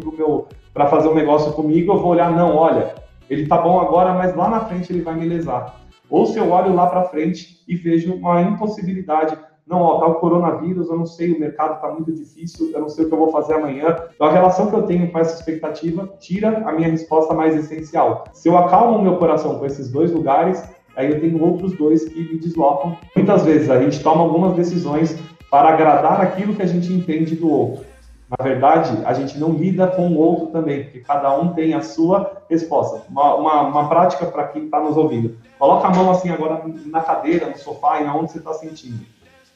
para 0.74 0.88
fazer 0.88 1.10
um 1.10 1.16
negócio 1.16 1.52
comigo, 1.54 1.94
eu 1.94 2.00
vou 2.00 2.12
olhar, 2.12 2.32
não, 2.32 2.56
olha, 2.56 2.96
ele 3.30 3.48
tá 3.48 3.58
bom 3.58 3.80
agora, 3.80 4.14
mas 4.14 4.36
lá 4.36 4.50
na 4.50 4.62
frente 4.62 4.92
ele 4.92 5.02
vai 5.02 5.16
me 5.16 5.28
lesar. 5.28 5.80
Ou 6.10 6.26
se 6.26 6.38
eu 6.38 6.50
olho 6.50 6.74
lá 6.74 6.88
para 6.88 7.04
frente 7.04 7.64
e 7.68 7.76
vejo 7.76 8.16
uma 8.16 8.42
impossibilidade, 8.42 9.38
não, 9.68 9.82
ó, 9.82 10.00
tá 10.00 10.08
o 10.08 10.16
coronavírus, 10.16 10.90
eu 10.90 10.98
não 10.98 11.06
sei, 11.06 11.32
o 11.32 11.40
mercado 11.40 11.80
tá 11.80 11.92
muito 11.92 12.12
difícil, 12.12 12.72
eu 12.74 12.82
não 12.82 12.90
sei 12.90 13.06
o 13.06 13.08
que 13.08 13.14
eu 13.14 13.20
vou 13.20 13.32
fazer 13.32 13.54
amanhã. 13.54 13.96
Então 14.16 14.26
a 14.26 14.32
relação 14.32 14.68
que 14.68 14.76
eu 14.76 14.82
tenho 14.84 15.12
com 15.12 15.20
essa 15.20 15.36
expectativa 15.36 16.10
tira 16.20 16.64
a 16.68 16.72
minha 16.72 16.90
resposta 16.90 17.36
mais 17.36 17.56
essencial. 17.56 18.24
Se 18.34 18.50
eu 18.50 18.58
acalmo 18.58 18.98
o 18.98 19.02
meu 19.02 19.18
coração 19.18 19.60
com 19.60 19.66
esses 19.68 19.92
dois 19.92 20.12
lugares, 20.12 20.64
aí 20.96 21.12
eu 21.12 21.22
tenho 21.22 21.44
outros 21.44 21.78
dois 21.78 22.06
que 22.06 22.20
me 22.20 22.40
deslocam. 22.40 22.98
Muitas 23.16 23.44
vezes 23.44 23.70
a 23.70 23.80
gente 23.80 24.02
toma 24.02 24.24
algumas 24.24 24.56
decisões 24.56 25.16
para 25.52 25.70
agradar 25.70 26.20
aquilo 26.22 26.56
que 26.56 26.64
a 26.64 26.68
gente 26.68 26.92
entende 26.92 27.36
do 27.36 27.52
outro. 27.52 27.89
Na 28.30 28.44
verdade, 28.44 29.04
a 29.06 29.14
gente 29.14 29.40
não 29.40 29.54
lida 29.54 29.88
com 29.88 30.08
o 30.10 30.18
outro 30.18 30.48
também, 30.48 30.84
porque 30.84 31.00
cada 31.00 31.36
um 31.36 31.54
tem 31.54 31.74
a 31.74 31.82
sua 31.82 32.44
resposta. 32.48 33.02
Uma, 33.10 33.34
uma, 33.34 33.62
uma 33.64 33.90
prática 33.90 34.28
para 34.28 34.48
quem 34.50 34.66
está 34.66 34.80
nos 34.80 34.96
ouvindo. 34.96 35.36
Coloca 35.58 35.88
a 35.88 35.92
mão 35.92 36.12
assim 36.12 36.30
agora 36.30 36.62
na 36.86 37.02
cadeira, 37.02 37.48
no 37.48 37.58
sofá, 37.58 38.00
e 38.00 38.06
aonde 38.06 38.32
você 38.32 38.38
está 38.38 38.54
sentindo. 38.54 39.04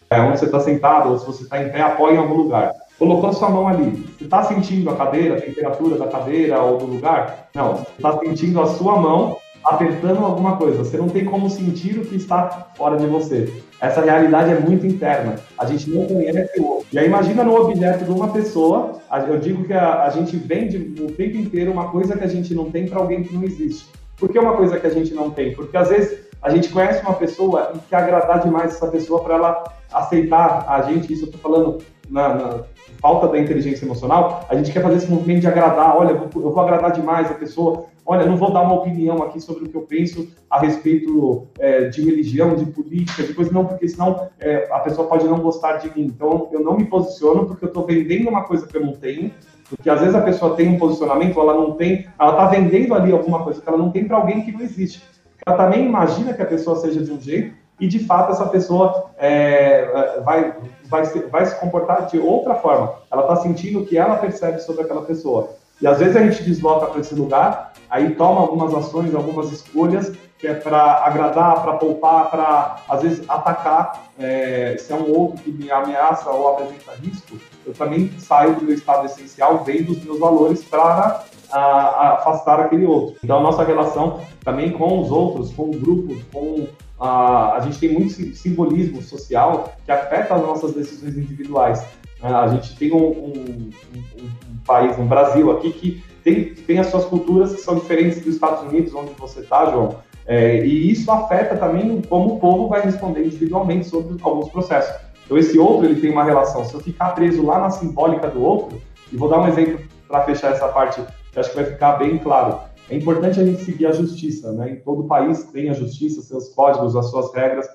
É, 0.10 0.20
onde 0.22 0.40
você 0.40 0.46
está 0.46 0.60
sentado, 0.60 1.10
ou 1.12 1.20
se 1.20 1.26
você 1.26 1.44
está 1.44 1.62
em 1.62 1.70
pé, 1.70 1.82
apoie 1.82 2.16
em 2.16 2.18
algum 2.18 2.34
lugar. 2.34 2.74
Colocou 2.98 3.32
sua 3.32 3.50
mão 3.50 3.68
ali. 3.68 3.92
Você 4.18 4.24
está 4.24 4.44
sentindo 4.44 4.90
a 4.90 4.96
cadeira, 4.96 5.38
a 5.38 5.42
temperatura 5.42 5.98
da 5.98 6.08
cadeira 6.08 6.60
ou 6.62 6.78
do 6.78 6.86
lugar? 6.86 7.50
Não, 7.54 7.76
você 7.76 7.92
está 7.96 8.18
sentindo 8.20 8.60
a 8.60 8.66
sua 8.66 8.98
mão 8.98 9.38
apertando 9.64 10.24
alguma 10.24 10.58
coisa. 10.58 10.84
Você 10.84 10.98
não 10.98 11.10
tem 11.10 11.26
como 11.26 11.50
sentir 11.50 11.98
o 11.98 12.06
que 12.06 12.16
está 12.16 12.68
fora 12.76 12.98
de 12.98 13.06
você. 13.06 13.52
Essa 13.80 14.02
realidade 14.02 14.52
é 14.52 14.60
muito 14.60 14.86
interna. 14.86 15.36
A 15.58 15.66
gente 15.66 15.90
não 15.90 16.06
conhece 16.06 16.60
o 16.60 16.66
outro. 16.66 16.88
E 16.92 17.00
aí 17.00 17.06
imagina 17.06 17.44
no 17.44 17.56
objeto 17.56 18.06
de 18.06 18.12
uma 18.12 18.30
pessoa, 18.30 19.02
eu 19.28 19.40
digo 19.40 19.64
que 19.64 19.74
a, 19.74 20.04
a 20.04 20.10
gente 20.10 20.36
vende 20.38 20.78
o 21.02 21.12
tempo 21.12 21.38
inteiro 21.38 21.72
uma 21.72 21.90
coisa 21.90 22.18
que 22.18 22.24
a 22.24 22.28
gente 22.28 22.54
não 22.54 22.72
tem 22.72 22.88
para 22.88 23.00
alguém 23.00 23.24
que 23.24 23.34
não 23.34 23.44
existe. 23.44 23.86
Por 24.18 24.30
que 24.30 24.40
uma 24.40 24.56
coisa 24.56 24.80
que 24.80 24.88
a 24.88 24.90
gente 24.90 25.14
não 25.14 25.30
tem? 25.30 25.54
Porque 25.54 25.76
às 25.76 25.90
vezes 25.90 26.20
a 26.42 26.50
gente 26.50 26.70
conhece 26.70 27.02
uma 27.02 27.14
pessoa 27.14 27.72
e 27.76 27.80
quer 27.90 27.98
agradar 27.98 28.42
demais 28.42 28.76
essa 28.76 28.88
pessoa 28.88 29.24
para 29.24 29.36
ela 29.36 29.64
aceitar 29.92 30.66
a 30.68 30.82
gente. 30.82 31.12
Isso 31.12 31.24
eu 31.24 31.30
estou 31.30 31.42
falando 31.42 31.78
na, 32.10 32.34
na, 32.36 32.60
falta 33.02 33.28
da 33.28 33.40
inteligência 33.40 33.86
emocional. 33.86 34.46
A 34.50 34.56
gente 34.56 34.72
quer 34.72 34.82
fazer 34.82 34.98
esse 34.98 35.12
movimento 35.12 35.42
de 35.42 35.48
agradar. 35.48 35.98
Olha, 35.98 36.12
eu 36.12 36.30
vou, 36.30 36.60
agradar 36.60 36.92
demais 36.92 37.30
a 37.30 37.34
pessoa 37.34 37.86
olha, 38.06 38.26
não 38.26 38.38
vou 38.38 38.52
dar 38.52 38.62
uma 38.62 38.76
opinião 38.76 39.24
aqui 39.24 39.40
sobre 39.40 39.66
o 39.66 39.70
que 39.70 39.76
eu 39.76 39.82
penso 39.82 40.28
a 40.50 40.60
respeito 40.60 41.48
é, 41.60 41.86
de 41.90 42.04
religião, 42.04 42.56
de 42.56 42.66
política, 42.66 43.24
de 43.24 43.34
coisa, 43.34 43.52
não, 43.52 43.66
porque 43.66 43.88
senão 43.88 44.30
é, 44.40 44.68
a 44.72 44.80
pessoa 44.80 45.08
pode 45.08 45.26
não 45.26 45.40
gostar 45.40 45.78
de 45.78 45.88
mim. 45.96 46.06
Então, 46.06 46.50
eu 46.52 46.62
não 46.62 46.78
me 46.78 46.86
posiciono 46.86 47.46
porque 47.46 47.66
eu 47.66 47.70
estou 47.70 47.86
vendendo 47.86 48.30
uma 48.30 48.44
coisa 48.44 48.68
que 48.68 48.76
eu 48.76 48.86
não 48.86 48.94
tenho, 48.94 49.32
porque 49.70 49.90
às 49.90 50.00
vezes 50.00 50.16
a 50.16 50.22
pessoa 50.22 50.56
tem 50.56 50.68
um 50.68 50.78
posicionamento, 50.78 51.40
ela 51.40 51.54
não 51.54 51.72
tem, 51.72 52.08
ela 52.20 52.32
está 52.32 52.46
vendendo 52.48 52.94
ali 52.94 53.12
alguma 53.12 53.44
coisa 53.44 53.62
que 53.62 53.68
ela 53.68 53.78
não 53.78 53.92
tem 53.92 54.06
para 54.06 54.18
alguém 54.18 54.44
que 54.44 54.52
não 54.52 54.62
existe. 54.62 55.02
ela 55.46 55.58
também 55.58 55.86
imagina 55.86 56.34
que 56.34 56.42
a 56.42 56.46
pessoa 56.46 56.76
seja 56.78 57.04
de 57.04 57.12
um 57.12 57.20
jeito 57.20 57.56
e 57.80 57.88
de 57.88 58.00
fato 58.00 58.32
essa 58.32 58.46
pessoa 58.48 59.12
é, 59.18 60.22
vai, 60.24 60.56
vai, 60.86 61.06
vai 61.06 61.46
se 61.46 61.60
comportar 61.60 62.06
de 62.08 62.20
outra 62.20 62.56
forma. 62.56 62.96
Ela 63.12 63.24
está 63.24 63.38
sentindo 63.38 63.80
o 63.80 63.86
que 63.86 63.98
ela 63.98 64.18
percebe 64.18 64.60
sobre 64.60 64.84
aquela 64.84 65.02
pessoa. 65.02 65.50
E 65.82 65.88
às 65.88 66.00
vezes 66.00 66.16
a 66.16 66.24
gente 66.24 66.44
desloca 66.44 66.88
para 66.88 67.02
esse 67.02 67.14
lugar, 67.16 67.74
aí 67.90 68.16
toma 68.16 68.42
algumas 68.42 68.74
ações, 68.74 69.14
algumas 69.14 69.52
escolhas, 69.52 70.14
que 70.38 70.48
é 70.48 70.54
para 70.54 71.06
agradar, 71.06 71.62
para 71.62 71.74
poupar, 71.74 72.30
para 72.30 72.76
às 72.90 73.02
vezes 73.02 73.24
atacar. 73.30 74.04
É, 74.20 74.76
se 74.78 74.92
é 74.92 74.96
um 74.96 75.10
outro 75.10 75.42
que 75.42 75.52
me 75.52 75.72
ameaça 75.72 76.30
ou 76.30 76.50
apresenta 76.50 76.92
risco, 77.02 77.38
eu 77.66 77.74
também 77.74 78.12
saio 78.20 78.56
do 78.56 78.66
meu 78.66 78.76
estado 78.76 79.06
essencial, 79.06 79.64
vendo 79.64 79.94
os 79.94 80.04
meus 80.04 80.20
valores 80.20 80.64
para 80.64 81.24
afastar 81.52 82.60
aquele 82.60 82.86
outro. 82.86 83.16
Então, 83.24 83.38
a 83.38 83.42
nossa 83.42 83.64
relação 83.64 84.20
também 84.44 84.72
com 84.72 85.02
os 85.02 85.12
outros, 85.12 85.54
com 85.54 85.72
grupos, 85.72 86.22
com 86.32 86.68
a, 87.00 87.58
a 87.58 87.60
gente 87.62 87.80
tem 87.80 87.94
muito 87.94 88.36
simbolismo 88.36 89.02
social 89.02 89.74
que 89.86 89.92
afeta 89.92 90.36
as 90.36 90.42
nossas 90.42 90.74
decisões 90.74 91.18
individuais. 91.18 91.86
Né? 92.24 92.34
A 92.34 92.48
gente 92.48 92.76
tem 92.78 92.94
um, 92.94 93.06
um, 93.06 93.70
um, 93.94 94.24
um 94.52 94.58
país, 94.66 94.98
um 94.98 95.06
Brasil 95.06 95.52
aqui, 95.52 95.72
que 95.74 96.04
tem, 96.24 96.56
tem 96.56 96.80
as 96.80 96.88
suas 96.88 97.06
culturas 97.06 97.54
que 97.54 97.62
são 97.62 97.76
diferentes 97.76 98.24
dos 98.24 98.36
Estados 98.36 98.64
Unidos, 98.64 98.96
onde 98.96 99.12
você 99.20 99.42
está, 99.42 99.70
João. 99.70 99.98
É, 100.26 100.66
e 100.66 100.90
isso 100.90 101.12
afeta 101.12 101.58
também 101.58 102.02
como 102.04 102.36
o 102.36 102.40
povo 102.40 102.70
vai 102.70 102.82
responder 102.82 103.26
individualmente 103.26 103.86
sobre 103.88 104.18
alguns 104.24 104.50
processos. 104.50 104.96
Então, 105.26 105.38
esse 105.38 105.60
outro, 105.60 105.86
ele 105.86 106.00
tem 106.00 106.12
uma 106.12 106.24
relação. 106.24 106.64
Se 106.64 106.74
eu 106.74 106.80
ficar 106.80 107.10
preso 107.10 107.46
lá 107.46 107.60
na 107.60 107.70
simbólica 107.70 108.30
do 108.30 108.42
outro, 108.42 108.82
e 109.12 109.18
vou 109.18 109.30
dar 109.30 109.40
um 109.40 109.48
exemplo 109.48 109.80
para 110.08 110.24
fechar 110.24 110.54
essa 110.54 110.68
parte, 110.70 111.02
que 111.32 111.40
acho 111.40 111.50
que 111.50 111.56
vai 111.56 111.66
ficar 111.66 111.94
bem 111.94 112.18
claro. 112.18 112.60
É 112.90 112.96
importante 112.96 113.40
a 113.40 113.46
gente 113.46 113.64
seguir 113.64 113.88
a 113.88 113.92
justiça, 113.92 114.52
né? 114.54 114.72
Em 114.72 114.76
todo 114.78 115.06
país 115.06 115.44
tem 115.46 115.70
a 115.70 115.74
justiça, 115.74 116.22
seus 116.22 116.50
códigos, 116.50 116.96
as 116.96 117.10
suas 117.10 117.34
regras. 117.34 117.68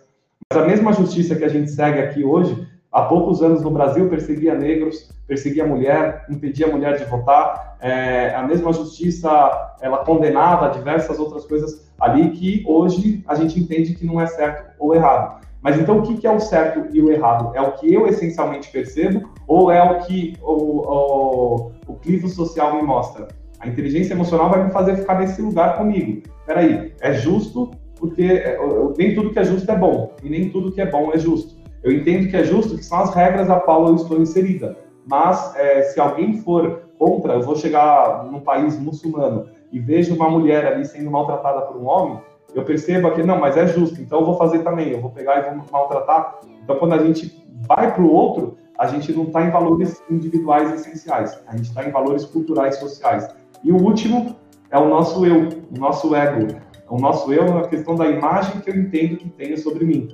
Mas 0.50 0.62
a 0.62 0.66
mesma 0.66 0.92
justiça 0.92 1.34
que 1.34 1.44
a 1.44 1.48
gente 1.48 1.70
segue 1.70 1.98
aqui 1.98 2.24
hoje, 2.24 2.66
há 2.98 3.02
poucos 3.04 3.42
anos 3.42 3.62
no 3.62 3.70
Brasil 3.70 4.08
perseguia 4.08 4.54
negros, 4.54 5.10
perseguia 5.26 5.66
mulher, 5.66 6.24
impedia 6.28 6.66
a 6.66 6.70
mulher 6.70 6.98
de 6.98 7.04
votar. 7.04 7.76
É, 7.80 8.34
a 8.34 8.42
mesma 8.42 8.72
justiça, 8.72 9.76
ela 9.80 9.98
condenava 9.98 10.70
diversas 10.70 11.18
outras 11.18 11.44
coisas 11.44 11.88
ali 12.00 12.30
que 12.30 12.64
hoje 12.66 13.22
a 13.26 13.34
gente 13.34 13.58
entende 13.58 13.94
que 13.94 14.06
não 14.06 14.20
é 14.20 14.26
certo 14.26 14.72
ou 14.78 14.94
errado. 14.94 15.46
Mas 15.60 15.78
então 15.78 15.98
o 15.98 16.02
que, 16.02 16.26
é 16.26 16.30
o 16.30 16.40
certo 16.40 16.86
e 16.92 17.00
o 17.00 17.10
errado? 17.10 17.52
É 17.54 17.60
o 17.60 17.72
que 17.72 17.92
eu 17.92 18.06
essencialmente 18.06 18.70
percebo 18.70 19.28
ou 19.46 19.70
é 19.70 19.82
o 19.82 19.98
que 20.00 20.34
o, 20.40 20.52
o, 20.52 21.72
o 21.86 21.94
clivo 21.94 22.28
social 22.28 22.76
me 22.76 22.82
mostra? 22.82 23.28
A 23.60 23.66
inteligência 23.66 24.14
emocional 24.14 24.50
vai 24.50 24.64
me 24.64 24.70
fazer 24.70 24.96
ficar 24.96 25.18
nesse 25.18 25.42
lugar 25.42 25.76
comigo. 25.76 26.22
Peraí, 26.46 26.94
é 27.00 27.12
justo 27.12 27.70
porque 27.98 28.22
é, 28.22 28.56
nem 28.96 29.14
tudo 29.14 29.30
que 29.30 29.38
é 29.38 29.44
justo 29.44 29.70
é 29.70 29.76
bom 29.76 30.14
e 30.22 30.30
nem 30.30 30.48
tudo 30.48 30.70
que 30.70 30.80
é 30.80 30.86
bom 30.86 31.10
é 31.12 31.18
justo. 31.18 31.57
Eu 31.88 31.96
entendo 31.96 32.28
que 32.28 32.36
é 32.36 32.44
justo 32.44 32.76
que 32.76 32.84
são 32.84 32.98
as 32.98 33.14
regras 33.14 33.48
a 33.48 33.58
qual 33.58 33.86
eu 33.86 33.94
estou 33.94 34.20
inserida. 34.20 34.76
Mas 35.06 35.56
é, 35.56 35.80
se 35.84 35.98
alguém 35.98 36.36
for 36.36 36.82
contra, 36.98 37.32
eu 37.32 37.40
vou 37.40 37.56
chegar 37.56 38.24
num 38.30 38.40
país 38.40 38.78
muçulmano 38.78 39.48
e 39.72 39.78
vejo 39.78 40.14
uma 40.14 40.28
mulher 40.28 40.66
ali 40.66 40.84
sendo 40.84 41.10
maltratada 41.10 41.62
por 41.62 41.78
um 41.78 41.86
homem, 41.86 42.20
eu 42.54 42.62
percebo 42.62 43.10
que 43.12 43.22
não, 43.22 43.38
mas 43.38 43.56
é 43.56 43.66
justo, 43.66 44.02
então 44.02 44.20
eu 44.20 44.26
vou 44.26 44.36
fazer 44.36 44.58
também, 44.58 44.90
eu 44.90 45.00
vou 45.00 45.10
pegar 45.10 45.38
e 45.38 45.54
vou 45.54 45.64
maltratar. 45.72 46.40
Então, 46.62 46.76
quando 46.76 46.92
a 46.92 46.98
gente 46.98 47.42
vai 47.66 47.94
para 47.94 48.02
o 48.02 48.12
outro, 48.12 48.58
a 48.78 48.86
gente 48.86 49.10
não 49.12 49.24
está 49.24 49.42
em 49.44 49.50
valores 49.50 50.02
individuais 50.10 50.70
essenciais, 50.74 51.40
a 51.46 51.56
gente 51.56 51.70
está 51.70 51.86
em 51.86 51.90
valores 51.90 52.26
culturais 52.26 52.76
sociais. 52.76 53.28
E 53.64 53.72
o 53.72 53.76
último 53.76 54.36
é 54.70 54.78
o 54.78 54.88
nosso 54.88 55.24
eu, 55.24 55.48
o 55.74 55.78
nosso 55.78 56.14
ego. 56.14 56.54
O 56.90 56.98
nosso 56.98 57.32
eu 57.32 57.44
é 57.44 57.58
a 57.60 57.68
questão 57.68 57.94
da 57.94 58.06
imagem 58.06 58.60
que 58.60 58.70
eu 58.70 58.76
entendo 58.76 59.16
que 59.16 59.28
tenho 59.30 59.56
sobre 59.58 59.84
mim. 59.84 60.08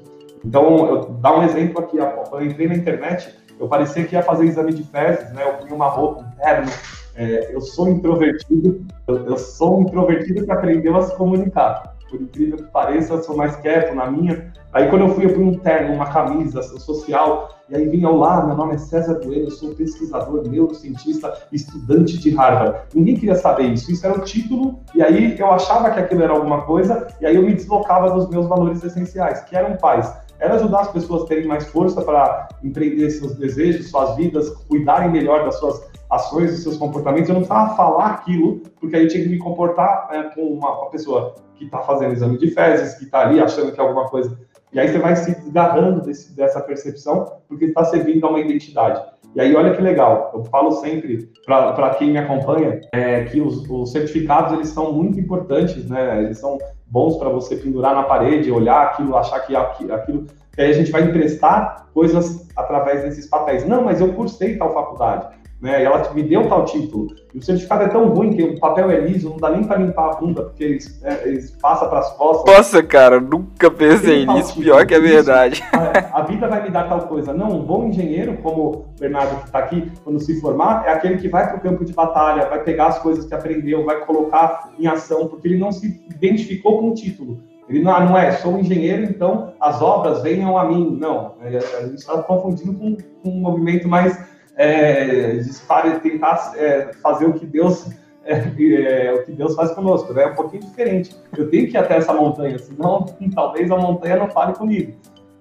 Então, 0.45 0.87
eu 0.87 1.05
dar 1.21 1.39
um 1.39 1.43
exemplo 1.43 1.81
aqui, 1.81 1.97
quando 2.29 2.43
eu 2.43 2.51
entrei 2.51 2.69
na 2.69 2.75
internet, 2.75 3.35
eu 3.59 3.69
parecia 3.69 4.05
que 4.05 4.15
ia 4.15 4.23
fazer 4.23 4.45
exame 4.45 4.73
de 4.73 4.83
fezes, 4.83 5.33
né? 5.33 5.43
Eu 5.47 5.55
punha 5.55 5.75
uma 5.75 5.89
roupa, 5.89 6.21
um 6.21 6.31
terno. 6.43 6.71
É, 7.17 7.55
eu 7.55 7.61
sou 7.61 7.89
introvertido, 7.89 8.85
eu, 9.07 9.27
eu 9.27 9.39
sou 9.39 9.79
um 9.79 9.83
introvertido 9.83 10.45
que 10.45 10.51
aprendeu 10.51 10.97
a 10.97 11.03
se 11.03 11.17
comunicar 11.17 11.95
por 12.15 12.23
incrível 12.23 12.59
que 12.59 12.65
pareça, 12.65 13.15
eu 13.15 13.23
sou 13.23 13.37
mais 13.37 13.57
quieto 13.57 13.95
na 13.95 14.11
minha. 14.11 14.53
Aí 14.73 14.89
quando 14.89 15.03
eu 15.03 15.09
fui, 15.11 15.25
eu 15.25 15.31
fui 15.31 15.45
um 15.45 15.59
terno, 15.59 15.95
uma 15.95 16.07
camisa 16.07 16.63
social, 16.63 17.57
e 17.69 17.77
aí 17.77 17.89
vinha 17.89 18.09
lá, 18.09 18.45
meu 18.45 18.57
nome 18.57 18.75
é 18.75 18.79
César 18.79 19.21
Bueno, 19.25 19.45
eu 19.45 19.51
sou 19.51 19.75
pesquisador, 19.75 20.47
neurocientista, 20.49 21.33
estudante 21.53 22.19
de 22.19 22.31
Harvard. 22.31 22.79
Ninguém 22.95 23.17
queria 23.17 23.37
saber 23.37 23.65
isso, 23.65 23.91
isso 23.91 24.05
era 24.07 24.19
o 24.19 24.23
título, 24.23 24.81
e 24.95 25.03
aí 25.03 25.39
eu 25.39 25.51
achava 25.51 25.91
que 25.91 26.01
aquilo 26.01 26.23
era 26.23 26.33
alguma 26.33 26.63
coisa, 26.63 27.07
e 27.21 27.27
aí 27.27 27.37
eu 27.37 27.43
me 27.43 27.55
deslocava 27.55 28.11
dos 28.11 28.29
meus 28.29 28.47
valores 28.47 28.83
essenciais, 28.83 29.41
que 29.43 29.57
eram 29.57 29.77
pais. 29.77 30.13
Era 30.39 30.55
ajudar 30.55 30.81
as 30.81 30.93
pessoas 30.93 31.23
a 31.23 31.27
terem 31.27 31.47
mais 31.47 31.67
força 31.67 32.03
para 32.03 32.49
empreender 32.63 33.11
seus 33.11 33.35
desejos, 33.37 33.91
suas 33.91 34.17
vidas, 34.17 34.51
cuidarem 34.69 35.11
melhor 35.11 35.45
das 35.45 35.59
suas 35.59 35.89
ações, 36.11 36.51
dos 36.51 36.63
seus 36.63 36.77
comportamentos. 36.77 37.29
Eu 37.29 37.35
não 37.35 37.43
precisava 37.43 37.77
falar 37.77 38.07
aquilo, 38.07 38.61
porque 38.81 38.97
aí 38.97 39.05
eu 39.05 39.09
tinha 39.09 39.23
que 39.23 39.29
me 39.29 39.39
comportar 39.39 40.09
é, 40.11 40.23
com 40.35 40.43
uma, 40.43 40.81
uma 40.81 40.91
pessoa 40.91 41.35
que 41.57 41.65
está 41.65 41.81
fazendo 41.81 42.13
exame 42.13 42.39
de 42.39 42.51
fezes, 42.51 42.95
que 42.95 43.05
está 43.05 43.21
ali 43.21 43.41
achando 43.41 43.73
que 43.73 43.81
é 43.81 43.83
alguma 43.83 44.09
coisa. 44.09 44.37
E 44.73 44.81
aí 44.81 44.89
você 44.89 44.99
vai 44.99 45.15
se 45.15 45.41
desgarrando 45.41 46.01
desse, 46.01 46.35
dessa 46.35 46.61
percepção, 46.61 47.41
porque 47.49 47.67
está 47.67 47.85
servindo 47.85 48.27
a 48.27 48.31
uma 48.31 48.41
identidade. 48.41 49.01
E 49.35 49.41
aí, 49.41 49.55
olha 49.55 49.75
que 49.75 49.83
legal, 49.83 50.31
eu 50.33 50.45
falo 50.45 50.71
sempre 50.73 51.29
para 51.45 51.95
quem 51.95 52.13
me 52.13 52.19
acompanha 52.19 52.81
é, 52.93 53.25
que 53.25 53.41
os, 53.41 53.69
os, 53.69 53.91
certificados 53.91 54.53
eles 54.53 54.69
são 54.69 54.93
muito 54.93 55.19
importantes, 55.19 55.89
né? 55.89 56.23
Eles 56.23 56.39
são 56.39 56.57
bons 56.87 57.17
para 57.17 57.29
você 57.29 57.57
pendurar 57.57 57.95
na 57.95 58.05
parede, 58.05 58.53
olhar 58.53 58.83
aquilo, 58.83 59.17
achar 59.17 59.41
que 59.41 59.57
aquilo. 59.57 60.27
Que 60.55 60.63
aí 60.63 60.71
a 60.71 60.73
gente 60.73 60.93
vai 60.93 61.03
emprestar 61.03 61.89
coisas 61.93 62.49
através 62.57 63.03
desses 63.03 63.27
papéis. 63.27 63.67
Não, 63.67 63.83
mas 63.83 64.01
eu 64.01 64.13
cursei 64.13 64.57
tal 64.57 64.73
faculdade 64.73 65.27
né? 65.65 65.81
E 65.81 65.85
ela 65.87 66.13
me 66.13 66.23
deu 66.23 66.47
tal 66.47 66.67
título. 66.67 67.07
E 67.33 67.39
o 67.39 67.43
certificado 67.43 67.85
é 67.85 67.89
tão 67.89 68.07
ruim 68.09 68.35
que 68.35 68.43
o 68.43 68.61
papel 68.61 68.91
é 68.91 69.01
liso, 69.01 69.31
não 69.31 69.39
dá 69.39 69.51
nem 69.51 69.65
para 69.65 69.79
limpar 69.79 70.11
a 70.11 70.15
bunda, 70.17 70.43
porque 70.43 70.63
eles, 70.63 71.03
é, 71.03 71.27
eles 71.27 71.53
passam 71.53 71.89
para 71.89 72.01
as 72.01 72.13
costas. 72.13 72.55
Nossa, 72.55 72.83
cara, 72.83 73.19
nunca 73.19 73.71
pensei 73.71 74.27
nisso, 74.27 74.61
pior 74.61 74.85
que 74.85 74.95
é 74.95 75.01
verdade. 75.01 75.65
A, 75.73 76.21
a, 76.21 76.23
vida 76.23 76.47
vai 76.49 76.63
me 76.63 76.71
dar 76.71 76.89
tal 76.89 77.01
coisa. 77.09 77.33
Não, 77.33 77.49
um 77.49 77.65
bom 77.65 77.87
engenheiro, 77.87 78.37
como 78.43 78.63
o 78.63 78.87
Bernardo 79.01 79.41
que 79.41 79.47
está 79.47 79.59
aqui, 79.61 79.91
quando 80.05 80.21
se 80.21 80.39
formar, 80.41 80.85
é 80.87 80.93
aquele 80.93 81.17
que 81.17 81.29
vai 81.29 81.47
para 81.47 81.57
o 81.57 81.61
campo 81.61 81.85
de 81.85 81.93
batalha, 81.93 82.47
vai 82.49 82.63
pegar 82.63 82.89
as 82.89 82.99
coisas 82.99 83.25
que 83.25 83.35
aprendeu, 83.35 83.85
vai 83.85 84.05
colocar 84.05 84.71
em 84.79 84.87
ação, 84.87 85.29
porque 85.29 85.49
ele 85.49 85.59
não 85.59 85.73
se 85.73 86.05
identificou 86.11 86.79
com 86.79 86.91
o 86.91 86.95
título. 86.95 87.39
Ele 87.69 87.83
não, 87.83 87.99
não 88.05 88.19
é, 88.19 88.33
sou 88.33 88.55
um 88.55 88.59
engenheiro, 88.59 89.05
então 89.05 89.55
as 89.59 89.81
obras 89.81 90.23
venham 90.23 90.59
a 90.59 90.65
mim. 90.65 90.97
Não, 91.01 91.35
é, 91.41 91.57
a 91.57 91.87
gente 91.87 91.95
está 91.95 92.23
confundindo 92.23 92.75
com, 92.75 92.97
com 93.23 93.31
um 93.31 93.41
movimento 93.41 93.89
mais 93.89 94.34
é, 94.57 95.41
para 95.67 95.99
tentar 96.01 96.53
é, 96.57 96.93
fazer 97.03 97.27
o 97.27 97.33
que 97.33 97.47
Deus 97.47 97.89
é, 98.25 98.37
é, 98.37 99.13
o 99.13 99.25
que 99.25 99.33
Deus 99.33 99.55
faz 99.55 99.73
conosco, 99.73 100.13
né? 100.15 100.25
É 100.25 100.27
um 100.29 100.35
pouquinho 100.35 100.63
diferente. 100.63 101.15
Eu 101.37 101.51
tenho 101.51 101.69
que 101.69 101.75
ir 101.75 101.77
até 101.77 101.97
essa 101.97 102.13
montanha, 102.13 102.59
senão 102.59 103.05
talvez 103.35 103.71
a 103.71 103.77
montanha 103.77 104.17
não 104.17 104.31
fale 104.31 104.55
comigo. 104.55 104.95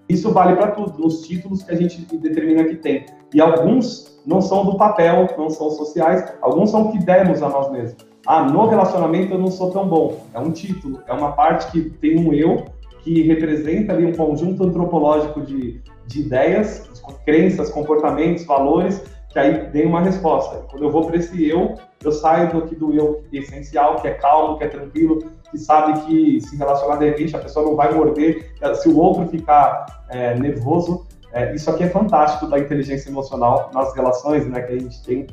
Isso 0.10 0.32
vale 0.32 0.56
para 0.56 0.72
tudo, 0.72 1.02
nos 1.02 1.22
títulos 1.22 1.64
que 1.64 1.72
a 1.72 1.76
gente 1.76 2.02
determina 2.18 2.66
que 2.66 2.76
tem. 2.76 3.06
E 3.34 3.40
alguns 3.40 4.22
não 4.26 4.42
são 4.42 4.66
do 4.66 4.78
papel, 4.78 5.28
não 5.38 5.50
são 5.50 5.72
sociais, 5.72 6.34
alguns 6.42 6.72
são 6.72 6.92
que 6.92 7.00
demos 7.00 7.42
a 7.42 7.48
nós 7.50 7.72
mesmos. 7.72 8.06
Ah, 8.28 8.44
no 8.44 8.68
relacionamento 8.68 9.34
eu 9.34 9.40
não 9.40 9.50
sou 9.50 9.72
tão 9.72 9.88
bom. 9.88 10.26
É 10.34 10.40
um 10.40 10.52
título, 10.52 11.02
é 11.08 11.14
uma 11.14 11.32
parte 11.32 11.72
que 11.72 11.90
tem 11.90 12.20
um 12.20 12.34
eu 12.34 12.66
que 13.02 13.22
representa 13.24 13.94
ali 13.94 14.06
um 14.06 14.14
conjunto 14.14 14.64
antropológico 14.64 15.42
de, 15.42 15.82
de 16.08 16.22
ideias, 16.22 16.90
crenças, 17.26 17.70
comportamentos, 17.70 18.46
valores, 18.46 19.02
que 19.30 19.40
aí 19.40 19.70
tem 19.72 19.86
uma 19.86 20.02
resposta. 20.02 20.58
Quando 20.70 20.84
eu 20.84 20.92
vou 20.92 21.08
para 21.08 21.18
esse 21.18 21.50
eu, 21.50 21.76
eu 22.04 22.12
saio 22.12 22.52
do, 22.52 22.60
aqui 22.60 22.76
do 22.76 22.94
eu 22.94 23.24
essencial, 23.34 23.96
que 23.96 24.08
é 24.08 24.12
calmo, 24.12 24.58
que 24.58 24.64
é 24.64 24.68
tranquilo, 24.68 25.20
que 25.50 25.58
sabe 25.58 26.02
que 26.02 26.40
se 26.42 26.56
relacionar 26.56 26.98
de 26.98 27.06
repente 27.06 27.36
a 27.36 27.40
pessoa 27.40 27.66
não 27.66 27.76
vai 27.76 27.92
morder, 27.94 28.54
se 28.76 28.90
o 28.90 28.98
outro 28.98 29.28
ficar 29.28 30.06
é, 30.10 30.38
nervoso. 30.38 31.08
É, 31.32 31.54
isso 31.56 31.68
aqui 31.70 31.84
é 31.84 31.90
fantástico 31.90 32.46
da 32.46 32.60
inteligência 32.60 33.10
emocional 33.10 33.72
nas 33.74 33.96
relações 33.96 34.46
né, 34.46 34.62
que 34.62 34.74
a 34.74 34.80
gente 34.80 35.04
tem 35.04 35.28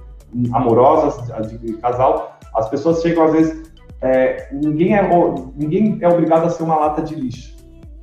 amorosas, 0.52 1.26
de, 1.46 1.58
de 1.58 1.74
casal. 1.74 2.38
As 2.54 2.70
pessoas 2.70 3.02
chegam 3.02 3.24
às 3.24 3.32
vezes, 3.32 3.70
é, 4.00 4.48
ninguém, 4.50 4.96
é, 4.96 5.06
ninguém 5.54 5.98
é 6.00 6.08
obrigado 6.08 6.46
a 6.46 6.50
ser 6.50 6.62
uma 6.62 6.76
lata 6.76 7.02
de 7.02 7.14
lixo. 7.14 7.59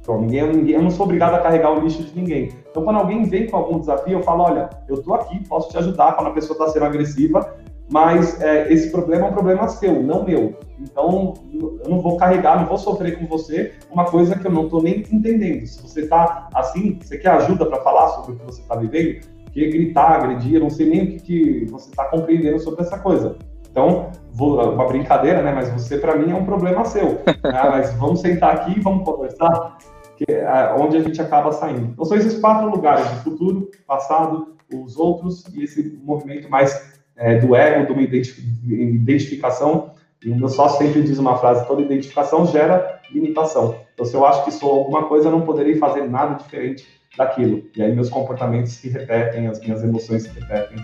Então, 0.07 0.21
ninguém, 0.21 0.47
ninguém, 0.47 0.75
eu 0.75 0.81
não 0.81 0.89
sou 0.89 1.05
obrigado 1.05 1.33
a 1.33 1.39
carregar 1.39 1.69
o 1.69 1.81
lixo 1.81 2.01
de 2.01 2.17
ninguém. 2.17 2.49
Então, 2.71 2.81
quando 2.81 2.95
alguém 2.95 3.25
vem 3.25 3.45
com 3.45 3.57
algum 3.57 3.77
desafio, 3.77 4.13
eu 4.13 4.23
falo: 4.23 4.43
olha, 4.43 4.69
eu 4.87 4.95
estou 4.95 5.13
aqui, 5.13 5.45
posso 5.45 5.69
te 5.69 5.77
ajudar 5.77 6.15
quando 6.15 6.27
a 6.27 6.31
pessoa 6.31 6.53
está 6.53 6.69
sendo 6.69 6.85
agressiva, 6.85 7.53
mas 7.91 8.39
é, 8.41 8.71
esse 8.71 8.89
problema 8.89 9.27
é 9.27 9.29
um 9.29 9.33
problema 9.33 9.67
seu, 9.67 10.01
não 10.01 10.23
meu. 10.23 10.55
Então, 10.79 11.33
eu 11.53 11.89
não 11.89 11.99
vou 11.99 12.15
carregar, 12.15 12.57
não 12.57 12.67
vou 12.67 12.77
sofrer 12.77 13.19
com 13.19 13.25
você 13.25 13.73
uma 13.91 14.05
coisa 14.05 14.39
que 14.39 14.47
eu 14.47 14.51
não 14.51 14.63
estou 14.63 14.81
nem 14.81 15.03
entendendo. 15.11 15.67
Se 15.67 15.81
você 15.81 16.03
está 16.03 16.47
assim, 16.55 16.97
você 17.01 17.17
quer 17.17 17.31
ajuda 17.31 17.65
para 17.65 17.81
falar 17.81 18.07
sobre 18.07 18.31
o 18.31 18.35
que 18.37 18.45
você 18.45 18.61
está 18.61 18.77
vivendo, 18.77 19.19
que 19.51 19.69
gritar, 19.69 20.23
agredir, 20.23 20.53
eu 20.53 20.61
não 20.61 20.69
sei 20.69 20.89
nem 20.89 21.03
o 21.03 21.07
que, 21.07 21.19
que 21.19 21.65
você 21.65 21.89
está 21.89 22.05
compreendendo 22.05 22.59
sobre 22.59 22.81
essa 22.81 22.97
coisa. 22.97 23.35
Então, 23.69 24.09
uma 24.39 24.87
brincadeira, 24.87 25.41
né? 25.41 25.51
Mas 25.53 25.69
você, 25.69 25.97
para 25.97 26.15
mim, 26.15 26.31
é 26.31 26.35
um 26.35 26.45
problema 26.45 26.85
seu. 26.85 27.19
ah, 27.43 27.69
mas 27.71 27.93
vamos 27.95 28.21
sentar 28.21 28.55
aqui 28.55 28.79
vamos 28.79 29.03
conversar, 29.03 29.77
que 30.17 30.25
é 30.31 30.73
onde 30.77 30.97
a 30.97 31.01
gente 31.01 31.21
acaba 31.21 31.51
saindo. 31.51 31.91
Então, 31.91 32.03
são 32.03 32.17
esses 32.17 32.39
quatro 32.39 32.69
lugares: 32.69 33.05
o 33.11 33.23
futuro, 33.23 33.69
passado, 33.85 34.55
os 34.73 34.97
outros 34.97 35.45
e 35.53 35.63
esse 35.63 35.99
movimento 36.03 36.49
mais 36.49 36.97
é, 37.15 37.37
do 37.39 37.55
ego, 37.55 37.85
de 37.85 37.91
uma 37.93 38.01
identificação. 38.01 39.91
E 40.25 40.31
o 40.31 40.35
meu 40.35 40.49
sócio 40.49 40.79
sempre 40.79 41.03
diz 41.03 41.19
uma 41.19 41.37
frase: 41.37 41.67
toda 41.67 41.81
identificação 41.81 42.47
gera 42.47 42.99
limitação. 43.11 43.75
Então, 43.93 44.05
se 44.05 44.15
eu 44.15 44.25
acho 44.25 44.43
que 44.43 44.51
sou 44.51 44.71
alguma 44.71 45.03
coisa, 45.05 45.27
eu 45.27 45.31
não 45.31 45.41
poderei 45.41 45.75
fazer 45.75 46.07
nada 46.09 46.35
diferente 46.35 46.85
daquilo. 47.15 47.63
E 47.75 47.81
aí, 47.81 47.93
meus 47.93 48.09
comportamentos 48.09 48.73
se 48.73 48.89
repetem, 48.89 49.47
as 49.47 49.59
minhas 49.59 49.83
emoções 49.83 50.23
se 50.23 50.29
repetem. 50.29 50.77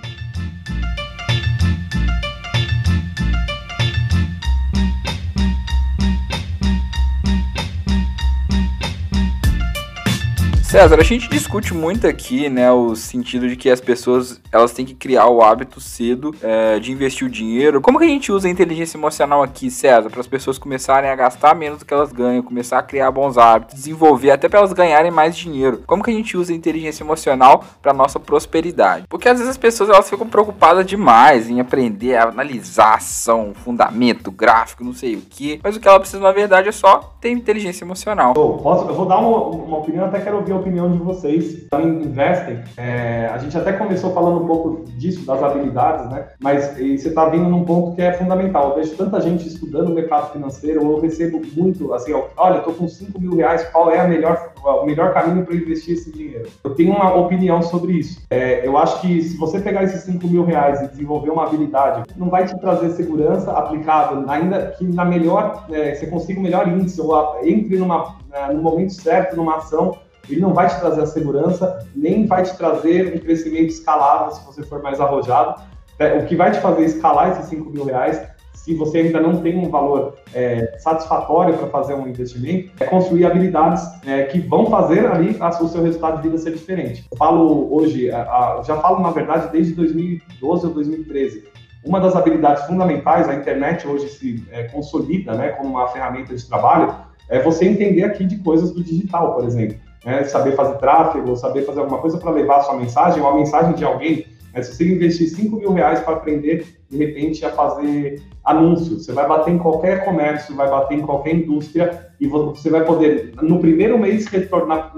César, 10.74 11.00
a 11.00 11.04
gente 11.04 11.30
discute 11.30 11.72
muito 11.72 12.08
aqui, 12.08 12.50
né, 12.50 12.72
o 12.72 12.96
sentido 12.96 13.48
de 13.48 13.56
que 13.56 13.70
as 13.70 13.80
pessoas 13.80 14.42
elas 14.52 14.74
têm 14.74 14.84
que 14.84 14.96
criar 14.96 15.28
o 15.28 15.44
hábito 15.44 15.80
cedo 15.80 16.34
é, 16.42 16.80
de 16.80 16.92
investir 16.92 17.28
o 17.28 17.30
dinheiro. 17.30 17.80
Como 17.80 18.00
que 18.00 18.06
a 18.06 18.08
gente 18.08 18.32
usa 18.32 18.48
a 18.48 18.52
inteligência 18.52 18.98
emocional 18.98 19.44
aqui, 19.44 19.70
César, 19.70 20.10
para 20.10 20.20
as 20.20 20.26
pessoas 20.26 20.58
começarem 20.58 21.12
a 21.12 21.16
gastar 21.16 21.54
menos 21.54 21.78
do 21.78 21.86
que 21.86 21.94
elas 21.94 22.12
ganham, 22.12 22.42
começar 22.42 22.80
a 22.80 22.82
criar 22.82 23.12
bons 23.12 23.38
hábitos, 23.38 23.76
desenvolver 23.76 24.32
até 24.32 24.50
para 24.50 24.58
elas 24.58 24.74
ganharem 24.74 25.12
mais 25.12 25.38
dinheiro? 25.38 25.84
Como 25.86 26.02
que 26.02 26.10
a 26.10 26.14
gente 26.14 26.36
usa 26.36 26.52
a 26.52 26.56
inteligência 26.56 27.04
emocional 27.04 27.64
para 27.80 27.94
nossa 27.94 28.20
prosperidade? 28.20 29.06
Porque 29.08 29.30
às 29.30 29.38
vezes 29.38 29.52
as 29.52 29.58
pessoas 29.60 29.92
elas 29.92 30.10
ficam 30.10 30.26
preocupadas 30.26 30.88
demais 30.88 31.52
em 31.52 31.60
aprender 31.60 32.16
a 32.16 32.30
analisar 32.30 32.96
ação, 32.96 33.54
fundamento, 33.54 34.32
gráfico, 34.32 34.84
não 34.84 34.94
sei 34.94 35.18
o 35.18 35.22
que, 35.22 35.60
mas 35.64 35.76
o 35.76 35.80
que 35.80 35.88
ela 35.88 36.00
precisa 36.00 36.20
na 36.20 36.32
verdade 36.32 36.68
é 36.68 36.72
só 36.72 37.14
ter 37.22 37.30
inteligência 37.30 37.86
emocional. 37.86 38.34
Posso, 38.34 38.90
eu 38.90 38.96
vou 38.96 39.06
dar 39.06 39.20
uma, 39.20 39.38
uma 39.38 39.78
opinião, 39.78 40.06
até 40.06 40.20
quero 40.20 40.38
ouvir 40.38 40.62
opinião 40.64 40.91
de 40.91 40.97
vocês. 40.97 41.68
Também 41.70 42.03
investem. 42.03 42.59
É, 42.78 43.28
a 43.32 43.38
gente 43.38 43.57
até 43.57 43.74
começou 43.74 44.14
falando 44.14 44.43
um 44.43 44.47
pouco 44.47 44.84
disso, 44.91 45.26
das 45.26 45.43
habilidades, 45.43 46.09
né? 46.09 46.28
Mas 46.39 46.70
você 46.76 47.09
está 47.09 47.30
vindo 47.30 47.47
num 47.49 47.66
ponto 47.66 47.95
que 47.95 48.01
é 48.01 48.14
fundamental. 48.14 48.70
Eu 48.70 48.76
vejo 48.76 48.95
tanta 48.95 49.22
gente 49.22 49.47
estudando 49.47 49.89
o 49.89 49.93
mercado 49.93 50.32
financeiro, 50.32 50.82
eu 50.82 50.99
recebo 50.99 51.41
muito, 51.55 51.93
assim, 51.93 52.14
olha, 52.38 52.57
estou 52.57 52.74
com 52.74 52.88
5 52.88 53.20
mil 53.20 53.36
reais, 53.36 53.64
qual 53.70 53.91
é 53.91 53.99
a 53.99 54.07
melhor, 54.07 54.53
o 54.64 54.86
melhor 54.86 55.14
caminho 55.14 55.45
para 55.45 55.55
investir 55.55 55.95
esse 55.95 56.11
dinheiro? 56.11 56.47
Eu 56.64 56.72
tenho 56.76 56.93
uma 56.93 57.14
opinião 57.16 57.61
sobre 57.61 57.93
isso. 57.93 58.22
É, 58.30 58.66
eu 58.66 58.78
acho 58.78 59.01
que 59.01 59.22
se 59.22 59.38
você 59.38 59.59
pegar 59.59 59.84
esses 59.84 60.01
5 60.03 60.26
mil 60.28 60.45
reais 60.45 60.82
e 60.82 60.88
desenvolver 60.88 61.30
uma 61.30 61.45
habilidade, 61.45 62.03
não 62.16 62.30
vai 62.30 62.45
te 62.45 62.57
trazer 62.59 62.89
segurança 62.91 63.51
aplicável, 63.51 64.24
ainda 64.28 64.68
que 64.78 64.86
na 64.86 65.05
melhor, 65.05 65.66
é, 65.72 65.93
você 65.93 66.07
consiga 66.07 66.39
o 66.39 66.43
melhor 66.43 66.68
índice, 66.68 67.01
ou 67.01 67.14
entre 67.43 67.78
numa, 67.78 68.16
no 68.53 68.61
momento 68.61 68.93
certo, 68.93 69.36
numa 69.36 69.57
ação, 69.57 69.97
ele 70.30 70.40
não 70.40 70.54
vai 70.54 70.68
te 70.68 70.80
trazer 70.80 71.02
a 71.02 71.06
segurança, 71.06 71.86
nem 71.96 72.26
vai 72.26 72.44
te 72.44 72.56
trazer 72.58 73.14
um 73.14 73.20
crescimento 73.20 73.70
escalável 73.70 74.32
se 74.32 74.46
você 74.46 74.64
for 74.64 74.82
mais 74.82 75.00
arrojado. 75.00 75.62
É, 76.00 76.18
o 76.18 76.26
que 76.26 76.36
vai 76.36 76.52
te 76.52 76.60
fazer 76.60 76.86
escalar 76.86 77.32
esses 77.32 77.46
5 77.48 77.70
mil 77.70 77.86
reais, 77.86 78.22
se 78.54 78.74
você 78.76 79.00
ainda 79.00 79.20
não 79.20 79.42
tem 79.42 79.58
um 79.58 79.70
valor 79.70 80.16
é, 80.34 80.78
satisfatório 80.80 81.58
para 81.58 81.68
fazer 81.68 81.94
um 81.94 82.08
investimento, 82.08 82.72
é 82.80 82.86
construir 82.86 83.26
habilidades 83.26 83.84
é, 84.08 84.24
que 84.24 84.40
vão 84.40 84.68
fazer 84.68 85.06
ali 85.06 85.38
o 85.62 85.68
seu 85.68 85.84
resultado 85.84 86.22
de 86.22 86.30
vida 86.30 86.38
ser 86.38 86.54
diferente. 86.54 87.06
Eu 87.12 87.18
falo 87.18 87.74
hoje, 87.76 88.08
já 88.08 88.78
falo 88.78 89.02
na 89.02 89.12
verdade 89.12 89.52
desde 89.52 89.74
2012 89.74 90.66
ou 90.66 90.74
2013. 90.74 91.44
Uma 91.86 92.00
das 92.00 92.16
habilidades 92.16 92.64
fundamentais, 92.64 93.28
a 93.28 93.36
internet 93.36 93.86
hoje 93.86 94.08
se 94.08 94.48
é, 94.52 94.64
consolida 94.64 95.34
né, 95.36 95.50
como 95.50 95.72
uma 95.72 95.88
ferramenta 95.90 96.34
de 96.34 96.48
trabalho, 96.48 96.96
é 97.28 97.40
você 97.42 97.66
entender 97.66 98.04
aqui 98.04 98.24
de 98.24 98.38
coisas 98.38 98.72
do 98.72 98.82
digital, 98.82 99.36
por 99.36 99.44
exemplo 99.44 99.78
né, 100.06 100.24
saber 100.26 100.56
fazer 100.56 100.78
tráfego, 100.78 101.36
saber 101.36 101.64
fazer 101.64 101.80
alguma 101.80 101.99
coisa 101.99 102.18
para 102.18 102.32
levar 102.32 102.58
a 102.58 102.62
sua 102.62 102.78
mensagem, 102.78 103.22
ou 103.22 103.30
a 103.30 103.36
mensagem 103.36 103.74
de 103.74 103.84
alguém. 103.84 104.26
Né, 104.54 104.62
se 104.62 104.76
você 104.76 104.93
investir 104.93 105.30
5 105.30 105.56
mil 105.56 105.74
reais 105.74 106.01
para 106.01 106.14
aprender, 106.16 106.66
de 106.89 106.97
repente, 106.97 107.45
a 107.45 107.49
fazer 107.49 108.22
anúncios, 108.43 109.06
você 109.06 109.14
vai 109.14 109.28
bater 109.28 109.51
em 109.51 109.58
qualquer 109.58 110.04
comércio, 110.04 110.56
vai 110.56 110.70
bater 110.70 110.97
em 110.97 111.01
qualquer 111.01 111.36
indústria 111.36 112.08
e 112.20 112.28
você 112.28 112.70
vai 112.70 112.86
poder, 112.86 113.32
no 113.41 113.60
primeiro 113.60 113.97
mês, 113.97 114.28
retornar, 114.28 114.93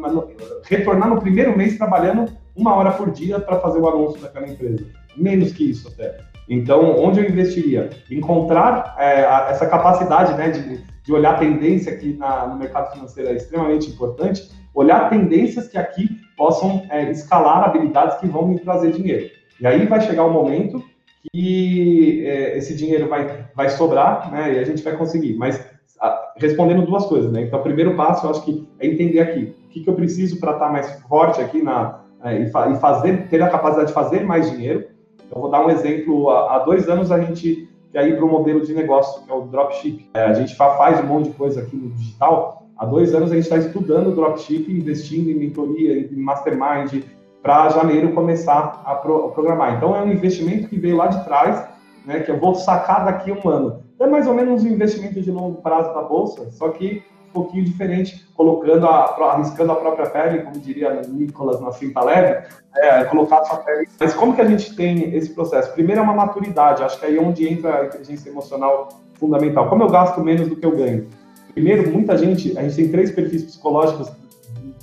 retornar 0.63 1.09
no 1.09 1.21
primeiro 1.21 1.57
mês 1.57 1.77
trabalhando 1.77 2.31
uma 2.55 2.75
hora 2.75 2.91
por 2.91 3.11
dia 3.11 3.39
para 3.39 3.59
fazer 3.59 3.79
o 3.79 3.87
anúncio 3.87 4.21
daquela 4.21 4.47
empresa. 4.47 4.85
Menos 5.15 5.51
que 5.51 5.69
isso 5.69 5.87
até. 5.87 6.17
Então, 6.49 6.95
onde 6.97 7.19
eu 7.19 7.29
investiria? 7.29 7.89
Encontrar 8.09 8.95
é, 8.99 9.21
essa 9.49 9.65
capacidade 9.65 10.33
né, 10.35 10.49
de, 10.49 10.83
de 11.03 11.13
olhar 11.13 11.35
a 11.35 11.37
tendência 11.37 11.95
que 11.95 12.13
na, 12.13 12.47
no 12.47 12.57
mercado 12.57 12.93
financeiro 12.93 13.31
é 13.31 13.35
extremamente 13.35 13.89
importante 13.89 14.49
olhar 14.75 15.09
tendências 15.09 15.67
que 15.67 15.77
aqui 15.77 16.19
possam 16.37 16.85
é, 16.89 17.09
escalar 17.09 17.63
habilidades 17.63 18.17
que 18.17 18.27
vão 18.27 18.47
me 18.47 18.59
trazer 18.59 18.91
dinheiro. 18.91 19.29
E 19.59 19.65
aí 19.65 19.85
vai 19.85 20.01
chegar 20.01 20.25
o 20.25 20.29
um 20.29 20.33
momento 20.33 20.83
que 21.31 22.23
é, 22.27 22.57
esse 22.57 22.75
dinheiro 22.75 23.07
vai, 23.07 23.47
vai 23.55 23.69
sobrar, 23.69 24.31
né, 24.31 24.53
e 24.53 24.59
a 24.59 24.63
gente 24.63 24.83
vai 24.83 24.95
conseguir. 24.95 25.35
Mas 25.37 25.63
a, 25.99 26.33
respondendo 26.37 26.85
duas 26.85 27.05
coisas, 27.05 27.31
né? 27.31 27.41
Então, 27.43 27.59
o 27.59 27.63
primeiro 27.63 27.95
passo, 27.95 28.25
eu 28.25 28.31
acho 28.31 28.43
que 28.43 28.67
é 28.79 28.85
entender 28.85 29.21
aqui 29.21 29.55
o 29.65 29.69
que, 29.69 29.79
que 29.81 29.89
eu 29.89 29.95
preciso 29.95 30.39
para 30.39 30.51
estar 30.51 30.65
tá 30.65 30.71
mais 30.71 31.01
forte 31.03 31.41
aqui 31.41 31.63
na, 31.63 32.01
é, 32.23 32.41
e, 32.41 32.49
fa, 32.49 32.69
e, 32.69 32.75
fazer, 32.75 33.27
ter 33.29 33.41
a 33.41 33.49
capacidade 33.49 33.87
de 33.87 33.93
fazer 33.93 34.23
mais 34.23 34.51
dinheiro. 34.51 34.85
Eu 35.33 35.41
vou 35.41 35.49
dar 35.49 35.65
um 35.65 35.69
exemplo. 35.69 36.29
Há, 36.29 36.55
há 36.55 36.59
dois 36.59 36.89
anos 36.89 37.11
a 37.11 37.19
gente 37.19 37.69
quer 37.91 38.07
ir 38.07 38.17
para 38.17 38.25
um 38.25 38.29
modelo 38.29 38.61
de 38.61 38.73
negócio, 38.73 39.23
que 39.23 39.31
é 39.31 39.33
o 39.33 39.41
dropship. 39.43 40.09
É, 40.13 40.23
a 40.23 40.33
gente 40.33 40.55
faz 40.55 40.99
um 40.99 41.07
monte 41.07 41.29
de 41.29 41.35
coisa 41.35 41.61
aqui 41.61 41.75
no 41.75 41.91
digital, 41.91 42.64
Há 42.77 42.85
dois 42.85 43.15
anos 43.15 43.31
a 43.31 43.35
gente 43.35 43.45
está 43.45 43.57
estudando 43.57 44.13
dropship, 44.13 44.69
investindo 44.69 45.29
em 45.29 45.35
mentoria, 45.35 45.97
em 45.97 46.15
mastermind, 46.17 47.03
para 47.41 47.69
janeiro 47.69 48.11
começar 48.11 48.81
a, 48.83 48.95
pro, 48.95 49.27
a, 49.27 49.31
programar. 49.31 49.77
Então 49.77 49.95
é 49.95 50.01
um 50.01 50.11
investimento 50.11 50.67
que 50.67 50.77
veio 50.77 50.97
lá 50.97 51.07
de 51.07 51.23
trás, 51.23 51.63
né, 52.05 52.19
que 52.19 52.31
eu 52.31 52.39
vou 52.39 52.55
sacar 52.55 53.05
daqui 53.05 53.31
a 53.31 53.35
um 53.35 53.49
ano. 53.49 53.83
É 53.99 54.05
mais 54.05 54.27
ou 54.27 54.33
menos 54.33 54.63
um 54.63 54.67
investimento 54.67 55.21
de 55.21 55.31
longo 55.31 55.61
prazo 55.61 55.93
da 55.93 56.01
bolsa, 56.01 56.51
só 56.51 56.69
que 56.69 57.01
um 57.29 57.33
pouquinho 57.33 57.63
diferente, 57.63 58.27
colocando 58.35 58.87
a, 58.87 59.15
arriscando 59.33 59.71
a 59.71 59.75
própria 59.75 60.09
pele, 60.09 60.39
como 60.39 60.59
diria 60.59 61.01
Nicolas 61.07 61.61
na 61.61 61.71
cinta 61.71 62.01
leve, 62.01 62.45
é, 62.75 63.03
colocar 63.05 63.39
a 63.39 63.45
sua 63.45 63.57
pele. 63.57 63.87
Mas 63.99 64.13
como 64.13 64.33
que 64.33 64.41
a 64.41 64.45
gente 64.45 64.75
tem 64.75 65.15
esse 65.15 65.33
processo? 65.33 65.71
Primeiro 65.73 66.01
é 66.01 66.03
uma 66.03 66.13
maturidade, 66.13 66.83
acho 66.83 66.99
que 66.99 67.05
aí 67.05 67.17
é 67.17 67.21
onde 67.21 67.47
entra 67.47 67.81
a 67.81 67.85
inteligência 67.85 68.29
emocional 68.29 68.89
fundamental. 69.13 69.69
Como 69.69 69.83
eu 69.83 69.89
gasto 69.89 70.19
menos 70.21 70.49
do 70.49 70.55
que 70.55 70.65
eu 70.65 70.75
ganho? 70.75 71.07
Primeiro, 71.55 71.89
muita 71.89 72.17
gente, 72.17 72.55
a 72.57 72.63
gente 72.63 72.75
tem 72.75 72.89
três 72.89 73.11
perfis 73.11 73.43
psicológicos 73.45 74.11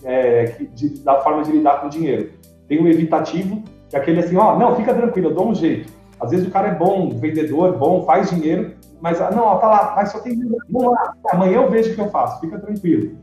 é, 0.02 0.56
de, 0.74 0.88
da 1.00 1.20
forma 1.20 1.42
de 1.42 1.52
lidar 1.52 1.82
com 1.82 1.86
o 1.86 1.90
dinheiro. 1.90 2.30
Tem 2.66 2.82
o 2.82 2.88
evitativo, 2.88 3.62
que 3.90 3.94
é 3.94 3.98
aquele 3.98 4.20
assim, 4.20 4.36
ó, 4.36 4.58
não, 4.58 4.74
fica 4.74 4.94
tranquilo, 4.94 5.28
eu 5.28 5.34
dou 5.34 5.50
um 5.50 5.54
jeito. 5.54 5.92
Às 6.18 6.30
vezes 6.30 6.48
o 6.48 6.50
cara 6.50 6.68
é 6.68 6.74
bom, 6.74 7.10
vendedor, 7.10 7.76
bom, 7.76 8.04
faz 8.06 8.30
dinheiro, 8.30 8.72
mas 9.02 9.20
ah, 9.20 9.30
não, 9.30 9.44
ó, 9.44 9.56
tá 9.58 9.68
lá, 9.68 9.92
mas 9.94 10.12
só 10.12 10.20
tem 10.20 10.34
vamos 10.70 10.92
lá, 10.92 11.14
amanhã 11.30 11.56
eu 11.56 11.70
vejo 11.70 11.92
o 11.92 11.94
que 11.94 12.00
eu 12.00 12.08
faço, 12.08 12.40
fica 12.40 12.58
tranquilo. 12.58 13.18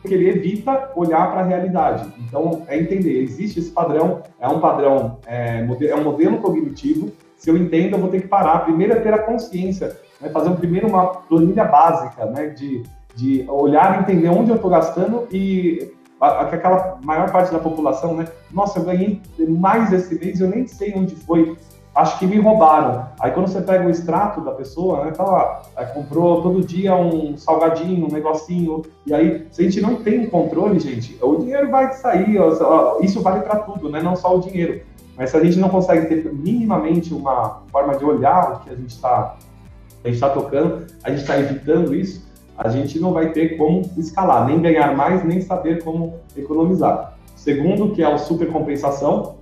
Porque 0.00 0.14
ele 0.14 0.30
evita 0.30 0.90
olhar 0.96 1.30
para 1.30 1.40
a 1.40 1.44
realidade. 1.44 2.10
Então, 2.26 2.62
é 2.68 2.78
entender, 2.78 3.22
existe 3.22 3.58
esse 3.58 3.70
padrão, 3.70 4.22
é 4.40 4.48
um 4.48 4.60
padrão, 4.60 5.18
é, 5.26 5.66
é 5.88 5.94
um 5.94 6.04
modelo 6.04 6.38
cognitivo. 6.38 7.12
Se 7.36 7.50
eu 7.50 7.56
entendo, 7.56 7.94
eu 7.94 7.98
vou 7.98 8.08
ter 8.08 8.22
que 8.22 8.28
parar. 8.28 8.60
Primeiro 8.60 8.92
é 8.92 8.96
ter 8.96 9.12
a 9.12 9.18
consciência 9.18 9.96
né, 10.20 10.28
fazer 10.28 10.48
um, 10.48 10.56
primeiro 10.56 10.88
uma 10.88 11.06
planilha 11.06 11.64
básica, 11.64 12.26
né, 12.26 12.48
de, 12.48 12.82
de 13.14 13.44
olhar 13.48 13.98
e 13.98 14.00
entender 14.02 14.28
onde 14.28 14.50
eu 14.50 14.56
estou 14.56 14.70
gastando 14.70 15.26
e 15.30 15.92
aquela 16.20 16.98
maior 17.04 17.30
parte 17.30 17.52
da 17.52 17.58
população, 17.58 18.14
né, 18.16 18.26
nossa, 18.50 18.78
eu 18.78 18.84
ganhei 18.84 19.20
mais 19.48 19.92
esse 19.92 20.14
mês, 20.18 20.40
eu 20.40 20.48
nem 20.48 20.66
sei 20.66 20.94
onde 20.96 21.14
foi, 21.14 21.56
acho 21.94 22.18
que 22.18 22.26
me 22.26 22.40
roubaram. 22.40 23.06
Aí 23.20 23.30
quando 23.30 23.48
você 23.48 23.60
pega 23.60 23.86
o 23.86 23.90
extrato 23.90 24.40
da 24.40 24.52
pessoa, 24.52 25.04
né, 25.04 25.10
tá 25.10 25.24
lá, 25.24 25.62
comprou 25.92 26.42
todo 26.42 26.64
dia 26.64 26.96
um 26.96 27.36
salgadinho, 27.36 28.06
um 28.06 28.12
negocinho, 28.12 28.82
e 29.06 29.12
aí, 29.12 29.46
se 29.50 29.60
a 29.60 29.64
gente 29.64 29.80
não 29.80 29.96
tem 29.96 30.26
controle, 30.26 30.80
gente, 30.80 31.18
o 31.22 31.36
dinheiro 31.36 31.70
vai 31.70 31.92
sair, 31.92 32.36
isso 33.02 33.20
vale 33.20 33.40
para 33.40 33.60
tudo, 33.60 33.90
né, 33.90 34.00
não 34.00 34.16
só 34.16 34.36
o 34.36 34.40
dinheiro. 34.40 34.82
Mas 35.16 35.30
se 35.30 35.36
a 35.36 35.44
gente 35.44 35.58
não 35.58 35.68
consegue 35.68 36.06
ter 36.06 36.32
minimamente 36.32 37.14
uma 37.14 37.62
forma 37.70 37.96
de 37.96 38.04
olhar 38.04 38.54
o 38.54 38.58
que 38.60 38.70
a 38.70 38.74
gente 38.74 38.90
está 38.90 39.36
a 40.04 40.08
gente 40.08 40.16
está 40.16 40.28
tocando, 40.28 40.86
a 41.02 41.10
gente 41.10 41.22
está 41.22 41.38
evitando 41.38 41.94
isso, 41.94 42.24
a 42.56 42.68
gente 42.68 43.00
não 43.00 43.12
vai 43.12 43.32
ter 43.32 43.56
como 43.56 43.82
escalar, 43.96 44.46
nem 44.46 44.60
ganhar 44.60 44.94
mais, 44.94 45.24
nem 45.24 45.40
saber 45.40 45.82
como 45.82 46.20
economizar. 46.36 47.14
Segundo, 47.34 47.92
que 47.92 48.02
é 48.02 48.06
a 48.06 48.18
supercompensação, 48.18 49.36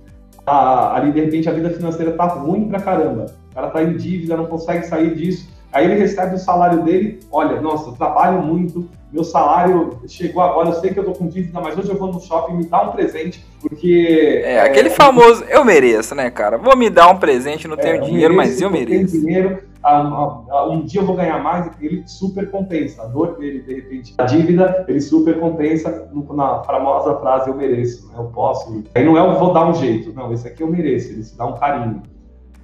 a, 0.45 0.95
ali 0.95 1.11
de 1.11 1.21
repente 1.21 1.49
a 1.49 1.53
vida 1.53 1.69
financeira 1.69 2.11
está 2.11 2.25
ruim 2.25 2.67
pra 2.67 2.79
caramba, 2.79 3.25
o 3.51 3.55
cara 3.55 3.67
está 3.67 3.83
em 3.83 3.95
dívida, 3.95 4.37
não 4.37 4.45
consegue 4.45 4.85
sair 4.85 5.13
disso, 5.13 5.49
aí 5.71 5.85
ele 5.85 5.95
recebe 5.95 6.35
o 6.35 6.39
salário 6.39 6.83
dele, 6.83 7.19
olha, 7.31 7.61
nossa, 7.61 7.89
eu 7.89 7.93
trabalho 7.93 8.41
muito, 8.41 8.89
meu 9.11 9.23
salário 9.23 9.99
chegou 10.07 10.41
agora, 10.41 10.69
eu 10.69 10.73
sei 10.73 10.91
que 10.91 10.99
eu 10.99 11.05
tô 11.05 11.11
com 11.11 11.27
dívida, 11.27 11.61
mas 11.61 11.77
hoje 11.77 11.89
eu 11.89 11.97
vou 11.97 12.11
no 12.11 12.19
shopping 12.19 12.55
me 12.55 12.65
dar 12.65 12.89
um 12.89 12.91
presente, 12.93 13.45
porque... 13.61 14.41
É, 14.43 14.61
aquele 14.61 14.89
é, 14.89 14.91
famoso, 14.91 15.43
eu 15.49 15.63
mereço, 15.63 16.15
né, 16.15 16.31
cara? 16.31 16.57
Vou 16.57 16.75
me 16.75 16.89
dar 16.89 17.09
um 17.09 17.17
presente, 17.17 17.67
não 17.67 17.75
é, 17.75 17.81
tenho 17.81 18.01
dinheiro, 18.01 18.33
mereço, 18.33 18.53
mas 18.53 18.61
eu 18.61 18.69
mereço. 18.69 19.11
Tenho 19.11 19.23
dinheiro, 19.23 19.59
um, 19.85 20.71
um, 20.71 20.85
dia 20.85 21.01
eu 21.01 21.05
vou 21.05 21.15
ganhar 21.15 21.43
mais, 21.43 21.69
ele 21.81 22.03
super 22.07 22.49
compensa. 22.49 23.03
A 23.03 23.05
dor 23.07 23.37
dele, 23.37 23.61
de 23.61 23.73
repente, 23.73 24.13
a 24.17 24.23
dívida, 24.23 24.85
ele 24.87 25.01
super 25.01 25.39
compensa 25.39 26.09
na 26.31 26.63
famosa 26.63 27.17
frase 27.19 27.49
eu 27.49 27.55
mereço, 27.55 28.07
né? 28.07 28.13
eu 28.17 28.25
posso. 28.25 28.83
Aí 28.95 29.03
não 29.03 29.17
é 29.17 29.19
eu 29.19 29.37
vou 29.37 29.53
dar 29.53 29.67
um 29.67 29.73
jeito, 29.73 30.13
não, 30.13 30.31
esse 30.31 30.47
aqui 30.47 30.63
eu 30.63 30.67
mereço, 30.67 31.11
ele 31.11 31.23
se 31.23 31.37
dá 31.37 31.45
um 31.45 31.57
carinho. 31.57 32.01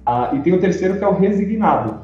Ah, 0.06 0.30
e 0.32 0.40
tem 0.40 0.54
o 0.54 0.60
terceiro 0.60 0.96
que 0.96 1.04
é 1.04 1.08
o 1.08 1.14
resignado. 1.14 2.00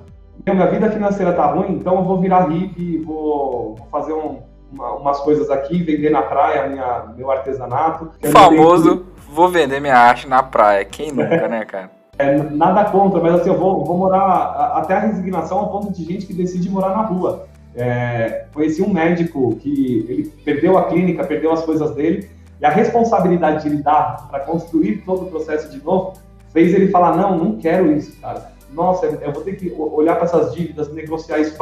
Minha 0.47 0.67
vida 0.67 0.91
financeira 0.91 1.33
tá 1.33 1.47
ruim, 1.47 1.73
então 1.73 1.97
eu 1.97 2.05
vou 2.05 2.21
virar 2.21 2.51
hippie, 2.51 2.99
vou, 2.99 3.75
vou 3.75 3.87
fazer 3.91 4.13
um, 4.13 4.41
uma, 4.71 4.93
umas 4.93 5.21
coisas 5.21 5.51
aqui, 5.51 5.83
vender 5.83 6.11
na 6.11 6.23
praia 6.23 6.69
minha, 6.69 7.07
meu 7.17 7.31
artesanato. 7.31 8.11
O 8.23 8.29
famoso, 8.29 9.07
vou 9.31 9.49
vender 9.49 9.81
minha 9.81 9.97
arte 9.97 10.29
na 10.29 10.43
praia. 10.43 10.85
Quem 10.85 11.11
nunca, 11.11 11.49
né, 11.49 11.65
cara? 11.65 11.96
É, 12.19 12.37
nada 12.51 12.85
contra, 12.87 13.21
mas 13.21 13.35
assim, 13.35 13.51
eu 13.51 13.59
vou, 13.59 13.85
vou 13.85 13.99
morar 13.99 14.73
até 14.75 14.95
a 14.95 15.01
resignação 15.01 15.59
ao 15.59 15.71
ponto 15.71 15.93
de 15.93 16.03
gente 16.05 16.27
que 16.27 16.33
decide 16.33 16.71
morar 16.71 16.91
na 16.91 17.03
rua. 17.03 17.47
É, 17.75 18.47
conheci 18.55 18.81
um 18.83 18.91
médico 18.91 19.55
que 19.57 20.07
ele 20.09 20.33
perdeu 20.43 20.79
a 20.79 20.85
clínica, 20.85 21.25
perdeu 21.25 21.53
as 21.53 21.63
coisas 21.63 21.95
dele, 21.95 22.31
e 22.59 22.65
a 22.65 22.71
responsabilidade 22.71 23.63
de 23.63 23.69
ele 23.69 23.83
dar 23.83 24.29
para 24.31 24.41
construir 24.41 25.03
todo 25.05 25.25
o 25.25 25.27
processo 25.27 25.71
de 25.71 25.85
novo 25.85 26.15
fez 26.55 26.73
ele 26.73 26.89
falar: 26.89 27.17
Não, 27.17 27.37
não 27.37 27.57
quero 27.59 27.93
isso, 27.93 28.19
cara. 28.19 28.51
Nossa, 28.73 29.07
eu 29.07 29.33
vou 29.33 29.43
ter 29.43 29.57
que 29.57 29.73
olhar 29.79 30.17
para 30.17 30.25
essas 30.25 30.55
dívidas, 30.55 30.93
negociar 30.93 31.39
isso. 31.39 31.57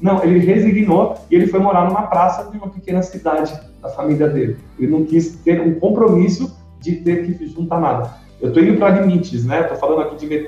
Não, 0.00 0.22
ele 0.22 0.38
resignou 0.38 1.14
e 1.30 1.34
ele 1.34 1.46
foi 1.46 1.60
morar 1.60 1.88
numa 1.88 2.02
praça 2.02 2.50
de 2.50 2.56
uma 2.56 2.68
pequena 2.68 3.02
cidade 3.02 3.58
da 3.82 3.88
família 3.88 4.28
dele. 4.28 4.58
Ele 4.78 4.90
não 4.90 5.04
quis 5.04 5.36
ter 5.36 5.60
um 5.60 5.78
compromisso 5.80 6.56
de 6.78 6.96
ter 6.96 7.24
que 7.24 7.46
juntar 7.46 7.80
nada. 7.80 8.23
Eu 8.44 8.48
estou 8.48 8.62
indo 8.62 8.78
para 8.78 9.00
limites, 9.00 9.46
né? 9.46 9.62
Estou 9.62 9.78
falando 9.78 10.02
aqui 10.02 10.16
de 10.16 10.44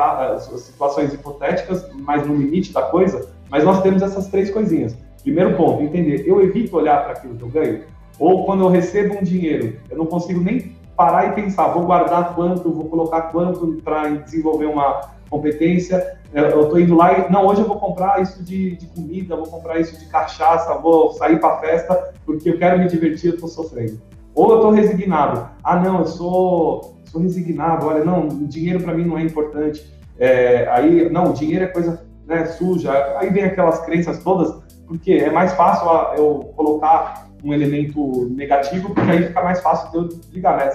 situações 0.58 1.14
hipotéticas, 1.14 1.90
mas 1.94 2.26
no 2.26 2.36
limite 2.36 2.70
da 2.70 2.82
coisa. 2.82 3.30
Mas 3.48 3.64
nós 3.64 3.80
temos 3.80 4.02
essas 4.02 4.26
três 4.26 4.50
coisinhas. 4.50 4.94
Primeiro 5.22 5.56
ponto, 5.56 5.82
entender. 5.82 6.28
Eu 6.28 6.42
evito 6.42 6.76
olhar 6.76 7.04
para 7.04 7.14
aquilo 7.14 7.36
que 7.36 7.42
eu 7.42 7.48
ganho. 7.48 7.84
Ou 8.18 8.44
quando 8.44 8.64
eu 8.64 8.68
recebo 8.68 9.14
um 9.14 9.22
dinheiro, 9.22 9.78
eu 9.88 9.96
não 9.96 10.04
consigo 10.04 10.38
nem 10.42 10.76
parar 10.94 11.28
e 11.28 11.32
pensar, 11.32 11.68
vou 11.68 11.86
guardar 11.86 12.34
quanto, 12.34 12.70
vou 12.70 12.84
colocar 12.84 13.22
quanto 13.32 13.80
para 13.82 14.10
desenvolver 14.10 14.66
uma 14.66 15.12
competência. 15.30 16.18
Eu 16.34 16.64
estou 16.64 16.78
indo 16.78 16.94
lá 16.94 17.18
e, 17.18 17.32
não, 17.32 17.46
hoje 17.46 17.62
eu 17.62 17.66
vou 17.66 17.80
comprar 17.80 18.20
isso 18.20 18.44
de, 18.44 18.76
de 18.76 18.86
comida, 18.88 19.36
vou 19.36 19.46
comprar 19.46 19.80
isso 19.80 19.98
de 19.98 20.04
cachaça, 20.04 20.74
vou 20.74 21.14
sair 21.14 21.40
para 21.40 21.60
festa, 21.60 22.12
porque 22.26 22.50
eu 22.50 22.58
quero 22.58 22.78
me 22.78 22.88
divertir, 22.88 23.30
eu 23.30 23.34
estou 23.36 23.48
sofrendo. 23.48 23.98
Ou 24.34 24.50
eu 24.50 24.56
estou 24.56 24.70
resignado. 24.70 25.48
Ah, 25.64 25.80
não, 25.80 26.00
eu 26.00 26.06
sou 26.06 26.95
resignado, 27.18 27.86
olha, 27.86 28.04
não, 28.04 28.28
o 28.28 28.46
dinheiro 28.46 28.80
para 28.80 28.94
mim 28.94 29.04
não 29.04 29.18
é 29.18 29.22
importante. 29.22 29.90
É, 30.18 30.68
aí, 30.70 31.10
não, 31.10 31.30
o 31.30 31.32
dinheiro 31.32 31.64
é 31.64 31.68
coisa 31.68 32.04
né, 32.26 32.46
suja. 32.46 32.92
Aí 33.18 33.30
vem 33.30 33.44
aquelas 33.44 33.80
crenças 33.84 34.22
todas, 34.22 34.54
porque 34.86 35.12
é 35.12 35.30
mais 35.30 35.52
fácil 35.52 35.88
eu 36.16 36.52
colocar 36.56 37.26
um 37.44 37.52
elemento 37.52 38.28
negativo, 38.30 38.92
porque 38.94 39.10
aí 39.10 39.24
fica 39.24 39.42
mais 39.42 39.60
fácil 39.60 39.90
de 39.90 39.96
eu 39.96 40.20
ligar, 40.32 40.56
né? 40.56 40.70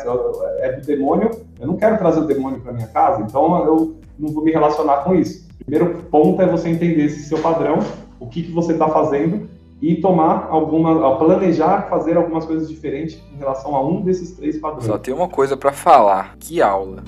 É 0.59 0.73
do 0.73 0.85
demônio, 0.85 1.31
eu 1.59 1.67
não 1.67 1.75
quero 1.75 1.97
trazer 1.97 2.19
o 2.19 2.25
demônio 2.25 2.61
para 2.61 2.71
minha 2.71 2.87
casa, 2.87 3.21
então 3.21 3.65
eu 3.65 3.95
não 4.17 4.29
vou 4.29 4.43
me 4.43 4.51
relacionar 4.51 4.97
com 5.03 5.15
isso. 5.15 5.47
Primeiro 5.59 6.03
ponto 6.09 6.41
é 6.41 6.45
você 6.45 6.69
entender 6.69 7.05
esse 7.05 7.23
seu 7.23 7.39
padrão, 7.39 7.79
o 8.19 8.27
que, 8.27 8.43
que 8.43 8.51
você 8.51 8.73
está 8.73 8.87
fazendo 8.87 9.49
e 9.81 9.95
tomar 9.95 10.47
alguma, 10.49 11.17
planejar 11.17 11.87
fazer 11.89 12.15
algumas 12.15 12.45
coisas 12.45 12.69
diferentes 12.69 13.19
em 13.33 13.37
relação 13.37 13.75
a 13.75 13.83
um 13.83 14.01
desses 14.01 14.31
três 14.33 14.59
padrões. 14.59 14.85
Só 14.85 14.97
tem 14.97 15.13
uma 15.13 15.27
coisa 15.27 15.57
para 15.57 15.71
falar. 15.71 16.35
Que 16.39 16.61
aula! 16.61 17.03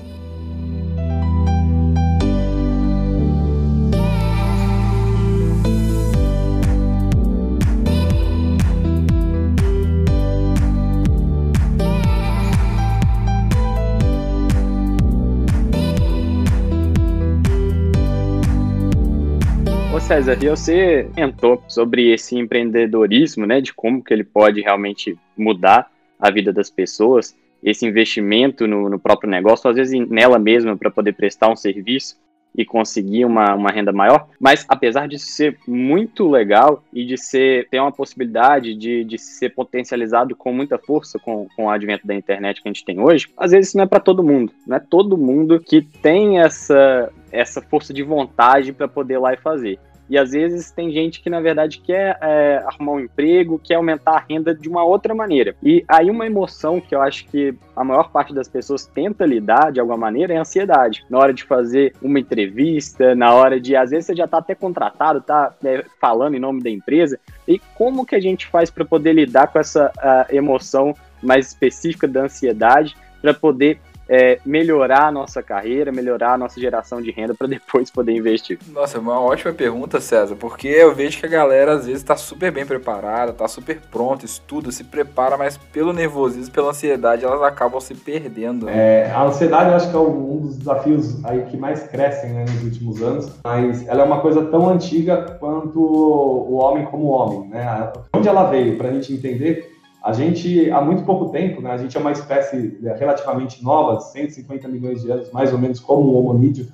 César, 20.04 20.36
e 20.42 20.50
você 20.50 21.08
comentou 21.14 21.62
sobre 21.66 22.12
esse 22.12 22.36
empreendedorismo, 22.36 23.46
né, 23.46 23.62
de 23.62 23.72
como 23.72 24.04
que 24.04 24.12
ele 24.12 24.22
pode 24.22 24.60
realmente 24.60 25.16
mudar 25.34 25.90
a 26.20 26.30
vida 26.30 26.52
das 26.52 26.68
pessoas, 26.68 27.34
esse 27.62 27.86
investimento 27.86 28.66
no, 28.66 28.90
no 28.90 28.98
próprio 28.98 29.30
negócio, 29.30 29.70
às 29.70 29.76
vezes 29.76 30.06
nela 30.10 30.38
mesma 30.38 30.76
para 30.76 30.90
poder 30.90 31.14
prestar 31.14 31.50
um 31.50 31.56
serviço 31.56 32.16
e 32.54 32.66
conseguir 32.66 33.24
uma, 33.24 33.54
uma 33.54 33.70
renda 33.70 33.92
maior, 33.92 34.28
mas 34.38 34.66
apesar 34.68 35.08
de 35.08 35.18
ser 35.18 35.56
muito 35.66 36.28
legal 36.28 36.84
e 36.92 37.06
de 37.06 37.16
ser 37.16 37.66
ter 37.70 37.80
uma 37.80 37.90
possibilidade 37.90 38.74
de, 38.74 39.04
de 39.04 39.18
ser 39.18 39.54
potencializado 39.54 40.36
com 40.36 40.52
muita 40.52 40.78
força 40.78 41.18
com, 41.18 41.48
com 41.56 41.64
o 41.64 41.70
advento 41.70 42.06
da 42.06 42.14
internet 42.14 42.62
que 42.62 42.68
a 42.68 42.72
gente 42.72 42.84
tem 42.84 43.00
hoje, 43.00 43.28
às 43.38 43.52
vezes 43.52 43.68
isso 43.68 43.78
não 43.78 43.84
é 43.84 43.88
para 43.88 44.00
todo 44.00 44.22
mundo, 44.22 44.52
não 44.66 44.76
é 44.76 44.80
todo 44.80 45.16
mundo 45.16 45.58
que 45.58 45.80
tem 45.80 46.40
essa, 46.40 47.10
essa 47.32 47.62
força 47.62 47.94
de 47.94 48.02
vontade 48.02 48.70
para 48.70 48.86
poder 48.86 49.14
ir 49.14 49.18
lá 49.18 49.32
e 49.32 49.38
fazer. 49.38 49.78
E 50.08 50.18
às 50.18 50.32
vezes 50.32 50.70
tem 50.70 50.90
gente 50.90 51.20
que, 51.20 51.30
na 51.30 51.40
verdade, 51.40 51.78
quer 51.78 52.18
é, 52.20 52.62
arrumar 52.66 52.92
um 52.92 53.00
emprego, 53.00 53.60
quer 53.62 53.76
aumentar 53.76 54.12
a 54.12 54.24
renda 54.28 54.54
de 54.54 54.68
uma 54.68 54.84
outra 54.84 55.14
maneira. 55.14 55.56
E 55.62 55.84
aí, 55.88 56.10
uma 56.10 56.26
emoção 56.26 56.80
que 56.80 56.94
eu 56.94 57.00
acho 57.00 57.26
que 57.26 57.54
a 57.74 57.82
maior 57.82 58.10
parte 58.10 58.34
das 58.34 58.48
pessoas 58.48 58.86
tenta 58.86 59.24
lidar 59.24 59.72
de 59.72 59.80
alguma 59.80 59.96
maneira 59.96 60.34
é 60.34 60.36
a 60.36 60.42
ansiedade. 60.42 61.04
Na 61.08 61.18
hora 61.18 61.32
de 61.32 61.44
fazer 61.44 61.94
uma 62.02 62.20
entrevista, 62.20 63.14
na 63.14 63.32
hora 63.34 63.60
de. 63.60 63.74
Às 63.74 63.90
vezes 63.90 64.06
você 64.06 64.14
já 64.14 64.24
está 64.24 64.38
até 64.38 64.54
contratado, 64.54 65.18
está 65.18 65.54
né, 65.62 65.82
falando 66.00 66.34
em 66.34 66.40
nome 66.40 66.62
da 66.62 66.70
empresa. 66.70 67.18
E 67.46 67.58
como 67.74 68.06
que 68.06 68.14
a 68.14 68.20
gente 68.20 68.46
faz 68.46 68.70
para 68.70 68.84
poder 68.84 69.12
lidar 69.12 69.48
com 69.48 69.58
essa 69.58 69.90
emoção 70.30 70.94
mais 71.22 71.48
específica 71.48 72.06
da 72.06 72.22
ansiedade, 72.22 72.96
para 73.20 73.32
poder 73.32 73.78
é, 74.08 74.38
melhorar 74.44 75.06
a 75.06 75.12
nossa 75.12 75.42
carreira, 75.42 75.92
melhorar 75.92 76.34
a 76.34 76.38
nossa 76.38 76.60
geração 76.60 77.00
de 77.00 77.10
renda 77.10 77.34
para 77.34 77.46
depois 77.46 77.90
poder 77.90 78.12
investir? 78.12 78.58
Nossa, 78.72 78.98
uma 78.98 79.20
ótima 79.20 79.52
pergunta, 79.52 80.00
César, 80.00 80.36
porque 80.36 80.68
eu 80.68 80.94
vejo 80.94 81.18
que 81.18 81.26
a 81.26 81.28
galera 81.28 81.72
às 81.72 81.86
vezes 81.86 82.02
está 82.02 82.16
super 82.16 82.50
bem 82.50 82.66
preparada, 82.66 83.32
está 83.32 83.48
super 83.48 83.80
pronta, 83.90 84.24
estuda, 84.24 84.70
se 84.70 84.84
prepara, 84.84 85.36
mas 85.36 85.56
pelo 85.56 85.92
nervosismo, 85.92 86.52
pela 86.52 86.70
ansiedade, 86.70 87.24
elas 87.24 87.42
acabam 87.42 87.80
se 87.80 87.94
perdendo. 87.94 88.66
Né? 88.66 89.06
É, 89.06 89.10
a 89.10 89.24
ansiedade 89.24 89.70
eu 89.70 89.76
acho 89.76 89.90
que 89.90 89.96
é 89.96 89.98
um 89.98 90.40
dos 90.40 90.56
desafios 90.56 91.24
aí 91.24 91.42
que 91.46 91.56
mais 91.56 91.84
crescem 91.84 92.30
né, 92.30 92.44
nos 92.48 92.62
últimos 92.62 93.02
anos, 93.02 93.32
mas 93.44 93.86
ela 93.88 94.02
é 94.02 94.04
uma 94.04 94.20
coisa 94.20 94.44
tão 94.46 94.68
antiga 94.68 95.36
quanto 95.38 95.80
o 95.80 96.54
homem 96.54 96.84
como 96.86 97.06
homem. 97.06 97.48
Né? 97.48 97.92
Onde 98.14 98.28
ela 98.28 98.44
veio, 98.44 98.76
para 98.76 98.88
a 98.88 98.92
gente 98.92 99.12
entender, 99.12 99.73
a 100.04 100.12
gente, 100.12 100.70
há 100.70 100.82
muito 100.82 101.02
pouco 101.02 101.30
tempo, 101.30 101.62
né, 101.62 101.70
a 101.70 101.78
gente 101.78 101.96
é 101.96 102.00
uma 102.00 102.12
espécie 102.12 102.78
relativamente 102.98 103.64
nova, 103.64 104.00
150 104.00 104.68
milhões 104.68 105.00
de 105.00 105.10
anos, 105.10 105.32
mais 105.32 105.50
ou 105.50 105.58
menos 105.58 105.80
como 105.80 106.10
o 106.10 106.18
homonídeo, 106.18 106.66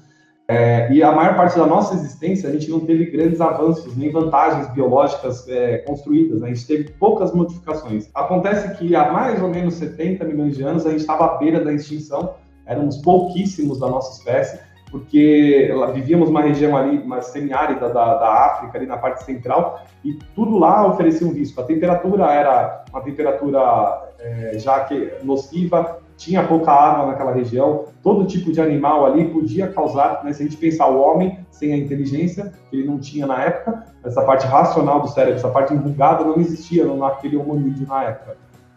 é, 0.49 0.93
e 0.93 1.01
a 1.01 1.13
maior 1.13 1.37
parte 1.37 1.57
da 1.57 1.65
nossa 1.65 1.95
existência 1.95 2.49
a 2.49 2.53
gente 2.53 2.69
não 2.69 2.81
teve 2.81 3.05
grandes 3.07 3.41
avanços, 3.41 3.97
nem 3.97 4.11
vantagens 4.11 4.69
biológicas 4.73 5.49
é, 5.49 5.79
construídas, 5.79 6.41
né? 6.41 6.49
a 6.49 6.53
gente 6.53 6.67
teve 6.67 6.91
poucas 6.99 7.33
modificações. 7.33 8.11
Acontece 8.13 8.77
que 8.77 8.97
há 8.97 9.13
mais 9.13 9.41
ou 9.41 9.49
menos 9.49 9.75
70 9.75 10.25
milhões 10.25 10.57
de 10.57 10.65
anos 10.65 10.85
a 10.85 10.91
gente 10.91 11.03
estava 11.03 11.27
à 11.27 11.39
beira 11.39 11.65
da 11.65 11.73
extinção, 11.73 12.35
éramos 12.67 12.97
pouquíssimos 12.97 13.79
da 13.79 13.89
nossa 13.89 14.19
espécie, 14.19 14.59
porque 14.91 15.73
vivíamos 15.95 16.29
uma 16.29 16.43
região 16.43 16.77
ali, 16.77 17.03
mais 17.05 17.27
semiárida 17.27 17.89
da, 17.89 18.15
da 18.15 18.47
África, 18.47 18.77
ali 18.77 18.87
na 18.87 18.97
parte 18.97 19.23
central, 19.25 19.83
e 20.05 20.15
tudo 20.35 20.59
lá 20.59 20.87
oferecia 20.87 21.27
um 21.27 21.33
risco. 21.33 21.61
A 21.61 21.65
temperatura 21.65 22.27
era 22.33 22.85
uma 22.93 23.01
temperatura 23.01 24.11
é, 24.19 24.59
já 24.59 24.81
que 24.81 25.13
nociva, 25.23 25.99
tinha 26.17 26.43
pouca 26.43 26.71
água 26.71 27.07
naquela 27.07 27.33
região, 27.33 27.87
todo 28.03 28.27
tipo 28.27 28.53
de 28.53 28.61
animal 28.61 29.07
ali 29.07 29.29
podia 29.29 29.69
causar, 29.69 30.23
né, 30.23 30.33
se 30.35 30.43
a 30.43 30.47
gente 30.47 30.59
pensar 30.59 30.87
o 30.89 31.01
homem 31.01 31.39
sem 31.51 31.73
a 31.73 31.77
inteligência, 31.77 32.53
que 32.69 32.77
ele 32.77 32.87
não 32.87 32.99
tinha 32.99 33.27
na 33.27 33.43
época, 33.43 33.85
essa 34.05 34.23
parte 34.23 34.47
racional 34.47 35.01
do 35.01 35.09
cérebro, 35.09 35.37
essa 35.37 35.49
parte 35.49 35.73
enrugada 35.73 36.25
não 36.25 36.37
existia 36.37 36.85
naquele 36.85 37.39
homonídeo 37.39 37.87
na 37.87 38.05
época. 38.05 38.37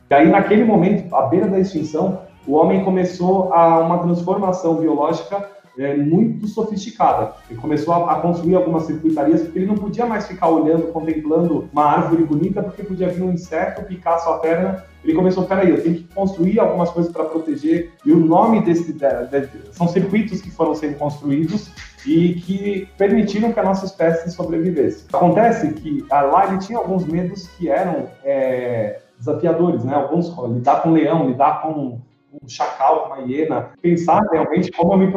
E 0.10 0.14
aí, 0.14 0.30
naquele 0.30 0.64
momento, 0.64 1.14
à 1.14 1.24
beira 1.24 1.48
da 1.48 1.60
extinção, 1.60 2.20
o 2.48 2.54
homem 2.54 2.84
começou 2.84 3.52
a 3.54 3.80
uma 3.80 4.00
transformação 4.00 4.76
biológica 4.76 5.50
é, 5.78 5.96
muito 5.96 6.48
sofisticada. 6.48 7.34
Ele 7.50 7.60
começou 7.60 7.94
a, 7.94 8.14
a, 8.14 8.16
construir 8.22 8.56
algumas 8.56 8.84
circuitarias 8.84 9.42
porque 9.42 9.60
ele 9.60 9.66
não 9.66 9.76
podia 9.76 10.06
mais 10.06 10.28
ficar 10.28 10.50
olhando, 10.50 10.92
contemplando 10.92 11.70
uma 11.72 11.86
árvore 11.86 12.24
bonita 12.24 12.62
porque 12.62 12.84
podia 12.84 13.10
vir 13.10 13.24
um 13.24 13.32
inseto 13.32 13.84
picar 13.84 14.20
sua 14.20 14.40
perna. 14.40 14.86
Ele 15.04 15.14
começou, 15.14 15.44
peraí, 15.46 15.70
eu 15.70 15.82
tenho 15.82 15.96
que 15.96 16.04
construir 16.14 16.60
algumas 16.60 16.90
coisas 16.90 17.12
para 17.12 17.26
proteger. 17.26 17.92
E 18.06 18.12
o 18.12 18.20
nome 18.20 18.62
desse 18.62 18.94
de, 18.94 19.00
de, 19.00 19.50
são 19.72 19.88
circuitos 19.88 20.42
que 20.42 20.50
foram 20.50 20.74
sendo 20.76 20.98
construídos 20.98 21.72
e 22.06 22.36
que 22.36 22.88
permitiram 22.98 23.52
que 23.52 23.60
a 23.60 23.64
nossa 23.64 23.86
espécie 23.86 24.32
sobrevivesse. 24.32 25.06
Acontece 25.12 25.74
que 25.74 26.06
lá 26.10 26.48
ele 26.48 26.60
tinha 26.60 26.78
alguns 26.78 27.06
medos 27.06 27.48
que 27.48 27.70
eram 27.70 28.08
é, 28.24 29.02
desafiadores, 29.18 29.84
né? 29.84 29.96
Alguns 29.96 30.34
lidar 30.54 30.82
com 30.82 30.92
leão, 30.92 31.28
lidar 31.28 31.62
com 31.62 32.00
um 32.42 32.48
chacal, 32.48 33.08
uma 33.08 33.28
hiena, 33.28 33.70
pensar 33.82 34.22
realmente 34.32 34.72
como 34.72 34.94
eu 34.94 34.98
me. 34.98 35.12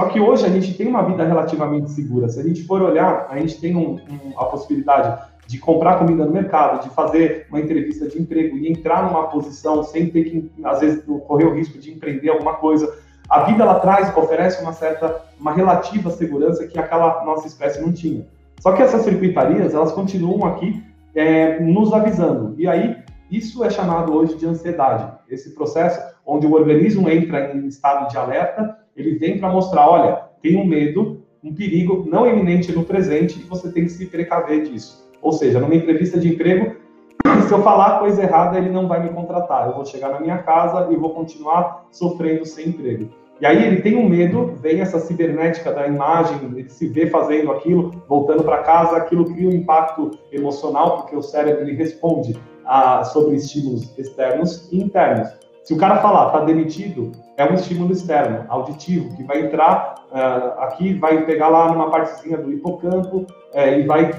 Só 0.00 0.08
que 0.08 0.20
hoje 0.20 0.46
a 0.46 0.48
gente 0.48 0.74
tem 0.74 0.86
uma 0.86 1.02
vida 1.02 1.24
relativamente 1.24 1.90
segura. 1.90 2.28
Se 2.28 2.40
a 2.40 2.42
gente 2.42 2.64
for 2.64 2.82
olhar, 2.82 3.26
a 3.30 3.38
gente 3.38 3.60
tem 3.60 3.76
um, 3.76 3.94
um, 3.94 4.38
a 4.38 4.44
possibilidade 4.46 5.22
de 5.46 5.58
comprar 5.58 5.98
comida 5.98 6.24
no 6.24 6.32
mercado, 6.32 6.82
de 6.82 6.90
fazer 6.90 7.46
uma 7.50 7.60
entrevista 7.60 8.08
de 8.08 8.20
emprego 8.20 8.56
e 8.56 8.70
entrar 8.70 9.04
numa 9.04 9.28
posição 9.28 9.82
sem 9.82 10.08
ter 10.08 10.24
que, 10.24 10.50
às 10.64 10.80
vezes, 10.80 11.04
correr 11.26 11.44
o 11.44 11.54
risco 11.54 11.78
de 11.78 11.92
empreender 11.92 12.30
alguma 12.30 12.54
coisa. 12.54 12.92
A 13.28 13.40
vida 13.44 13.64
lá 13.64 13.72
atrás 13.72 14.14
oferece 14.16 14.62
uma 14.62 14.72
certa, 14.72 15.22
uma 15.38 15.52
relativa 15.52 16.10
segurança 16.10 16.66
que 16.66 16.78
aquela 16.78 17.24
nossa 17.24 17.46
espécie 17.46 17.80
não 17.80 17.92
tinha. 17.92 18.26
Só 18.60 18.72
que 18.72 18.82
essas 18.82 19.02
circuitarias, 19.02 19.74
elas 19.74 19.92
continuam 19.92 20.46
aqui 20.46 20.82
é, 21.14 21.60
nos 21.60 21.92
avisando. 21.92 22.54
E 22.58 22.66
aí, 22.66 22.96
isso 23.30 23.64
é 23.64 23.70
chamado 23.70 24.14
hoje 24.14 24.36
de 24.36 24.46
ansiedade. 24.46 25.12
Esse 25.34 25.54
processo 25.54 26.00
onde 26.24 26.46
o 26.46 26.54
organismo 26.54 27.08
entra 27.10 27.54
em 27.54 27.66
estado 27.66 28.08
de 28.08 28.16
alerta, 28.16 28.78
ele 28.96 29.18
vem 29.18 29.38
para 29.38 29.50
mostrar, 29.50 29.88
olha, 29.88 30.22
tem 30.40 30.56
um 30.56 30.64
medo, 30.64 31.22
um 31.42 31.52
perigo 31.52 32.04
não 32.08 32.26
iminente 32.26 32.72
no 32.72 32.84
presente 32.84 33.40
e 33.40 33.42
você 33.42 33.70
tem 33.70 33.84
que 33.84 33.90
se 33.90 34.06
precaver 34.06 34.62
disso. 34.62 35.10
Ou 35.20 35.32
seja, 35.32 35.58
numa 35.58 35.74
entrevista 35.74 36.18
de 36.18 36.28
emprego, 36.28 36.76
se 37.46 37.52
eu 37.52 37.62
falar 37.62 37.98
coisa 37.98 38.22
errada, 38.22 38.56
ele 38.56 38.70
não 38.70 38.86
vai 38.86 39.02
me 39.02 39.10
contratar. 39.10 39.68
Eu 39.68 39.74
vou 39.74 39.84
chegar 39.84 40.10
na 40.10 40.20
minha 40.20 40.38
casa 40.38 40.90
e 40.92 40.96
vou 40.96 41.10
continuar 41.10 41.86
sofrendo 41.90 42.46
sem 42.46 42.68
emprego. 42.68 43.08
E 43.40 43.46
aí 43.46 43.66
ele 43.66 43.82
tem 43.82 43.96
um 43.96 44.08
medo, 44.08 44.54
vem 44.60 44.80
essa 44.80 45.00
cibernética 45.00 45.72
da 45.72 45.86
imagem, 45.88 46.38
ele 46.44 46.68
se 46.68 46.86
vê 46.86 47.08
fazendo 47.08 47.50
aquilo, 47.50 47.90
voltando 48.08 48.44
para 48.44 48.62
casa, 48.62 48.96
aquilo 48.96 49.24
cria 49.24 49.48
um 49.48 49.52
impacto 49.52 50.12
emocional, 50.30 50.98
porque 50.98 51.16
o 51.16 51.22
cérebro 51.22 51.62
ele 51.62 51.74
responde 51.74 52.38
sobre 53.12 53.36
estímulos 53.36 53.96
externos 53.98 54.68
e 54.72 54.82
internos. 54.82 55.28
Se 55.64 55.72
o 55.72 55.78
cara 55.78 55.96
falar, 55.96 56.26
está 56.26 56.40
demitido, 56.40 57.10
é 57.38 57.50
um 57.50 57.54
estímulo 57.54 57.90
externo, 57.90 58.44
auditivo, 58.48 59.16
que 59.16 59.24
vai 59.24 59.46
entrar 59.46 59.94
uh, 60.12 60.60
aqui, 60.60 60.92
vai 60.94 61.24
pegar 61.24 61.48
lá 61.48 61.72
numa 61.72 61.90
partezinha 61.90 62.36
do 62.36 62.52
hipocampo 62.52 63.18
uh, 63.54 63.78
e 63.78 63.86
vai 63.86 64.10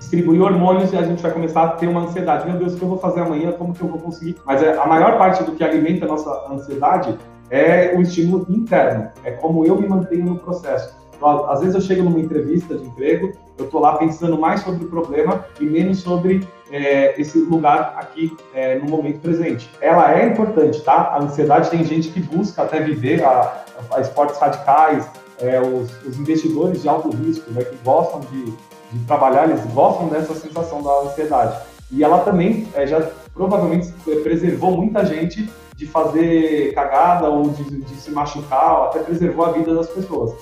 distribuir 0.00 0.42
hormônios 0.42 0.92
e 0.92 0.96
a 0.96 1.02
gente 1.02 1.22
vai 1.22 1.30
começar 1.30 1.62
a 1.62 1.68
ter 1.68 1.86
uma 1.86 2.00
ansiedade. 2.00 2.48
Meu 2.48 2.58
Deus, 2.58 2.74
o 2.74 2.76
que 2.76 2.82
eu 2.82 2.88
vou 2.88 2.98
fazer 2.98 3.20
amanhã? 3.20 3.52
Como 3.52 3.72
que 3.72 3.80
eu 3.80 3.88
vou 3.88 4.00
conseguir? 4.00 4.36
Mas 4.44 4.60
é, 4.60 4.76
a 4.76 4.86
maior 4.86 5.16
parte 5.18 5.44
do 5.44 5.52
que 5.52 5.62
alimenta 5.62 6.04
a 6.04 6.08
nossa 6.08 6.52
ansiedade 6.52 7.16
é 7.48 7.94
o 7.96 8.02
estímulo 8.02 8.46
interno, 8.48 9.08
é 9.24 9.30
como 9.32 9.64
eu 9.64 9.80
me 9.80 9.86
mantenho 9.86 10.24
no 10.24 10.38
processo. 10.38 11.01
Então, 11.22 11.48
às 11.48 11.60
vezes 11.60 11.76
eu 11.76 11.80
chego 11.80 12.02
numa 12.02 12.18
entrevista 12.18 12.74
de 12.74 12.84
emprego, 12.84 13.32
eu 13.56 13.66
estou 13.66 13.80
lá 13.80 13.96
pensando 13.96 14.36
mais 14.36 14.60
sobre 14.62 14.84
o 14.84 14.88
problema 14.88 15.46
e 15.60 15.64
menos 15.64 16.00
sobre 16.00 16.44
é, 16.68 17.20
esse 17.20 17.38
lugar 17.38 17.94
aqui 17.96 18.36
é, 18.52 18.76
no 18.80 18.90
momento 18.90 19.20
presente. 19.20 19.70
Ela 19.80 20.18
é 20.18 20.26
importante, 20.26 20.80
tá? 20.80 21.12
A 21.12 21.22
ansiedade 21.22 21.70
tem 21.70 21.84
gente 21.84 22.08
que 22.08 22.18
busca 22.18 22.62
até 22.62 22.80
viver 22.80 23.22
a, 23.22 23.64
a 23.92 24.00
esportes 24.00 24.36
radicais, 24.36 25.08
é, 25.40 25.60
os, 25.60 25.92
os, 26.04 26.18
investidores 26.18 26.82
de 26.82 26.88
alto 26.88 27.10
risco, 27.10 27.48
né, 27.52 27.62
que 27.62 27.76
gostam 27.84 28.20
de, 28.20 28.44
de, 28.46 29.04
trabalhar, 29.06 29.48
eles 29.48 29.64
gostam 29.66 30.08
dessa 30.08 30.34
sensação 30.34 30.82
da 30.82 31.02
ansiedade. 31.02 31.56
E 31.92 32.02
ela 32.02 32.18
também 32.18 32.66
é, 32.74 32.84
já 32.84 33.00
provavelmente 33.32 33.92
preservou 34.24 34.76
muita 34.76 35.06
gente 35.06 35.48
de 35.76 35.86
fazer 35.86 36.74
cagada 36.74 37.28
ou 37.28 37.48
de, 37.50 37.62
de 37.62 37.94
se 37.94 38.10
machucar, 38.10 38.86
até 38.86 38.98
preservou 38.98 39.44
a 39.44 39.52
vida 39.52 39.72
das 39.72 39.88
pessoas. 39.88 40.34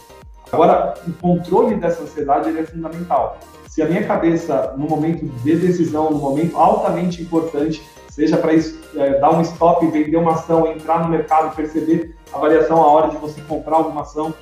Agora, 0.52 0.94
o 1.06 1.12
controle 1.12 1.76
dessa 1.76 2.02
ansiedade 2.02 2.56
é 2.56 2.64
fundamental. 2.64 3.38
Se 3.68 3.80
a 3.82 3.86
minha 3.86 4.04
cabeça, 4.04 4.74
no 4.76 4.88
momento 4.88 5.24
de 5.26 5.56
decisão, 5.56 6.10
no 6.10 6.18
momento 6.18 6.56
altamente 6.56 7.22
importante, 7.22 7.82
seja 8.08 8.36
para 8.36 8.52
é, 8.52 9.18
dar 9.20 9.30
um 9.30 9.40
stop, 9.42 9.86
vender 9.86 10.16
uma 10.16 10.32
ação, 10.32 10.66
entrar 10.66 11.04
no 11.04 11.08
mercado, 11.08 11.54
perceber 11.54 12.16
a 12.32 12.38
variação, 12.38 12.82
a 12.82 12.86
hora 12.86 13.08
de 13.08 13.16
você 13.16 13.40
comprar 13.42 13.76
alguma 13.76 14.02
ação, 14.02 14.34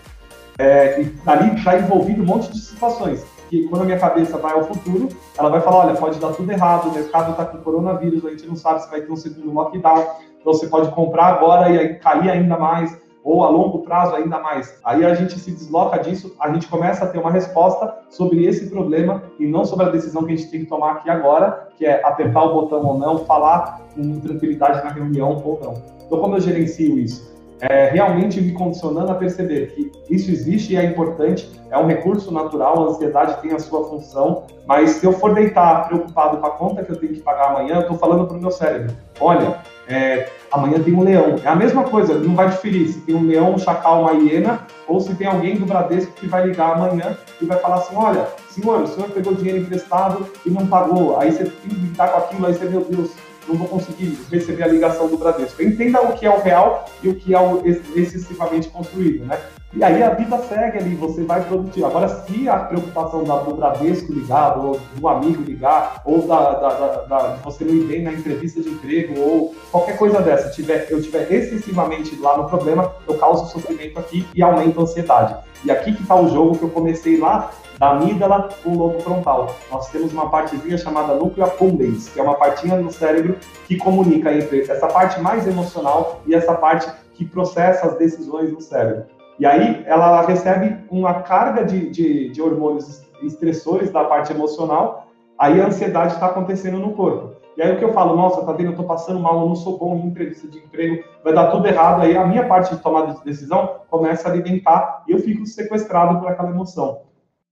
é, 0.59 1.03
e 1.03 1.15
ali 1.27 1.55
está 1.55 1.79
envolvido 1.79 2.23
um 2.23 2.27
monte 2.27 2.51
de 2.51 2.59
situações. 2.59 3.25
Que 3.51 3.69
quando 3.69 3.83
a 3.83 3.85
minha 3.85 3.99
cabeça 3.99 4.37
vai 4.37 4.53
ao 4.53 4.65
futuro, 4.65 5.09
ela 5.37 5.49
vai 5.49 5.61
falar: 5.61 5.87
olha, 5.87 5.95
pode 5.95 6.19
dar 6.19 6.33
tudo 6.33 6.51
errado, 6.51 6.89
o 6.89 6.93
mercado 6.93 7.31
está 7.31 7.45
com 7.45 7.59
coronavírus, 7.59 8.25
a 8.25 8.31
gente 8.31 8.47
não 8.47 8.57
sabe 8.57 8.83
se 8.83 8.91
vai 8.91 9.03
ter 9.03 9.13
um 9.13 9.17
segundo 9.17 9.53
lockdown, 9.53 10.07
então 10.41 10.53
você 10.53 10.67
pode 10.67 10.91
comprar 10.93 11.27
agora 11.27 11.71
e 11.71 11.79
aí 11.79 11.95
cair 11.95 12.31
ainda 12.31 12.59
mais, 12.59 12.99
ou 13.29 13.45
a 13.45 13.51
longo 13.51 13.81
prazo 13.81 14.17
ainda 14.17 14.39
mais. 14.41 14.81
Aí 14.83 15.05
a 15.05 15.15
gente 15.15 15.39
se 15.39 15.51
desloca 15.51 15.99
disso, 15.99 16.35
a 16.41 16.51
gente 16.51 16.67
começa 16.67 17.05
a 17.05 17.09
ter 17.09 17.19
uma 17.19 17.31
resposta 17.31 17.95
sobre 18.09 18.47
esse 18.47 18.71
problema 18.71 19.23
e 19.39 19.47
não 19.47 19.67
sobre 19.67 19.85
a 19.85 19.91
decisão 19.91 20.25
que 20.25 20.33
a 20.33 20.37
gente 20.37 20.51
tem 20.51 20.61
que 20.61 20.67
tomar 20.67 20.93
aqui 20.93 21.11
agora, 21.11 21.69
que 21.77 21.85
é 21.85 22.03
apertar 22.03 22.45
o 22.45 22.55
botão 22.55 22.83
ou 22.87 22.99
não, 22.99 23.19
falar 23.27 23.83
com 23.95 24.19
tranquilidade 24.21 24.83
na 24.83 24.93
reunião 24.93 25.43
ou 25.45 25.61
não. 25.63 25.75
Então, 26.07 26.19
como 26.19 26.37
eu 26.37 26.41
gerencio 26.41 26.99
isso? 26.99 27.37
É, 27.61 27.91
realmente 27.91 28.41
me 28.41 28.53
condicionando 28.53 29.13
a 29.13 29.15
perceber 29.17 29.75
que 29.75 29.93
isso 30.09 30.31
existe 30.31 30.73
e 30.73 30.77
é 30.77 30.85
importante, 30.85 31.51
é 31.71 31.77
um 31.77 31.87
recurso 31.87 32.33
natural, 32.33 32.83
a 32.83 32.91
ansiedade 32.93 33.43
tem 33.43 33.53
a 33.53 33.59
sua 33.59 33.85
função, 33.91 34.45
mas 34.65 34.91
se 34.91 35.05
eu 35.05 35.13
for 35.13 35.35
deitar 35.35 35.87
preocupado 35.87 36.39
com 36.39 36.47
a 36.47 36.51
conta 36.53 36.83
que 36.83 36.93
eu 36.93 36.97
tenho 36.97 37.13
que 37.13 37.21
pagar 37.21 37.51
amanhã, 37.51 37.75
eu 37.75 37.81
estou 37.81 37.99
falando 37.99 38.27
para 38.27 38.39
o 38.39 38.41
meu 38.41 38.51
cérebro, 38.51 38.97
olha, 39.21 39.59
é, 39.89 40.29
amanhã 40.51 40.79
tem 40.81 40.95
um 40.95 41.03
leão. 41.03 41.37
É 41.43 41.49
a 41.49 41.57
mesma 41.57 41.85
coisa, 41.85 42.15
não 42.15 42.35
vai 42.35 42.51
diferir 42.51 42.89
se 42.89 43.01
tem 43.01 43.15
um 43.15 43.27
leão, 43.27 43.55
um 43.55 43.59
chacal, 43.59 44.03
uma 44.03 44.13
hiena, 44.13 44.67
ou 44.87 45.01
se 45.01 45.15
tem 45.15 45.27
alguém 45.27 45.57
do 45.57 45.67
Bradesco 45.67 46.13
que 46.13 46.27
vai 46.27 46.47
ligar 46.47 46.75
amanhã 46.75 47.17
e 47.41 47.47
vai 47.47 47.59
falar 47.59 47.77
assim, 47.77 47.97
olha, 47.97 48.27
senhor, 48.51 48.83
o 48.83 48.87
senhor 48.87 49.09
pegou 49.11 49.35
dinheiro 49.35 49.61
emprestado 49.61 50.29
e 50.45 50.51
não 50.51 50.67
pagou, 50.67 51.19
aí 51.19 51.33
você 51.33 51.45
tem 51.45 51.71
que 51.71 51.77
lidar 51.77 52.09
com 52.09 52.19
aquilo, 52.19 52.47
aí 52.47 52.55
você, 52.55 52.67
meu 52.67 52.83
Deus, 52.83 53.11
não 53.49 53.57
vou 53.57 53.69
conseguir 53.69 54.19
receber 54.31 54.63
a 54.63 54.69
ligação 54.69 55.09
do 55.09 55.17
Bradesco. 55.17 55.63
Entenda 55.63 56.03
o 56.03 56.13
que 56.13 56.27
é 56.27 56.31
o 56.31 56.41
real 56.41 56.85
e 57.03 57.09
o 57.09 57.15
que 57.15 57.35
é 57.35 57.41
o 57.41 57.67
excessivamente 57.67 58.69
construído, 58.69 59.25
né? 59.25 59.39
E 59.75 59.85
aí 59.85 60.03
a 60.03 60.11
vida 60.11 60.39
segue 60.39 60.79
ali, 60.79 60.95
você 60.95 61.23
vai 61.25 61.45
produtivo. 61.45 61.87
Agora, 61.87 62.09
se 62.09 62.49
a 62.49 62.59
preocupação 62.59 63.23
da, 63.23 63.37
do 63.37 63.55
Bradesco 63.55 64.11
ligar, 64.11 64.59
ou 64.59 64.81
do 64.97 65.09
amigo 65.09 65.43
ligar, 65.43 66.01
ou 66.07 66.27
da, 66.27 66.53
da, 66.53 66.69
da, 66.71 67.03
da 67.03 67.37
você 67.45 67.65
não 67.65 67.75
ir 67.75 67.85
bem 67.85 68.03
na 68.03 68.13
entrevista 68.13 68.63
de 68.63 68.71
emprego, 68.71 69.21
ou 69.21 69.55
qualquer 69.71 69.99
coisa 69.99 70.23
dessa, 70.23 70.51
tiver, 70.51 70.87
eu 70.89 71.03
tiver 71.03 71.31
excessivamente 71.31 72.17
lá 72.17 72.39
no 72.39 72.49
problema, 72.49 72.93
eu 73.07 73.19
causo 73.19 73.53
sofrimento 73.53 73.99
aqui 73.99 74.27
e 74.35 74.43
aumento 74.43 74.81
a 74.81 74.85
ansiedade. 74.85 75.37
E 75.63 75.71
aqui 75.71 75.93
que 75.93 76.03
está 76.03 76.17
o 76.17 76.29
jogo 76.29 76.57
que 76.57 76.65
eu 76.65 76.71
comecei 76.71 77.19
lá 77.19 77.51
da 77.79 77.91
amígdala 77.91 78.49
o 78.65 78.75
lobo 78.75 79.01
frontal. 79.01 79.55
Nós 79.71 79.91
temos 79.91 80.13
uma 80.13 80.31
partezinha 80.31 80.79
chamada 80.79 81.15
núcleo 81.15 81.45
accumbens, 81.45 82.09
que 82.09 82.19
é 82.19 82.23
uma 82.23 82.35
partinha 82.35 82.77
no 82.77 82.91
cérebro 82.91 83.37
que 83.67 83.77
comunica 83.77 84.33
entre 84.33 84.63
essa 84.63 84.87
parte 84.87 85.21
mais 85.21 85.47
emocional 85.47 86.23
e 86.27 86.35
essa 86.35 86.55
parte 86.55 86.91
que 87.15 87.25
processa 87.25 87.87
as 87.87 87.99
decisões 87.99 88.51
no 88.51 88.61
cérebro. 88.61 89.18
E 89.39 89.47
aí 89.47 89.85
ela 89.87 90.23
recebe 90.23 90.77
uma 90.91 91.23
carga 91.23 91.65
de, 91.65 91.91
de, 91.91 92.29
de 92.31 92.43
hormônios 92.43 93.07
estressores 93.23 93.91
da 93.91 94.05
parte 94.05 94.33
emocional, 94.33 95.07
aí 95.39 95.61
a 95.61 95.67
ansiedade 95.67 96.15
está 96.15 96.27
acontecendo 96.27 96.79
no 96.79 96.93
corpo. 96.93 97.37
E 97.57 97.63
aí 97.63 97.73
o 97.73 97.79
que 97.79 97.85
eu 97.85 97.93
falo, 97.93 98.17
nossa, 98.17 98.45
tá 98.45 98.53
vendo, 98.53 98.73
eu 98.73 98.77
tô 98.77 98.85
passando 98.85 99.21
mal, 99.21 99.41
eu 99.41 99.49
não 99.49 99.55
sou 99.55 99.79
bom 99.79 99.97
em 99.97 100.07
entrevista 100.07 100.49
de 100.49 100.59
emprego, 100.59 101.05
vai 101.25 101.33
dar 101.33 101.51
tudo 101.51 101.67
errado, 101.67 102.03
aí 102.03 102.17
a 102.17 102.27
minha 102.27 102.47
parte 102.47 102.75
de 102.75 102.83
tomada 102.83 103.15
de 103.15 103.25
decisão 103.25 103.81
começa 103.89 104.29
a 104.29 104.33
alimentar 104.33 105.05
e 105.09 105.13
eu 105.13 105.19
fico 105.19 105.47
sequestrado 105.47 106.19
por 106.19 106.29
aquela 106.29 106.51
emoção. 106.51 107.03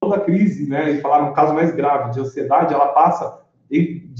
Toda 0.00 0.20
crise, 0.20 0.68
né, 0.68 0.90
e 0.90 1.00
falar 1.00 1.22
no 1.22 1.32
caso 1.32 1.54
mais 1.54 1.74
grave 1.74 2.12
de 2.12 2.20
ansiedade, 2.20 2.74
ela 2.74 2.88
passa 2.88 3.40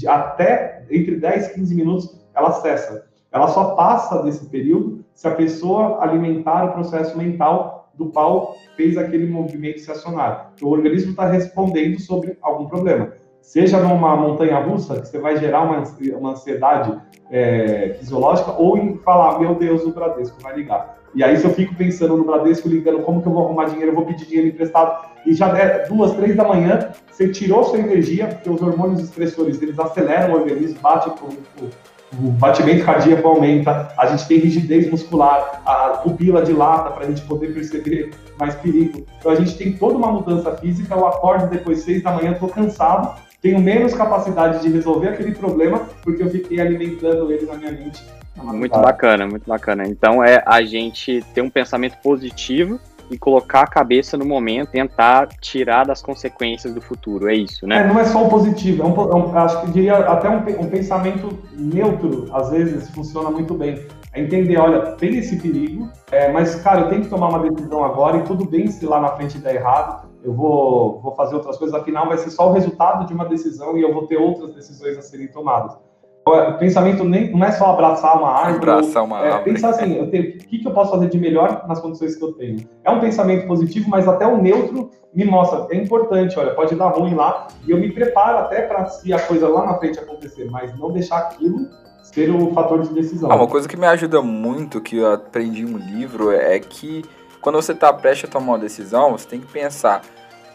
até 0.07 0.85
entre 0.89 1.15
10 1.15 1.47
e 1.47 1.53
15 1.53 1.75
minutos, 1.75 2.27
ela 2.33 2.51
cessa. 2.51 3.07
Ela 3.31 3.47
só 3.47 3.75
passa 3.75 4.23
desse 4.23 4.45
período 4.49 4.96
se 5.17 5.27
a 5.27 5.31
pessoa 5.31 6.03
alimentar 6.03 6.65
o 6.65 6.73
processo 6.73 7.17
mental 7.17 7.89
do 7.95 8.05
qual 8.05 8.55
fez 8.75 8.95
aquele 8.99 9.25
movimento 9.25 9.79
se 9.79 9.89
acionar. 9.89 10.53
O 10.61 10.67
organismo 10.67 11.09
está 11.09 11.25
respondendo 11.27 11.99
sobre 11.99 12.37
algum 12.39 12.67
problema. 12.67 13.13
Seja 13.41 13.79
numa 13.79 14.15
montanha 14.15 14.59
russa, 14.59 15.01
que 15.01 15.07
você 15.07 15.17
vai 15.17 15.35
gerar 15.37 15.63
uma, 15.63 15.83
uma 16.19 16.31
ansiedade 16.33 17.01
é, 17.31 17.95
fisiológica, 17.97 18.51
ou 18.51 18.77
em 18.77 18.97
falar, 18.99 19.39
meu 19.39 19.55
Deus, 19.55 19.83
o 19.85 19.91
Bradesco 19.91 20.39
vai 20.39 20.55
ligar. 20.55 20.99
E 21.15 21.23
aí, 21.23 21.35
se 21.35 21.45
eu 21.45 21.51
fico 21.51 21.73
pensando 21.73 22.15
no 22.15 22.23
Bradesco 22.23 22.69
ligando, 22.69 23.01
como 23.01 23.19
que 23.19 23.27
eu 23.27 23.33
vou 23.33 23.45
arrumar 23.45 23.65
dinheiro, 23.65 23.93
eu 23.93 23.95
vou 23.95 24.05
pedir 24.05 24.27
dinheiro 24.27 24.49
emprestado, 24.49 25.03
e 25.25 25.33
já 25.33 25.47
é 25.57 25.87
duas, 25.87 26.13
três 26.13 26.35
da 26.35 26.43
manhã, 26.43 26.91
você 27.09 27.27
tirou 27.29 27.63
sua 27.63 27.79
energia, 27.79 28.27
porque 28.27 28.51
os 28.51 28.61
hormônios 28.61 29.01
estressores, 29.01 29.59
eles 29.63 29.79
aceleram 29.79 30.35
o 30.35 30.37
organismo, 30.37 30.79
bate 30.79 31.09
com, 31.09 31.29
com 31.57 31.69
o 32.13 32.31
batimento 32.31 32.85
cardíaco 32.85 33.27
aumenta, 33.27 33.91
a 33.97 34.05
gente 34.07 34.27
tem 34.27 34.39
rigidez 34.39 34.89
muscular, 34.89 35.61
a 35.65 35.89
pupila 35.97 36.41
dilata 36.41 36.91
para 36.91 37.05
a 37.05 37.07
gente 37.07 37.21
poder 37.23 37.53
perceber 37.53 38.11
mais 38.39 38.55
perigo. 38.55 39.05
Então 39.19 39.31
a 39.31 39.35
gente 39.35 39.57
tem 39.57 39.73
toda 39.73 39.97
uma 39.97 40.11
mudança 40.11 40.55
física, 40.55 40.95
eu 40.95 41.05
acordo 41.05 41.47
depois 41.47 41.79
seis 41.79 42.01
da 42.01 42.11
manhã, 42.11 42.31
estou 42.31 42.49
cansado, 42.49 43.19
tenho 43.41 43.59
menos 43.59 43.93
capacidade 43.93 44.61
de 44.61 44.69
resolver 44.69 45.09
aquele 45.09 45.33
problema 45.33 45.81
porque 46.01 46.23
eu 46.23 46.29
fiquei 46.29 46.59
alimentando 46.59 47.31
ele 47.31 47.45
na 47.45 47.55
minha 47.55 47.71
mente. 47.71 48.03
Muito 48.35 48.79
bacana, 48.79 49.27
muito 49.27 49.47
bacana. 49.47 49.87
Então 49.87 50.23
é 50.23 50.43
a 50.45 50.61
gente 50.61 51.23
ter 51.33 51.41
um 51.41 51.49
pensamento 51.49 51.97
positivo 52.01 52.79
e 53.09 53.17
colocar 53.17 53.61
a 53.61 53.67
cabeça 53.67 54.17
no 54.17 54.25
momento, 54.25 54.71
tentar 54.71 55.27
tirar 55.39 55.85
das 55.85 56.01
consequências 56.01 56.73
do 56.73 56.81
futuro. 56.81 57.29
É 57.29 57.33
isso, 57.33 57.65
né? 57.65 57.81
É, 57.81 57.87
não 57.87 57.99
é 57.99 58.05
só 58.05 58.25
o 58.25 58.29
positivo, 58.29 58.83
é 58.83 58.85
um, 58.85 58.93
é 58.93 59.15
um, 59.15 59.37
acho 59.37 59.61
que 59.61 59.71
diria 59.71 59.97
até 59.97 60.29
um, 60.29 60.37
um, 60.37 60.69
pensamento 60.69 61.37
neutro, 61.53 62.27
às 62.33 62.49
vezes 62.49 62.89
funciona 62.89 63.29
muito 63.29 63.53
bem. 63.53 63.85
É 64.13 64.21
entender, 64.21 64.57
olha, 64.57 64.93
tem 64.93 65.17
esse 65.17 65.37
perigo, 65.37 65.89
é, 66.11 66.31
mas, 66.31 66.55
cara, 66.55 66.81
eu 66.81 66.89
tenho 66.89 67.03
que 67.03 67.09
tomar 67.09 67.29
uma 67.29 67.39
decisão 67.39 67.83
agora 67.83 68.17
e 68.17 68.23
tudo 68.23 68.45
bem 68.45 68.67
se 68.67 68.85
lá 68.85 68.99
na 68.99 69.09
frente 69.09 69.37
der 69.37 69.55
errado, 69.55 70.07
eu 70.23 70.33
vou, 70.33 70.99
vou 71.01 71.15
fazer 71.15 71.35
outras 71.35 71.57
coisas, 71.57 71.79
afinal 71.79 72.07
vai 72.07 72.17
ser 72.17 72.31
só 72.31 72.49
o 72.49 72.53
resultado 72.53 73.05
de 73.05 73.13
uma 73.13 73.25
decisão 73.25 73.77
e 73.77 73.81
eu 73.81 73.93
vou 73.93 74.07
ter 74.07 74.17
outras 74.17 74.53
decisões 74.53 74.97
a 74.97 75.01
serem 75.01 75.27
tomadas. 75.27 75.77
O 76.27 76.57
pensamento 76.57 77.03
nem, 77.03 77.31
não 77.31 77.45
é 77.45 77.51
só 77.51 77.71
abraçar 77.71 78.17
uma 78.17 78.29
árvore. 78.29 78.71
Abraçar 78.71 79.03
uma 79.03 79.19
é, 79.19 79.31
árvore. 79.31 79.53
Pensar 79.53 79.69
assim, 79.69 79.99
o 79.99 80.09
que, 80.09 80.59
que 80.59 80.67
eu 80.67 80.71
posso 80.71 80.91
fazer 80.91 81.09
de 81.09 81.17
melhor 81.17 81.65
nas 81.67 81.79
condições 81.79 82.15
que 82.15 82.23
eu 82.23 82.33
tenho? 82.33 82.67
É 82.83 82.91
um 82.91 82.99
pensamento 82.99 83.47
positivo, 83.47 83.89
mas 83.89 84.07
até 84.07 84.25
o 84.27 84.37
neutro 84.37 84.91
me 85.13 85.25
mostra, 85.25 85.67
é 85.71 85.75
importante, 85.75 86.37
olha, 86.37 86.53
pode 86.53 86.75
dar 86.75 86.89
ruim 86.89 87.15
lá, 87.15 87.47
e 87.65 87.71
eu 87.71 87.77
me 87.77 87.91
preparo 87.91 88.37
até 88.37 88.61
para 88.61 88.85
se 88.85 89.11
a 89.11 89.19
coisa 89.19 89.47
lá 89.47 89.65
na 89.65 89.73
frente 89.75 89.97
acontecer, 89.97 90.47
mas 90.51 90.77
não 90.77 90.91
deixar 90.91 91.17
aquilo 91.17 91.67
ser 92.03 92.29
o 92.29 92.53
fator 92.53 92.81
de 92.81 92.93
decisão. 92.93 93.31
Ah, 93.31 93.35
uma 93.35 93.47
coisa 93.47 93.67
que 93.67 93.75
me 93.75 93.87
ajuda 93.87 94.21
muito, 94.21 94.79
que 94.79 94.97
eu 94.97 95.11
aprendi 95.11 95.63
em 95.63 95.73
um 95.73 95.77
livro, 95.77 96.31
é 96.31 96.59
que 96.59 97.03
quando 97.41 97.55
você 97.55 97.71
está 97.71 97.91
prestes 97.91 98.29
a 98.29 98.31
tomar 98.31 98.53
uma 98.53 98.59
decisão, 98.59 99.11
você 99.11 99.27
tem 99.27 99.39
que 99.39 99.47
pensar 99.47 100.01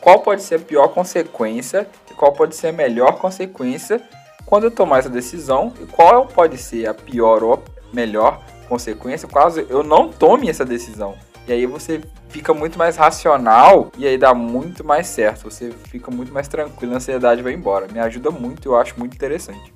qual 0.00 0.20
pode 0.20 0.42
ser 0.42 0.56
a 0.56 0.58
pior 0.58 0.88
consequência 0.88 1.86
e 2.10 2.14
qual 2.14 2.32
pode 2.32 2.56
ser 2.56 2.68
a 2.68 2.72
melhor 2.72 3.18
consequência 3.18 4.00
quando 4.46 4.64
eu 4.64 4.70
tomar 4.70 4.98
essa 4.98 5.08
decisão 5.08 5.72
qual 5.92 6.26
pode 6.26 6.58
ser 6.58 6.86
a 6.86 6.94
pior 6.94 7.42
ou 7.42 7.62
melhor 7.92 8.42
consequência 8.68 9.28
caso 9.28 9.60
eu 9.68 9.82
não 9.82 10.08
tome 10.08 10.48
essa 10.48 10.64
decisão. 10.64 11.14
E 11.46 11.52
aí 11.52 11.66
você 11.66 12.00
fica 12.28 12.54
muito 12.54 12.78
mais 12.78 12.96
racional 12.96 13.90
e 13.98 14.06
aí 14.06 14.16
dá 14.16 14.32
muito 14.32 14.84
mais 14.84 15.06
certo. 15.06 15.50
Você 15.50 15.72
fica 15.88 16.10
muito 16.10 16.32
mais 16.32 16.48
tranquilo, 16.48 16.94
a 16.94 16.96
ansiedade 16.96 17.42
vai 17.42 17.52
embora. 17.52 17.86
Me 17.92 17.98
ajuda 17.98 18.30
muito, 18.30 18.68
eu 18.68 18.76
acho 18.76 18.98
muito 18.98 19.14
interessante. 19.14 19.72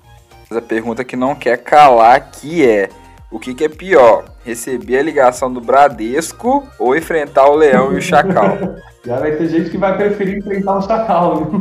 Mas 0.49 0.57
a 0.57 0.63
pergunta 0.63 1.05
que 1.05 1.17
não 1.17 1.35
quer 1.35 1.59
calar 1.59 2.15
aqui 2.15 2.67
é: 2.67 2.89
o 3.31 3.39
que, 3.39 3.55
que 3.55 3.65
é 3.65 3.69
pior? 3.69 4.25
Receber 4.45 4.99
a 4.99 5.03
ligação 5.03 5.53
do 5.53 5.61
Bradesco 5.61 6.67
ou 6.79 6.97
enfrentar 6.97 7.49
o 7.49 7.57
leão 7.57 7.93
e 7.93 7.97
o 7.97 8.03
chacal? 8.03 8.57
Já 9.05 9.21
vai 9.21 9.37
ter 9.37 9.49
gente 9.49 9.71
que 9.71 9.79
vai 9.79 9.97
preferir 9.97 10.39
enfrentar 10.39 10.79
o 10.79 10.83
chacal. 10.83 11.37
Viu? 11.37 11.61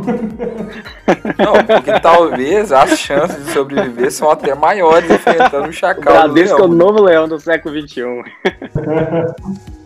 Não, 1.38 1.64
porque 1.64 2.00
talvez 2.00 2.72
as 2.72 2.98
chances 2.98 3.44
de 3.44 3.52
sobreviver 3.52 4.10
são 4.10 4.28
até 4.28 4.52
maiores 4.52 5.08
enfrentando 5.08 5.68
o 5.68 5.72
chacal. 5.72 6.12
O 6.12 6.32
Bradesco 6.32 6.60
é 6.60 6.64
o 6.64 6.68
novo 6.68 7.02
leão 7.02 7.28
do 7.28 7.38
século 7.38 7.80
XXI. 7.80 8.02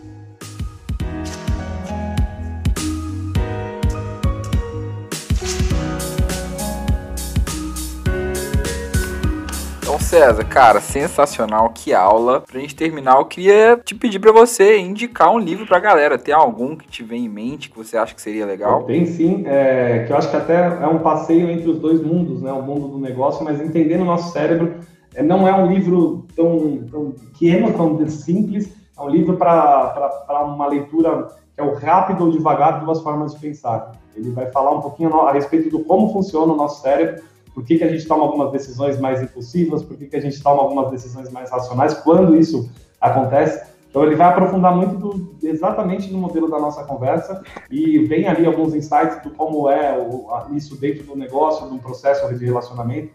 César, 10.11 10.43
cara, 10.43 10.81
sensacional, 10.81 11.69
que 11.69 11.93
aula. 11.93 12.41
Pra 12.41 12.59
gente 12.59 12.75
terminar, 12.75 13.15
eu 13.15 13.23
queria 13.23 13.79
te 13.81 13.95
pedir 13.95 14.19
para 14.19 14.33
você 14.33 14.77
indicar 14.77 15.33
um 15.33 15.39
livro 15.39 15.65
pra 15.65 15.79
galera. 15.79 16.17
Tem 16.17 16.33
algum 16.33 16.75
que 16.75 16.85
te 16.85 17.01
vem 17.01 17.23
em 17.23 17.29
mente 17.29 17.69
que 17.69 17.77
você 17.77 17.95
acha 17.95 18.13
que 18.13 18.21
seria 18.21 18.45
legal? 18.45 18.83
Tem 18.83 19.05
sim, 19.05 19.45
é, 19.47 20.03
que 20.05 20.11
eu 20.11 20.17
acho 20.17 20.29
que 20.29 20.35
até 20.35 20.65
é 20.65 20.85
um 20.85 20.99
passeio 20.99 21.49
entre 21.49 21.69
os 21.69 21.79
dois 21.79 22.03
mundos, 22.03 22.41
né? 22.41 22.51
O 22.51 22.61
mundo 22.61 22.89
do 22.89 22.97
negócio, 22.97 23.41
mas 23.45 23.61
entendendo 23.61 24.01
o 24.01 24.05
nosso 24.05 24.33
cérebro. 24.33 24.81
É, 25.15 25.23
não 25.23 25.47
é 25.47 25.55
um 25.55 25.71
livro 25.71 26.27
tão, 26.35 26.79
tão 26.91 27.11
pequeno, 27.11 27.71
tão 27.71 28.05
simples, 28.09 28.69
é 28.97 29.01
um 29.01 29.09
livro 29.09 29.37
para 29.37 30.43
uma 30.43 30.67
leitura 30.67 31.29
que 31.55 31.61
é 31.61 31.63
o 31.63 31.73
rápido 31.73 32.25
ou 32.25 32.31
devagar, 32.31 32.83
duas 32.83 32.99
formas 32.99 33.33
de 33.33 33.39
pensar. 33.39 33.93
Ele 34.13 34.31
vai 34.31 34.51
falar 34.51 34.71
um 34.71 34.81
pouquinho 34.81 35.21
a 35.21 35.31
respeito 35.31 35.69
do 35.69 35.85
como 35.85 36.11
funciona 36.11 36.51
o 36.51 36.57
nosso 36.57 36.81
cérebro 36.81 37.31
por 37.53 37.63
que, 37.63 37.77
que 37.77 37.83
a 37.83 37.89
gente 37.89 38.07
toma 38.07 38.23
algumas 38.23 38.51
decisões 38.51 38.99
mais 38.99 39.21
impulsivas, 39.21 39.83
por 39.83 39.97
que, 39.97 40.07
que 40.07 40.15
a 40.15 40.21
gente 40.21 40.41
toma 40.41 40.61
algumas 40.61 40.89
decisões 40.91 41.29
mais 41.31 41.51
racionais, 41.51 41.93
quando 41.95 42.35
isso 42.35 42.69
acontece. 42.99 43.71
Então, 43.89 44.05
ele 44.05 44.15
vai 44.15 44.29
aprofundar 44.29 44.73
muito 44.73 44.95
do, 44.95 45.35
exatamente 45.45 46.11
no 46.13 46.17
modelo 46.17 46.49
da 46.49 46.57
nossa 46.57 46.83
conversa 46.85 47.43
e 47.69 47.99
vem 48.05 48.25
ali 48.25 48.45
alguns 48.45 48.73
insights 48.73 49.21
do 49.21 49.31
como 49.31 49.69
é 49.69 49.97
o, 49.97 50.55
isso 50.55 50.79
dentro 50.79 51.03
do 51.03 51.15
negócio, 51.15 51.67
de 51.67 51.73
um 51.73 51.77
processo 51.77 52.33
de 52.33 52.45
relacionamento. 52.45 53.13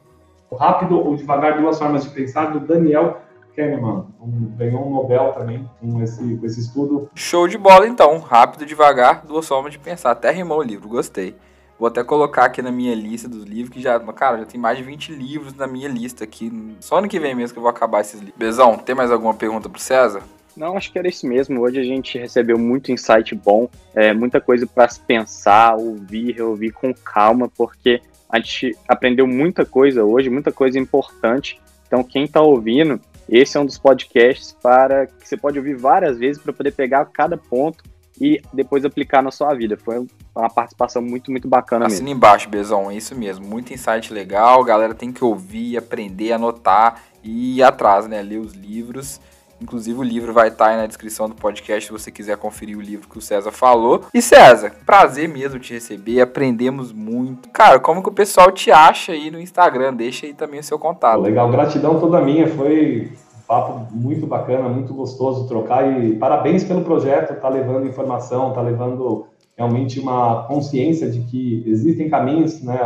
O 0.51 0.55
rápido 0.55 0.99
ou 0.99 1.16
devagar, 1.16 1.59
duas 1.59 1.78
formas 1.78 2.05
de 2.05 2.11
pensar, 2.11 2.53
do 2.53 2.61
Daniel 2.61 3.22
Kahneman. 3.57 4.07
Um, 4.20 4.55
ganhou 4.57 4.87
um 4.87 4.91
Nobel 4.91 5.32
também 5.32 5.68
com 5.80 6.03
esse, 6.03 6.37
com 6.37 6.45
esse 6.45 6.61
estudo. 6.61 7.11
Show 7.14 7.49
de 7.49 7.57
bola, 7.57 7.89
então. 7.89 8.18
Rápido, 8.18 8.66
devagar, 8.66 9.24
duas 9.26 9.49
formas 9.49 9.72
de 9.72 9.78
pensar. 9.78 10.11
Até 10.11 10.30
rimou 10.30 10.59
o 10.59 10.62
livro, 10.62 10.89
gostei. 10.89 11.34
Vou 11.79 11.89
até 11.89 12.03
colocar 12.03 12.47
aqui 12.47 12.62
na 12.62 12.72
minha 12.72 12.95
lista 12.95 13.29
dos 13.29 13.45
livros, 13.45 13.70
que 13.70 13.83
já, 13.83 14.01
cara, 14.01 14.39
já 14.39 14.47
tem 14.47 14.59
mais 14.59 14.79
de 14.79 14.85
20 14.85 15.12
livros 15.12 15.55
na 15.55 15.66
minha 15.66 15.89
lista 15.89 16.24
aqui. 16.24 16.51
Só 16.81 16.99
ano 16.99 17.09
que 17.09 17.20
vem 17.20 17.35
mesmo 17.35 17.53
que 17.53 17.59
eu 17.59 17.62
vou 17.62 17.70
acabar 17.70 18.01
esses 18.01 18.18
livros. 18.18 18.39
Bezão, 18.39 18.79
tem 18.79 18.95
mais 18.95 19.11
alguma 19.12 19.35
pergunta 19.35 19.68
pro 19.68 19.79
César? 19.79 20.22
Não, 20.57 20.74
acho 20.74 20.91
que 20.91 20.99
era 20.99 21.07
isso 21.07 21.27
mesmo. 21.27 21.61
Hoje 21.61 21.79
a 21.79 21.85
gente 21.85 22.18
recebeu 22.18 22.59
muito 22.59 22.91
insight 22.91 23.35
bom, 23.35 23.68
é, 23.95 24.14
muita 24.14 24.41
coisa 24.41 24.66
para 24.66 24.89
se 24.89 25.01
pensar, 25.01 25.77
ouvir, 25.77 26.41
ouvir 26.41 26.72
com 26.72 26.95
calma, 26.95 27.51
porque 27.55 28.01
a 28.31 28.39
gente 28.39 28.74
aprendeu 28.89 29.27
muita 29.27 29.66
coisa 29.66 30.03
hoje, 30.03 30.31
muita 30.31 30.51
coisa 30.51 30.79
importante. 30.79 31.61
Então, 31.87 32.03
quem 32.03 32.24
está 32.24 32.41
ouvindo, 32.41 32.99
esse 33.29 33.59
é 33.59 33.61
um 33.61 33.66
dos 33.66 33.79
podcasts 33.79 34.57
para 34.62 35.07
que 35.07 35.29
você 35.29 35.37
pode 35.37 35.59
ouvir 35.59 35.77
várias 35.77 36.16
vezes 36.16 36.43
para 36.43 36.55
poder 36.55 36.72
pegar 36.72 37.05
cada 37.05 37.37
ponto 37.37 37.85
e 38.20 38.40
depois 38.52 38.84
aplicar 38.84 39.22
na 39.22 39.30
sua 39.30 39.54
vida. 39.54 39.76
Foi 39.76 40.06
uma 40.34 40.50
participação 40.50 41.02
muito, 41.02 41.30
muito 41.30 41.48
bacana 41.48 41.86
Assina 41.86 42.04
mesmo. 42.04 42.16
embaixo, 42.16 42.48
Bezão, 42.48 42.90
é 42.90 42.96
isso 42.96 43.14
mesmo. 43.14 43.46
Muito 43.46 43.72
insight 43.72 44.12
legal, 44.12 44.62
galera 44.64 44.94
tem 44.94 45.12
que 45.12 45.24
ouvir, 45.24 45.76
aprender, 45.76 46.32
anotar 46.32 47.02
e 47.22 47.58
ir 47.58 47.62
atrás, 47.62 48.06
né? 48.06 48.22
Ler 48.22 48.38
os 48.38 48.52
livros. 48.54 49.20
Inclusive 49.60 49.98
o 49.98 50.02
livro 50.02 50.34
vai 50.34 50.48
estar 50.48 50.66
aí 50.66 50.76
na 50.76 50.86
descrição 50.86 51.30
do 51.30 51.34
podcast 51.34 51.86
se 51.86 51.92
você 51.92 52.10
quiser 52.10 52.36
conferir 52.36 52.76
o 52.76 52.80
livro 52.80 53.08
que 53.08 53.16
o 53.16 53.22
César 53.22 53.50
falou. 53.50 54.04
E 54.12 54.20
César, 54.20 54.70
prazer 54.84 55.28
mesmo 55.28 55.58
te 55.58 55.72
receber, 55.72 56.20
aprendemos 56.20 56.92
muito. 56.92 57.48
Cara, 57.48 57.80
como 57.80 58.02
que 58.02 58.08
o 58.10 58.12
pessoal 58.12 58.52
te 58.52 58.70
acha 58.70 59.12
aí 59.12 59.30
no 59.30 59.40
Instagram? 59.40 59.94
Deixa 59.94 60.26
aí 60.26 60.34
também 60.34 60.60
o 60.60 60.64
seu 60.64 60.78
contato. 60.78 61.22
Legal, 61.22 61.50
gratidão 61.50 61.98
toda 61.98 62.20
minha, 62.20 62.46
foi 62.48 63.10
papo 63.47 63.86
muito 63.94 64.26
bacana, 64.26 64.68
muito 64.68 64.92
gostoso 64.92 65.47
trocar 65.47 66.03
e 66.03 66.16
parabéns 66.16 66.64
pelo 66.64 66.82
projeto, 66.82 67.40
tá 67.40 67.49
levando 67.49 67.86
informação, 67.86 68.53
tá 68.53 68.61
levando 68.61 69.26
realmente 69.57 70.01
uma 70.01 70.44
consciência 70.44 71.11
de 71.11 71.20
que 71.20 71.64
existem 71.66 72.11
caminhos, 72.11 72.62
né? 72.62 72.78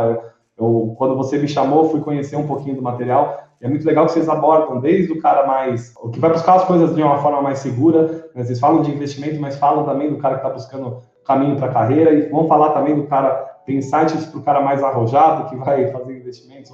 Eu, 0.57 0.93
quando 0.97 1.15
você 1.15 1.37
me 1.37 1.47
chamou, 1.47 1.89
fui 1.89 2.01
conhecer 2.01 2.35
um 2.35 2.45
pouquinho 2.45 2.75
do 2.75 2.81
material. 2.81 3.43
E 3.59 3.65
é 3.65 3.69
muito 3.69 3.85
legal 3.85 4.05
que 4.05 4.11
vocês 4.11 4.29
abordam 4.29 4.79
desde 4.79 5.11
o 5.11 5.19
cara 5.19 5.45
mais, 5.47 5.93
o 6.01 6.09
que 6.09 6.19
vai 6.19 6.31
buscar 6.31 6.55
as 6.55 6.65
coisas 6.65 6.95
de 6.95 7.01
uma 7.01 7.17
forma 7.17 7.41
mais 7.41 7.59
segura. 7.59 8.29
Né? 8.35 8.43
Vocês 8.43 8.59
falam 8.59 8.81
de 8.81 8.91
investimento, 8.91 9.39
mas 9.39 9.57
falam 9.57 9.85
também 9.85 10.09
do 10.09 10.17
cara 10.17 10.35
que 10.35 10.41
está 10.41 10.53
buscando 10.53 10.97
caminho 11.25 11.55
para 11.55 11.67
a 11.67 11.73
carreira 11.73 12.13
e 12.13 12.29
vão 12.29 12.47
falar 12.47 12.71
também 12.71 12.95
do 12.95 13.03
cara 13.03 13.49
tem 13.65 13.77
insights 13.77 14.25
para 14.25 14.39
o 14.39 14.43
cara 14.43 14.61
mais 14.61 14.83
arrojado 14.83 15.49
que 15.49 15.55
vai 15.55 15.87
fazer 15.91 16.17
investimentos 16.17 16.71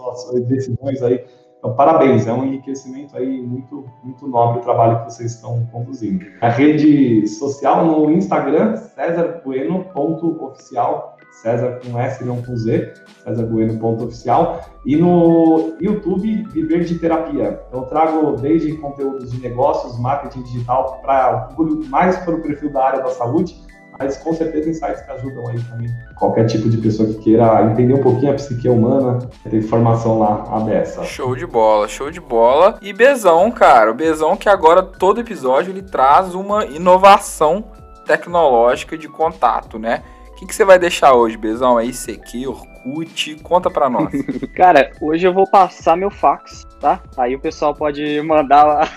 decisões 0.47 1.01
aí 1.03 1.23
então, 1.57 1.75
parabéns, 1.75 2.27
é 2.27 2.33
um 2.33 2.45
enriquecimento 2.45 3.17
aí 3.17 3.41
muito, 3.41 3.83
muito 4.03 4.27
nobre 4.27 4.59
o 4.59 4.61
trabalho 4.61 4.99
que 4.99 5.05
vocês 5.11 5.33
estão 5.33 5.65
conduzindo. 5.71 6.23
A 6.41 6.49
rede 6.49 7.25
social 7.27 7.83
no 7.85 8.11
Instagram, 8.11 8.75
cesarbueno.oficial, 8.75 11.17
César 11.31 11.79
com 11.83 11.99
S 11.99 12.23
não 12.23 12.41
com 12.41 12.55
Z, 12.55 12.93
cesarbueno.oficial, 13.23 14.61
e 14.85 14.95
no 14.95 15.75
YouTube, 15.79 16.43
Viver 16.51 16.85
de 16.85 16.97
Terapia. 16.97 17.61
Eu 17.71 17.81
trago 17.83 18.31
desde 18.37 18.75
conteúdos 18.77 19.31
de 19.31 19.41
negócios, 19.41 19.99
marketing 19.99 20.43
digital, 20.43 20.99
para 21.01 21.49
mais 21.89 22.17
para 22.19 22.35
o 22.35 22.41
perfil 22.41 22.71
da 22.71 22.85
área 22.85 23.01
da 23.01 23.09
saúde, 23.09 23.61
mas 23.97 24.17
com 24.17 24.33
certeza 24.33 24.69
insights 24.69 25.01
que 25.01 25.11
ajudam 25.11 25.47
aí 25.47 25.59
também 25.63 25.89
qualquer 26.15 26.45
tipo 26.45 26.69
de 26.69 26.77
pessoa 26.77 27.07
que 27.07 27.15
queira 27.19 27.63
entender 27.63 27.93
um 27.93 28.01
pouquinho 28.01 28.31
a 28.31 28.35
psique 28.35 28.67
humana, 28.67 29.19
ter 29.43 29.57
informação 29.57 30.19
lá 30.19 30.43
abessa. 30.49 31.03
Show 31.03 31.35
de 31.35 31.45
bola, 31.45 31.87
show 31.87 32.09
de 32.11 32.19
bola. 32.19 32.77
E 32.81 32.91
Bezão, 32.91 33.49
cara, 33.51 33.91
o 33.91 33.93
Bezão 33.93 34.35
que 34.35 34.49
agora 34.49 34.81
todo 34.81 35.21
episódio 35.21 35.71
ele 35.71 35.81
traz 35.81 36.33
uma 36.33 36.65
inovação 36.65 37.63
tecnológica 38.05 38.97
de 38.97 39.07
contato, 39.07 39.77
né? 39.77 40.03
O 40.31 40.35
que, 40.39 40.45
que 40.45 40.55
você 40.55 40.63
vai 40.63 40.77
deixar 40.77 41.13
hoje, 41.13 41.35
Bezão? 41.35 41.79
É 41.79 41.85
ICQ, 41.85 42.47
Orkut? 42.47 43.35
Conta 43.41 43.71
pra 43.71 43.89
nós. 43.89 44.11
Cara, 44.55 44.91
hoje 45.01 45.27
eu 45.27 45.33
vou 45.33 45.47
passar 45.47 45.97
meu 45.97 46.11
fax, 46.11 46.63
tá? 46.79 47.01
Aí 47.17 47.35
o 47.35 47.39
pessoal 47.39 47.73
pode 47.73 48.21
mandar 48.21 48.63
lá 48.63 48.87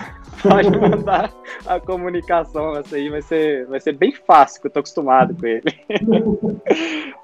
pode 0.47 0.69
mandar 0.71 1.31
a 1.65 1.79
comunicação. 1.79 2.75
Essa 2.75 2.95
aí 2.95 3.09
vai 3.09 3.21
ser, 3.21 3.65
vai 3.67 3.79
ser 3.79 3.93
bem 3.93 4.13
fácil, 4.13 4.61
que 4.61 4.67
eu 4.67 4.71
tô 4.71 4.79
acostumado 4.79 5.35
com 5.35 5.45
ele. 5.45 5.63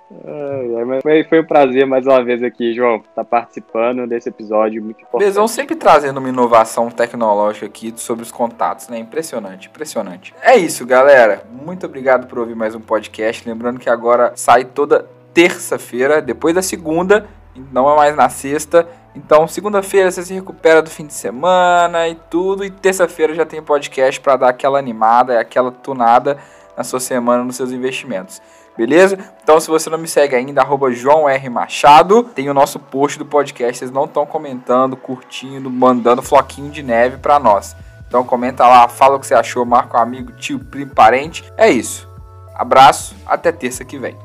foi, 1.02 1.24
foi 1.26 1.42
um 1.42 1.46
prazer 1.46 1.86
mais 1.86 2.06
uma 2.06 2.24
vez 2.24 2.42
aqui, 2.42 2.74
João, 2.74 2.98
estar 2.98 3.12
tá 3.14 3.24
participando 3.24 4.08
desse 4.08 4.30
episódio 4.30 4.84
muito 4.84 5.02
importante. 5.02 5.28
Bezão 5.28 5.48
sempre 5.48 5.76
trazendo 5.76 6.18
uma 6.18 6.30
inovação 6.30 6.90
tecnológica 6.90 7.66
aqui 7.66 7.94
sobre 7.96 8.24
os 8.24 8.32
contatos, 8.32 8.88
né? 8.88 9.00
Impressionante, 9.00 9.68
impressionante. 9.68 10.34
É 10.42 10.56
isso, 10.56 10.86
galera. 10.86 11.44
Muito 11.52 11.86
obrigado 11.86 12.28
por 12.28 12.40
ouvir 12.40 12.56
mais 12.56 12.76
um 12.76 12.80
podcast. 12.80 13.48
Lembrando 13.48 13.80
que 13.80 13.90
agora 13.90 14.32
sai 14.36 14.66
toda 14.66 15.08
terça-feira, 15.34 16.22
depois 16.22 16.56
da 16.56 16.62
segunda, 16.62 17.28
não 17.72 17.92
é 17.92 17.96
mais 17.96 18.16
na 18.16 18.30
sexta. 18.30 18.88
Então, 19.18 19.48
segunda-feira 19.48 20.12
você 20.12 20.22
se 20.22 20.34
recupera 20.34 20.80
do 20.80 20.92
fim 20.92 21.08
de 21.08 21.14
semana 21.14 22.08
e 22.08 22.14
tudo, 22.30 22.64
e 22.64 22.70
terça-feira 22.70 23.34
já 23.34 23.46
tem 23.46 23.62
podcast 23.64 24.22
para 24.22 24.38
dar 24.38 24.50
aquela 24.50 24.78
animada, 24.78 25.40
aquela 25.40 25.72
tunada 25.72 26.38
na 26.78 26.84
sua 26.84 27.00
semana 27.00 27.44
nos 27.44 27.56
seus 27.56 27.72
investimentos. 27.72 28.40
Beleza? 28.78 29.18
Então, 29.42 29.60
se 29.60 29.70
você 29.70 29.90
não 29.90 29.98
me 29.98 30.08
segue 30.08 30.36
ainda, 30.36 30.62
arroba 30.62 30.92
João 30.92 31.28
R. 31.28 31.50
Machado, 31.50 32.24
tem 32.24 32.48
o 32.48 32.54
nosso 32.54 32.80
post 32.80 33.18
do 33.18 33.26
podcast. 33.26 33.80
Vocês 33.80 33.90
não 33.90 34.06
estão 34.06 34.24
comentando, 34.24 34.96
curtindo, 34.96 35.72
mandando 35.72 36.22
floquinho 36.22 36.70
de 36.70 36.84
neve 36.84 37.18
para 37.18 37.40
nós. 37.40 37.76
Então 38.08 38.24
comenta 38.24 38.68
lá, 38.68 38.88
fala 38.88 39.16
o 39.16 39.20
que 39.20 39.26
você 39.26 39.34
achou, 39.34 39.66
marca 39.66 39.98
um 39.98 40.02
amigo, 40.02 40.32
tio, 40.34 40.60
primo, 40.60 40.94
parente. 40.94 41.44
É 41.58 41.70
isso. 41.70 42.08
Abraço, 42.56 43.16
até 43.26 43.52
terça 43.52 43.84
que 43.84 43.98
vem. 43.98 44.16